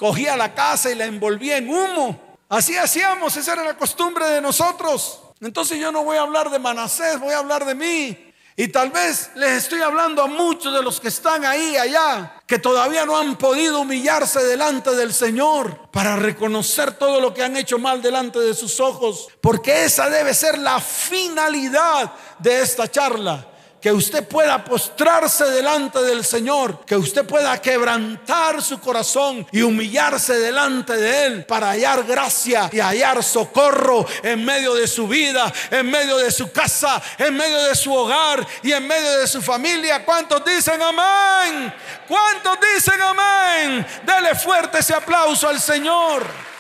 cogía 0.02 0.36
la 0.36 0.56
casa 0.56 0.90
y 0.90 0.96
la 0.96 1.06
envolvía 1.06 1.58
en 1.58 1.70
humo. 1.70 2.20
Así 2.50 2.76
hacíamos, 2.76 3.38
esa 3.38 3.54
era 3.54 3.64
la 3.64 3.78
costumbre 3.78 4.26
de 4.26 4.42
nosotros. 4.42 5.22
Entonces 5.40 5.80
yo 5.80 5.92
no 5.92 6.04
voy 6.04 6.18
a 6.18 6.22
hablar 6.22 6.50
de 6.50 6.58
Manasés, 6.58 7.20
voy 7.20 7.34
a 7.34 7.38
hablar 7.38 7.66
de 7.66 7.76
mí. 7.76 8.31
Y 8.62 8.68
tal 8.68 8.92
vez 8.92 9.32
les 9.38 9.64
estoy 9.64 9.82
hablando 9.82 10.22
a 10.22 10.28
muchos 10.28 10.72
de 10.72 10.84
los 10.84 11.00
que 11.00 11.08
están 11.08 11.44
ahí, 11.46 11.76
allá, 11.78 12.44
que 12.46 12.60
todavía 12.60 13.08
no 13.08 13.18
han 13.18 13.36
podido 13.36 13.80
humillarse 13.80 14.44
delante 14.44 14.92
del 14.92 15.16
Señor 15.16 15.90
para 15.90 16.16
reconocer 16.16 16.92
todo 16.92 17.20
lo 17.20 17.34
que 17.34 17.42
han 17.42 17.58
hecho 17.58 17.80
mal 17.80 18.04
delante 18.04 18.38
de 18.38 18.54
sus 18.54 18.80
ojos. 18.80 19.30
Porque 19.42 19.86
esa 19.86 20.12
debe 20.12 20.36
ser 20.36 20.60
la 20.60 20.80
finalidad 20.80 22.14
de 22.38 22.62
esta 22.62 22.88
charla 22.88 23.51
que 23.82 23.92
usted 23.92 24.28
pueda 24.28 24.64
postrarse 24.64 25.46
delante 25.46 26.02
del 26.04 26.24
Señor, 26.24 26.86
que 26.86 26.96
usted 26.96 27.26
pueda 27.26 27.60
quebrantar 27.60 28.62
su 28.62 28.80
corazón 28.80 29.46
y 29.52 29.64
humillarse 29.64 30.38
delante 30.38 30.96
de 30.96 31.26
Él 31.26 31.46
para 31.46 31.72
hallar 31.72 32.04
gracia 32.04 32.70
y 32.72 32.80
hallar 32.80 33.24
socorro 33.24 34.06
en 34.22 34.46
medio 34.46 34.76
de 34.76 34.88
su 34.88 35.08
vida, 35.08 35.52
en 35.72 35.90
medio 35.90 36.18
de 36.18 36.30
su 36.32 36.52
casa, 36.52 37.02
en 37.18 37.36
medio 37.36 37.64
de 37.64 37.76
su 37.76 37.92
hogar 37.92 38.46
y 38.62 38.72
en 38.72 38.88
medio 38.88 39.18
de 39.18 39.28
su 39.28 39.42
familia. 39.42 40.06
¿Cuántos 40.06 40.46
dicen 40.46 40.80
amén? 40.80 41.74
¿Cuántos 42.08 42.60
dicen 42.76 43.02
amén? 43.02 43.86
Dele 44.06 44.36
fuerte 44.36 44.80
ese 44.80 44.94
aplauso 44.94 45.50
al 45.50 45.60
Señor. 45.60 46.51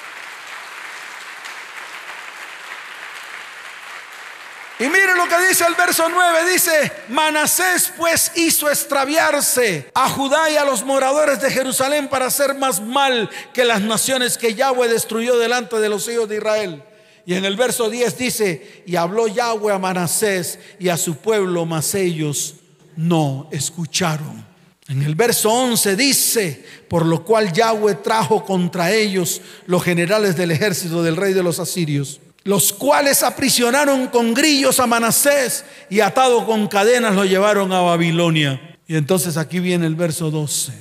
Y 4.81 4.85
mire 4.85 5.15
lo 5.15 5.27
que 5.27 5.47
dice 5.47 5.63
el 5.67 5.75
verso 5.75 6.09
9, 6.09 6.51
dice, 6.51 6.91
Manasés 7.09 7.93
pues 7.95 8.31
hizo 8.35 8.67
extraviarse 8.67 9.91
a 9.93 10.09
Judá 10.09 10.49
y 10.49 10.55
a 10.55 10.65
los 10.65 10.83
moradores 10.83 11.39
de 11.39 11.51
Jerusalén 11.51 12.07
para 12.07 12.25
hacer 12.25 12.55
más 12.55 12.81
mal 12.81 13.29
que 13.53 13.63
las 13.63 13.79
naciones 13.81 14.39
que 14.39 14.55
Yahweh 14.55 14.87
destruyó 14.87 15.37
delante 15.37 15.75
de 15.75 15.87
los 15.87 16.07
hijos 16.07 16.27
de 16.27 16.37
Israel. 16.37 16.83
Y 17.27 17.35
en 17.35 17.45
el 17.45 17.57
verso 17.57 17.91
10 17.91 18.17
dice, 18.17 18.83
y 18.87 18.95
habló 18.95 19.27
Yahweh 19.27 19.71
a 19.71 19.77
Manasés 19.77 20.57
y 20.79 20.89
a 20.89 20.97
su 20.97 21.17
pueblo, 21.17 21.67
mas 21.67 21.93
ellos 21.93 22.55
no 22.95 23.49
escucharon. 23.51 24.43
En 24.87 25.03
el 25.03 25.13
verso 25.13 25.51
11 25.51 25.95
dice, 25.95 26.65
por 26.87 27.05
lo 27.05 27.23
cual 27.23 27.53
Yahweh 27.53 27.99
trajo 28.03 28.43
contra 28.43 28.91
ellos 28.91 29.43
los 29.67 29.83
generales 29.83 30.35
del 30.35 30.49
ejército 30.49 31.03
del 31.03 31.17
rey 31.17 31.33
de 31.33 31.43
los 31.43 31.59
asirios 31.59 32.19
los 32.43 32.73
cuales 32.73 33.23
aprisionaron 33.23 34.07
con 34.07 34.33
grillos 34.33 34.79
a 34.79 34.87
Manasés 34.87 35.63
y 35.89 35.99
atado 35.99 36.45
con 36.45 36.67
cadenas 36.67 37.15
lo 37.15 37.25
llevaron 37.25 37.71
a 37.71 37.81
Babilonia. 37.81 38.77
Y 38.87 38.95
entonces 38.95 39.37
aquí 39.37 39.59
viene 39.59 39.85
el 39.85 39.95
verso 39.95 40.31
12. 40.31 40.73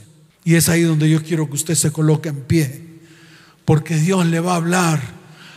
Y 0.44 0.54
es 0.54 0.68
ahí 0.68 0.82
donde 0.82 1.11
yo 1.11 1.22
quiero 1.22 1.46
que 1.48 1.54
usted 1.54 1.74
se 1.74 1.92
coloque 1.92 2.30
en 2.30 2.40
pie. 2.42 2.82
Porque 3.64 3.96
Dios 3.96 4.24
le 4.26 4.40
va 4.40 4.54
a 4.54 4.56
hablar 4.56 5.00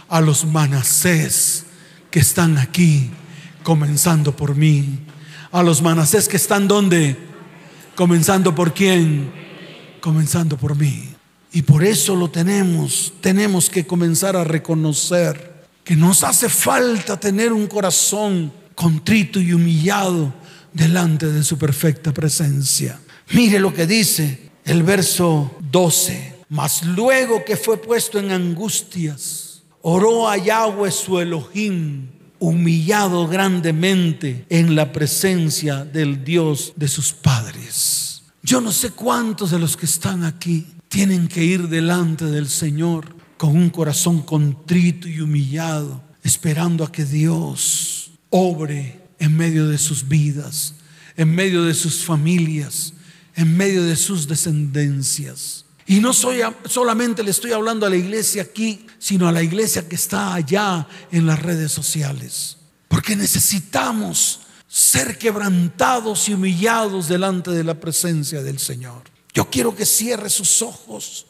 a 0.10 0.20
los 0.20 0.46
manasés 0.46 1.66
que 2.12 2.20
están 2.20 2.58
aquí, 2.58 3.10
comenzando 3.64 4.36
por 4.36 4.56
mí. 4.56 5.00
A 5.52 5.64
los 5.64 5.82
manasés 5.82 6.28
que 6.28 6.38
están 6.38 6.68
donde? 6.68 7.18
Comenzando 7.96 8.54
por 8.54 8.74
quién? 8.74 9.32
Comenzando 10.02 10.58
por 10.58 10.76
mí. 10.76 11.10
Y 11.54 11.62
por 11.62 11.84
eso 11.84 12.16
lo 12.16 12.30
tenemos. 12.30 13.14
Tenemos 13.22 13.70
que 13.70 13.88
comenzar 13.88 14.36
a 14.36 14.44
reconocer 14.44 15.53
que 15.84 15.96
nos 15.96 16.24
hace 16.24 16.50
falta 16.50 17.20
tener 17.20 17.52
un 17.52 17.68
corazón 17.68 18.52
contrito 18.76 19.40
y 19.40 19.54
humillado 19.54 20.34
delante 20.72 21.28
de 21.28 21.44
su 21.44 21.58
perfecta 21.58 22.14
presencia. 22.14 23.00
Mire 23.32 23.60
lo 23.60 23.74
que 23.74 23.86
dice 23.86 24.52
el 24.66 24.84
verso 24.84 25.56
12. 25.72 26.34
Mas 26.50 26.84
luego 26.84 27.44
que 27.44 27.58
fue 27.58 27.78
puesto 27.78 28.20
en 28.20 28.32
angustias, 28.32 29.64
oró 29.82 30.30
a 30.30 30.38
Yahweh 30.38 30.92
su 30.92 31.20
Elohim, 31.20 32.10
humillado 32.40 33.28
grandemente 33.28 34.46
en 34.50 34.76
la 34.76 34.92
presencia 34.92 35.84
del 35.84 36.24
Dios 36.24 36.74
de 36.76 36.88
sus 36.88 37.14
padres. 37.14 38.24
Yo 38.44 38.62
no 38.62 38.72
sé 38.72 38.92
cuántos 38.92 39.52
de 39.52 39.60
los 39.60 39.78
que 39.78 39.86
están 39.86 40.24
aquí 40.26 40.68
tienen 40.90 41.28
que 41.28 41.44
ir 41.44 41.70
delante 41.70 42.26
del 42.26 42.50
Señor 42.50 43.16
con 43.44 43.58
un 43.58 43.70
corazón 43.70 44.22
contrito 44.22 45.06
y 45.10 45.20
humillado, 45.20 46.02
esperando 46.24 46.86
a 46.86 46.90
que 46.94 47.04
Dios 47.04 48.12
obre 48.30 49.02
en 49.20 49.36
medio 49.36 49.68
de 49.68 49.78
sus 49.78 50.08
vidas, 50.08 50.76
en 51.18 51.36
medio 51.36 51.64
de 51.64 51.74
sus 51.74 52.06
familias, 52.06 52.94
en 53.36 53.58
medio 53.58 53.84
de 53.84 53.98
sus 53.98 54.30
descendencias. 54.30 55.66
Y 55.86 56.00
no 56.00 56.14
soy 56.14 56.40
solamente 56.70 57.22
le 57.22 57.32
estoy 57.32 57.52
hablando 57.52 57.86
a 57.86 57.90
la 57.90 57.98
iglesia 57.98 58.44
aquí, 58.44 58.88
sino 58.98 59.28
a 59.28 59.34
la 59.34 59.44
iglesia 59.44 59.90
que 59.90 59.96
está 59.96 60.36
allá 60.36 60.88
en 61.12 61.26
las 61.26 61.42
redes 61.42 61.74
sociales. 61.74 62.56
Porque 62.88 63.14
necesitamos 63.18 64.40
ser 64.70 65.18
quebrantados 65.18 66.30
y 66.30 66.34
humillados 66.34 67.10
delante 67.10 67.52
de 67.52 67.66
la 67.66 67.78
presencia 67.78 68.42
del 68.42 68.58
Señor. 68.58 69.02
Yo 69.34 69.50
quiero 69.50 69.76
que 69.76 69.86
cierre 69.86 70.30
sus 70.30 70.62
ojos. 70.62 71.26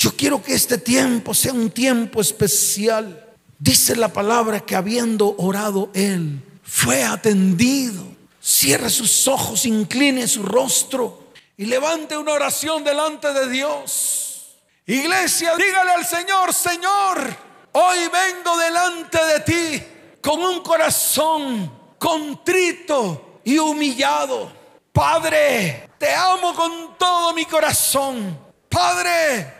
Yo 0.00 0.16
quiero 0.16 0.42
que 0.42 0.54
este 0.54 0.78
tiempo 0.78 1.34
sea 1.34 1.52
un 1.52 1.70
tiempo 1.70 2.22
especial. 2.22 3.34
Dice 3.58 3.94
la 3.94 4.08
palabra 4.08 4.60
que 4.60 4.74
habiendo 4.74 5.34
orado 5.36 5.90
Él, 5.92 6.40
fue 6.62 7.04
atendido. 7.04 8.02
Cierre 8.40 8.88
sus 8.88 9.28
ojos, 9.28 9.66
incline 9.66 10.26
su 10.26 10.42
rostro 10.42 11.32
y 11.54 11.66
levante 11.66 12.16
una 12.16 12.32
oración 12.32 12.82
delante 12.82 13.30
de 13.34 13.50
Dios. 13.50 14.56
Iglesia, 14.86 15.54
dígale 15.56 15.90
al 15.90 16.06
Señor, 16.06 16.54
Señor, 16.54 17.36
hoy 17.72 17.98
vengo 18.10 18.56
delante 18.56 19.18
de 19.26 19.40
ti 19.40 19.82
con 20.22 20.40
un 20.42 20.62
corazón 20.62 21.70
contrito 21.98 23.40
y 23.44 23.58
humillado. 23.58 24.50
Padre, 24.94 25.90
te 25.98 26.14
amo 26.14 26.54
con 26.54 26.96
todo 26.96 27.34
mi 27.34 27.44
corazón. 27.44 28.38
Padre, 28.66 29.59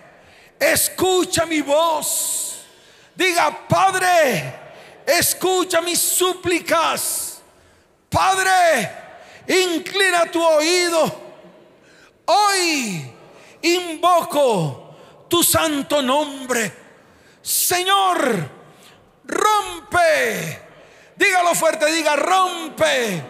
escucha 0.61 1.47
mi 1.47 1.63
voz. 1.63 2.67
Diga, 3.17 3.67
Padre, 3.67 4.55
escucha 5.07 5.81
mis 5.81 5.99
súplicas. 5.99 7.41
Padre, 8.09 8.91
inclina 9.49 10.27
tu 10.31 10.43
oído. 10.43 11.31
Hoy 12.27 13.11
invoco 13.63 14.97
tu 15.29 15.43
santo 15.43 16.03
nombre. 16.03 16.73
Señor, 17.43 18.51
rompe. 19.25 20.63
Dígalo 21.17 21.55
fuerte, 21.55 21.87
diga, 21.93 22.17
rompe 22.17 23.23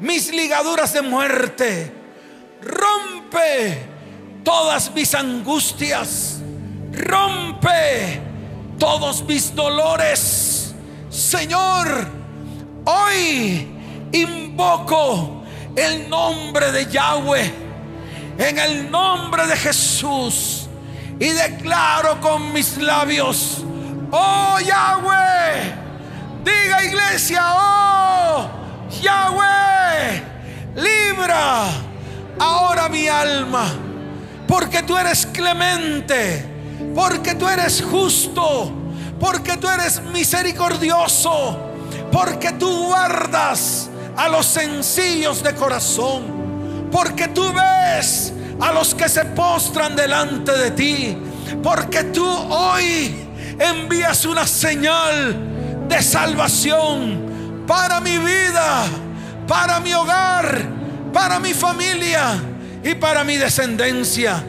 mis 0.00 0.32
ligaduras 0.32 0.92
de 0.92 1.02
muerte. 1.02 1.92
Rompe 2.62 3.86
todas 4.42 4.90
mis 4.92 5.14
angustias. 5.14 6.43
Rompe 6.96 8.20
todos 8.78 9.24
mis 9.24 9.54
dolores. 9.54 10.74
Señor, 11.10 12.06
hoy 12.84 13.68
invoco 14.12 15.44
el 15.76 16.08
nombre 16.08 16.72
de 16.72 16.86
Yahweh 16.86 17.64
en 18.38 18.58
el 18.58 18.90
nombre 18.90 19.46
de 19.46 19.56
Jesús 19.56 20.68
y 21.18 21.28
declaro 21.28 22.20
con 22.20 22.52
mis 22.52 22.76
labios, 22.78 23.64
oh 24.10 24.58
Yahweh, 24.58 25.74
diga 26.44 26.84
iglesia, 26.84 27.42
oh 27.54 28.50
Yahweh, 29.00 30.22
libra 30.74 31.66
ahora 32.38 32.88
mi 32.88 33.06
alma, 33.06 33.66
porque 34.48 34.82
tú 34.82 34.96
eres 34.96 35.26
clemente, 35.26 36.44
porque 36.94 37.34
tú 37.34 37.48
eres 37.48 37.82
justo, 37.82 38.72
porque 39.18 39.56
tú 39.56 39.68
eres 39.68 40.00
misericordioso, 40.12 41.58
porque 42.12 42.52
tú 42.52 42.86
guardas 42.86 43.90
a 44.16 44.28
los 44.28 44.46
sencillos 44.46 45.42
de 45.42 45.54
corazón, 45.54 46.88
porque 46.92 47.28
tú 47.28 47.52
ves 47.52 48.32
a 48.60 48.72
los 48.72 48.94
que 48.94 49.08
se 49.08 49.24
postran 49.24 49.96
delante 49.96 50.52
de 50.52 50.70
ti, 50.70 51.16
porque 51.62 52.04
tú 52.04 52.26
hoy 52.26 53.26
envías 53.58 54.24
una 54.24 54.46
señal 54.46 55.88
de 55.88 56.02
salvación 56.02 57.64
para 57.66 58.00
mi 58.00 58.18
vida, 58.18 58.84
para 59.48 59.80
mi 59.80 59.92
hogar, 59.92 60.62
para 61.12 61.40
mi 61.40 61.54
familia 61.54 62.40
y 62.82 62.94
para 62.94 63.24
mi 63.24 63.36
descendencia. 63.36 64.44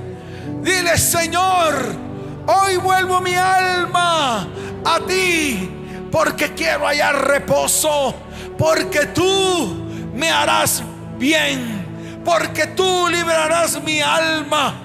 Dile, 0.62 0.98
Señor, 0.98 2.05
hoy 2.48 2.78
vuelvo 2.78 3.22
mi 3.22 3.36
alma 3.36 4.48
a 4.84 5.00
ti 5.08 5.70
porque 6.12 6.54
quiero 6.54 6.88
hallar 6.88 7.28
reposo, 7.28 8.16
porque 8.58 9.08
tú 9.08 9.86
me 10.14 10.30
harás 10.30 10.82
bien, 11.20 12.22
porque 12.24 12.68
tú 12.68 13.08
librarás 13.10 13.84
mi 13.84 14.00
alma 14.00 14.76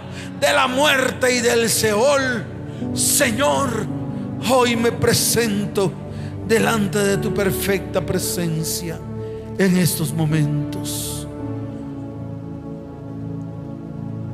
de 0.41 0.53
la 0.53 0.67
muerte 0.67 1.37
y 1.37 1.41
del 1.41 1.69
Seol. 1.69 2.45
Señor, 2.95 3.87
hoy 4.51 4.75
me 4.75 4.91
presento 4.91 5.93
delante 6.49 6.99
de 6.99 7.17
tu 7.19 7.33
perfecta 7.33 8.01
presencia 8.05 8.99
en 9.57 9.77
estos 9.77 10.13
momentos. 10.13 11.29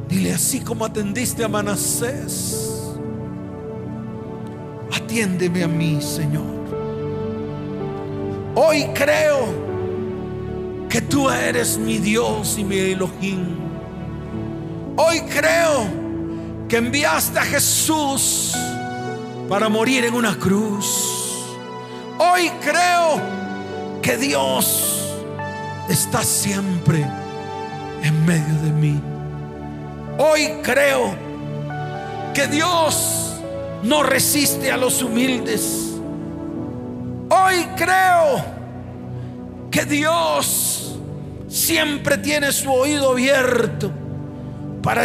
Dile 0.08 0.32
así 0.32 0.60
como 0.60 0.84
atendiste 0.84 1.44
a 1.44 1.48
Manasés, 1.48 2.95
atiéndeme 4.92 5.62
a 5.62 5.68
mí, 5.68 6.00
Señor. 6.00 6.44
Hoy 8.54 8.86
creo 8.94 9.46
que 10.88 11.02
tú 11.02 11.28
eres 11.30 11.78
mi 11.78 11.98
Dios 11.98 12.56
y 12.58 12.64
mi 12.64 12.78
Elohim. 12.78 13.44
Hoy 14.96 15.20
creo 15.22 15.86
que 16.68 16.78
enviaste 16.78 17.38
a 17.38 17.42
Jesús 17.42 18.54
para 19.48 19.68
morir 19.68 20.04
en 20.04 20.14
una 20.14 20.36
cruz 20.36 21.16
Hoy 22.18 22.50
creo 22.62 23.20
que 24.00 24.16
Dios 24.16 25.14
está 25.88 26.22
siempre 26.22 27.06
en 28.02 28.24
medio 28.24 28.54
de 28.62 28.70
mí. 28.70 29.00
Hoy 30.18 30.54
creo 30.62 31.14
que 32.32 32.46
Dios 32.46 33.35
no 33.82 34.02
resiste 34.02 34.70
a 34.70 34.76
los 34.76 35.02
humildes. 35.02 35.94
Hoy 37.28 37.66
creo 37.76 38.44
que 39.70 39.84
Dios 39.84 40.96
siempre 41.48 42.18
tiene 42.18 42.52
su 42.52 42.70
oído 42.70 43.12
abierto 43.12 43.90
para, 44.82 45.04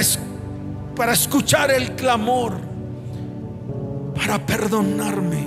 para 0.96 1.14
escuchar 1.14 1.72
el 1.72 1.96
clamor, 1.96 2.54
para 4.16 4.46
perdonarme 4.46 5.44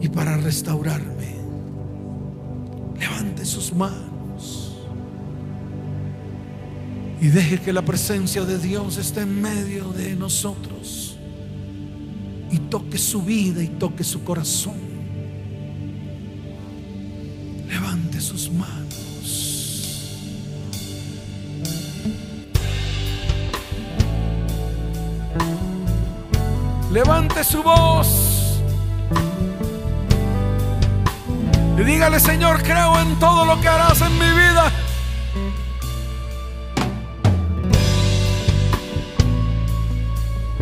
y 0.00 0.08
para 0.08 0.36
restaurarme. 0.36 1.12
Levante 2.98 3.44
sus 3.44 3.72
manos 3.72 4.76
y 7.20 7.28
deje 7.28 7.60
que 7.60 7.72
la 7.72 7.82
presencia 7.82 8.44
de 8.44 8.58
Dios 8.58 8.96
esté 8.96 9.20
en 9.20 9.40
medio 9.40 9.92
de 9.92 10.14
nosotros 10.16 11.01
y 12.52 12.58
toque 12.58 12.98
su 12.98 13.22
vida 13.22 13.62
y 13.62 13.68
toque 13.68 14.04
su 14.04 14.22
corazón. 14.22 14.74
Levante 17.66 18.20
sus 18.20 18.50
manos. 18.50 18.92
Levante 26.92 27.42
su 27.42 27.62
voz. 27.62 28.60
Y 31.78 31.84
dígale, 31.84 32.20
Señor, 32.20 32.62
creo 32.62 33.00
en 33.00 33.18
todo 33.18 33.46
lo 33.46 33.58
que 33.62 33.68
harás 33.68 34.02
en 34.02 34.12
mi 34.12 34.30
vida. 34.30 34.70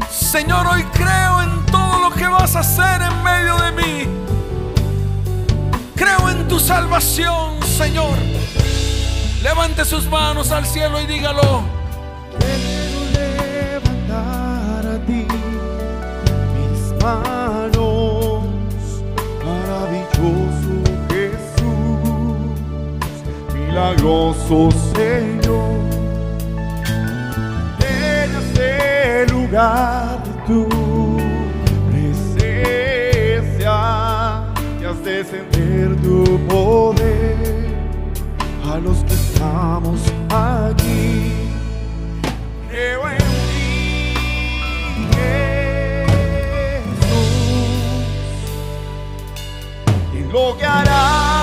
Señor, 0.08 0.68
hoy 0.68 0.84
creo 0.92 1.42
en 1.42 1.59
que 2.20 2.28
vas 2.28 2.54
a 2.54 2.60
hacer 2.60 3.00
en 3.00 3.22
medio 3.22 3.56
de 3.56 3.72
mí. 3.72 4.06
Creo 5.96 6.28
en 6.28 6.46
tu 6.48 6.60
salvación, 6.60 7.62
Señor. 7.62 8.18
Levante 9.42 9.86
sus 9.86 10.06
manos 10.06 10.52
al 10.52 10.66
cielo 10.66 11.00
y 11.00 11.06
dígalo. 11.06 11.62
Quiero 12.38 13.00
levantar 13.22 14.86
a 14.86 14.98
ti 15.06 15.26
mis 16.56 17.02
manos, 17.02 18.44
maravilloso 19.42 20.74
Jesús, 21.08 22.44
milagroso 23.54 24.68
Señor. 24.94 25.70
En 27.80 28.28
este 28.42 29.26
lugar 29.32 30.22
tu 30.46 30.89
y 35.00 35.02
has 35.02 35.04
de 35.04 35.24
sentir 35.24 35.96
tu 36.02 36.38
poder 36.48 37.36
a 38.70 38.78
los 38.78 38.98
que 39.04 39.14
estamos 39.14 40.00
aquí. 40.30 41.32
Creo 42.68 43.08
en 43.08 43.18
ti, 43.18 44.14
Jesús, 46.82 47.34
y 50.14 50.32
lo 50.32 50.56
que 50.58 50.66
harás 50.66 51.39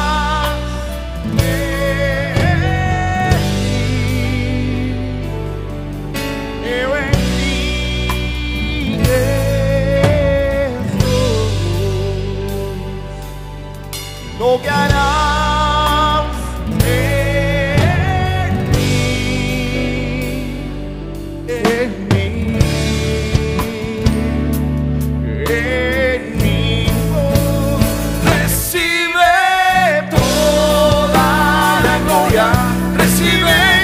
recibe 32.98 33.77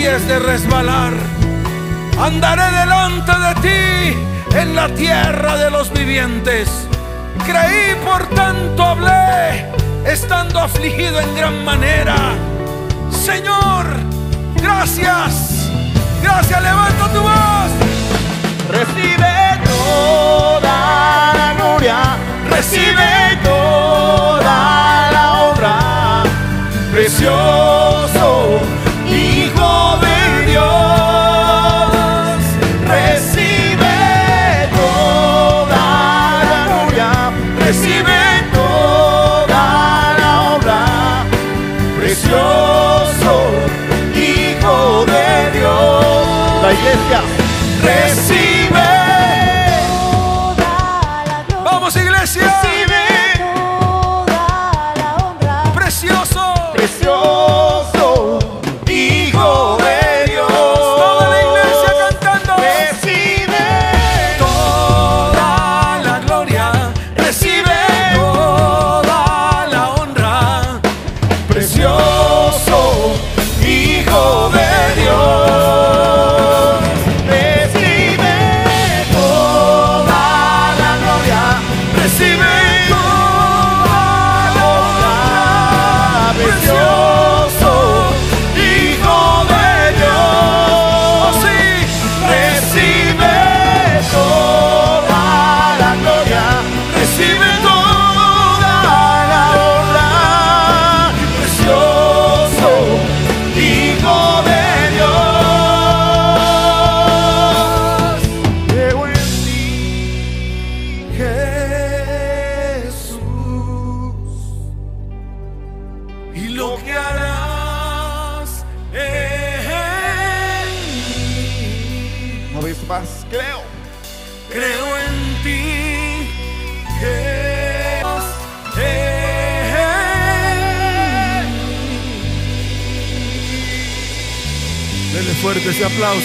de 0.00 0.38
resbalar. 0.38 1.12
Andaré 2.18 2.62
delante 2.74 3.32
de 3.32 3.54
ti 3.60 4.56
en 4.56 4.74
la 4.74 4.88
tierra 4.88 5.58
de 5.58 5.70
los 5.70 5.92
vivientes. 5.92 6.88
Creí, 7.44 7.94
por 8.02 8.26
tanto 8.30 8.82
hablé, 8.82 9.66
estando 10.06 10.58
afligido 10.58 11.20
en 11.20 11.36
gran 11.36 11.62
manera. 11.66 12.16
Señor, 13.10 13.84
gracias, 14.62 15.68
gracias, 16.22 16.62
levanta 16.62 17.12
tu 17.12 17.20
voz. 17.20 17.70
Recibe 18.70 19.60
toda 19.64 21.34
la 21.34 21.54
gloria, 21.58 21.98
recibe 22.48 23.38
toda 23.44 25.10
la 25.12 25.32
honra, 25.42 26.22
precioso 26.90 28.19
recibe. 47.90 48.19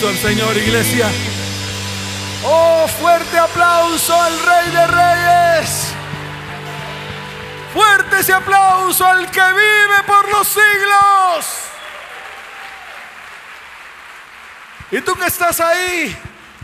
Al 0.04 0.18
Señor, 0.18 0.58
iglesia. 0.58 1.10
Oh, 2.44 2.86
fuerte 3.00 3.38
aplauso 3.38 4.14
al 4.14 4.34
Rey 4.40 4.72
de 4.72 4.88
Reyes. 4.88 5.94
Fuerte 7.74 8.20
ese 8.20 8.34
aplauso 8.34 9.06
al 9.06 9.32
que 9.32 9.40
vive 9.40 10.04
por 10.06 10.30
los 10.30 10.48
siglos. 10.48 11.46
Y 14.92 15.00
tú 15.00 15.16
que 15.16 15.28
estás 15.28 15.62
ahí, 15.62 16.16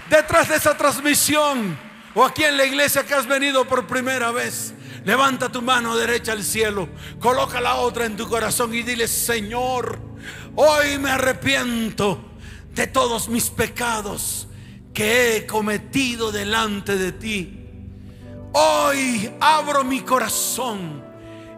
detrás 0.10 0.50
de 0.50 0.58
esa 0.58 0.76
transmisión, 0.78 1.80
o 2.14 2.26
aquí 2.26 2.44
en 2.44 2.58
la 2.58 2.66
iglesia 2.66 3.06
que 3.06 3.14
has 3.14 3.28
venido 3.28 3.66
por 3.66 3.88
primera 3.88 4.32
vez, 4.32 4.74
levanta 5.06 5.50
tu 5.50 5.62
mano 5.62 5.96
derecha 5.96 6.34
al 6.34 6.44
cielo, 6.44 6.90
coloca 7.20 7.62
la 7.62 7.76
otra 7.76 8.06
en 8.06 8.18
tu 8.18 8.28
corazón 8.28 8.74
y 8.76 8.84
dile, 8.84 9.08
Señor, 9.08 10.00
hoy 10.56 10.98
me 10.98 11.12
arrepiento 11.12 12.31
de 12.74 12.88
todos 12.88 13.30
mis 13.30 13.50
pecados 13.50 14.48
que 14.94 15.38
he 15.38 15.48
cometido 15.48 16.32
delante 16.32 16.98
de 16.98 17.12
ti. 17.12 17.58
Hoy 18.54 19.32
abro 19.40 19.84
mi 19.84 20.02
corazón 20.02 21.04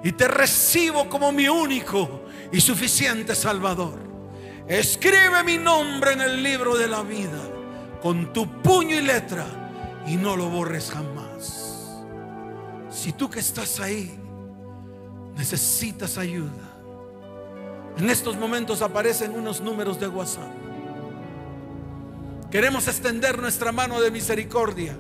y 0.03 0.11
te 0.11 0.27
recibo 0.27 1.09
como 1.09 1.31
mi 1.31 1.47
único 1.47 2.25
y 2.51 2.61
suficiente 2.61 3.35
Salvador. 3.35 3.99
Escribe 4.67 5.43
mi 5.43 5.57
nombre 5.57 6.13
en 6.13 6.21
el 6.21 6.43
libro 6.43 6.75
de 6.77 6.87
la 6.87 7.01
vida 7.01 7.41
con 8.01 8.31
tu 8.33 8.61
puño 8.61 8.97
y 8.97 9.01
letra 9.01 9.45
y 10.07 10.15
no 10.15 10.35
lo 10.35 10.49
borres 10.49 10.91
jamás. 10.91 12.01
Si 12.91 13.13
tú 13.13 13.29
que 13.29 13.39
estás 13.39 13.79
ahí 13.79 14.19
necesitas 15.35 16.17
ayuda, 16.17 16.73
en 17.97 18.09
estos 18.09 18.35
momentos 18.35 18.81
aparecen 18.81 19.35
unos 19.35 19.61
números 19.61 19.99
de 19.99 20.07
WhatsApp. 20.07 20.62
Queremos 22.53 22.87
extender 22.87 23.41
nuestra 23.41 23.71
mano 23.71 23.99
de 23.99 24.11
misericordia 24.11 24.95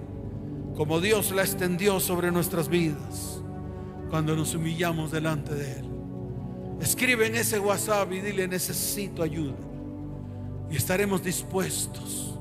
como 0.75 0.99
Dios 0.99 1.29
la 1.29 1.43
extendió 1.43 1.99
sobre 1.99 2.31
nuestras 2.31 2.67
vidas 2.67 3.43
cuando 4.09 4.35
nos 4.35 4.55
humillamos 4.55 5.11
delante 5.11 5.53
de 5.53 5.71
Él. 5.73 5.85
Escribe 6.81 7.27
en 7.27 7.35
ese 7.35 7.59
WhatsApp 7.59 8.11
y 8.11 8.21
dile 8.21 8.47
necesito 8.47 9.21
ayuda. 9.21 9.53
Y 10.71 10.77
estaremos 10.77 11.23
dispuestos 11.23 12.39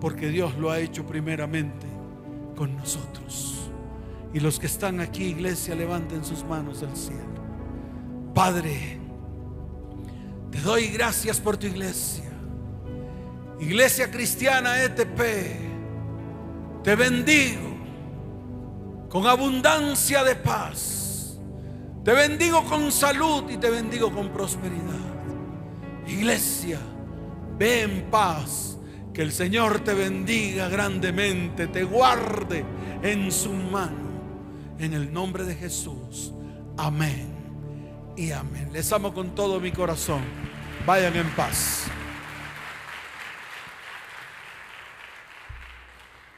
porque 0.00 0.28
Dios 0.28 0.56
lo 0.56 0.70
ha 0.70 0.80
hecho 0.80 1.04
primeramente 1.04 1.86
con 2.56 2.74
nosotros. 2.74 3.68
Y 4.32 4.40
los 4.40 4.58
que 4.58 4.66
están 4.66 4.98
aquí, 5.00 5.24
iglesia, 5.24 5.74
levanten 5.74 6.24
sus 6.24 6.42
manos 6.42 6.82
al 6.82 6.96
cielo. 6.96 7.34
Padre, 8.34 8.98
te 10.50 10.58
doy 10.62 10.86
gracias 10.86 11.38
por 11.38 11.58
tu 11.58 11.66
iglesia. 11.66 12.23
Iglesia 13.60 14.10
Cristiana 14.10 14.82
ETP, 14.82 15.20
te 16.82 16.94
bendigo 16.96 17.74
con 19.08 19.26
abundancia 19.26 20.24
de 20.24 20.34
paz. 20.34 21.38
Te 22.04 22.12
bendigo 22.12 22.62
con 22.64 22.92
salud 22.92 23.48
y 23.48 23.56
te 23.56 23.70
bendigo 23.70 24.12
con 24.12 24.28
prosperidad. 24.30 24.82
Iglesia, 26.06 26.78
ve 27.56 27.82
en 27.82 28.10
paz. 28.10 28.72
Que 29.14 29.22
el 29.22 29.30
Señor 29.30 29.78
te 29.80 29.94
bendiga 29.94 30.68
grandemente, 30.68 31.68
te 31.68 31.84
guarde 31.84 32.64
en 33.02 33.30
su 33.30 33.52
mano. 33.52 34.74
En 34.80 34.92
el 34.92 35.12
nombre 35.12 35.44
de 35.44 35.54
Jesús. 35.54 36.32
Amén 36.76 37.32
y 38.16 38.32
amén. 38.32 38.70
Les 38.72 38.92
amo 38.92 39.14
con 39.14 39.34
todo 39.34 39.60
mi 39.60 39.70
corazón. 39.70 40.22
Vayan 40.84 41.14
en 41.14 41.30
paz. 41.30 41.84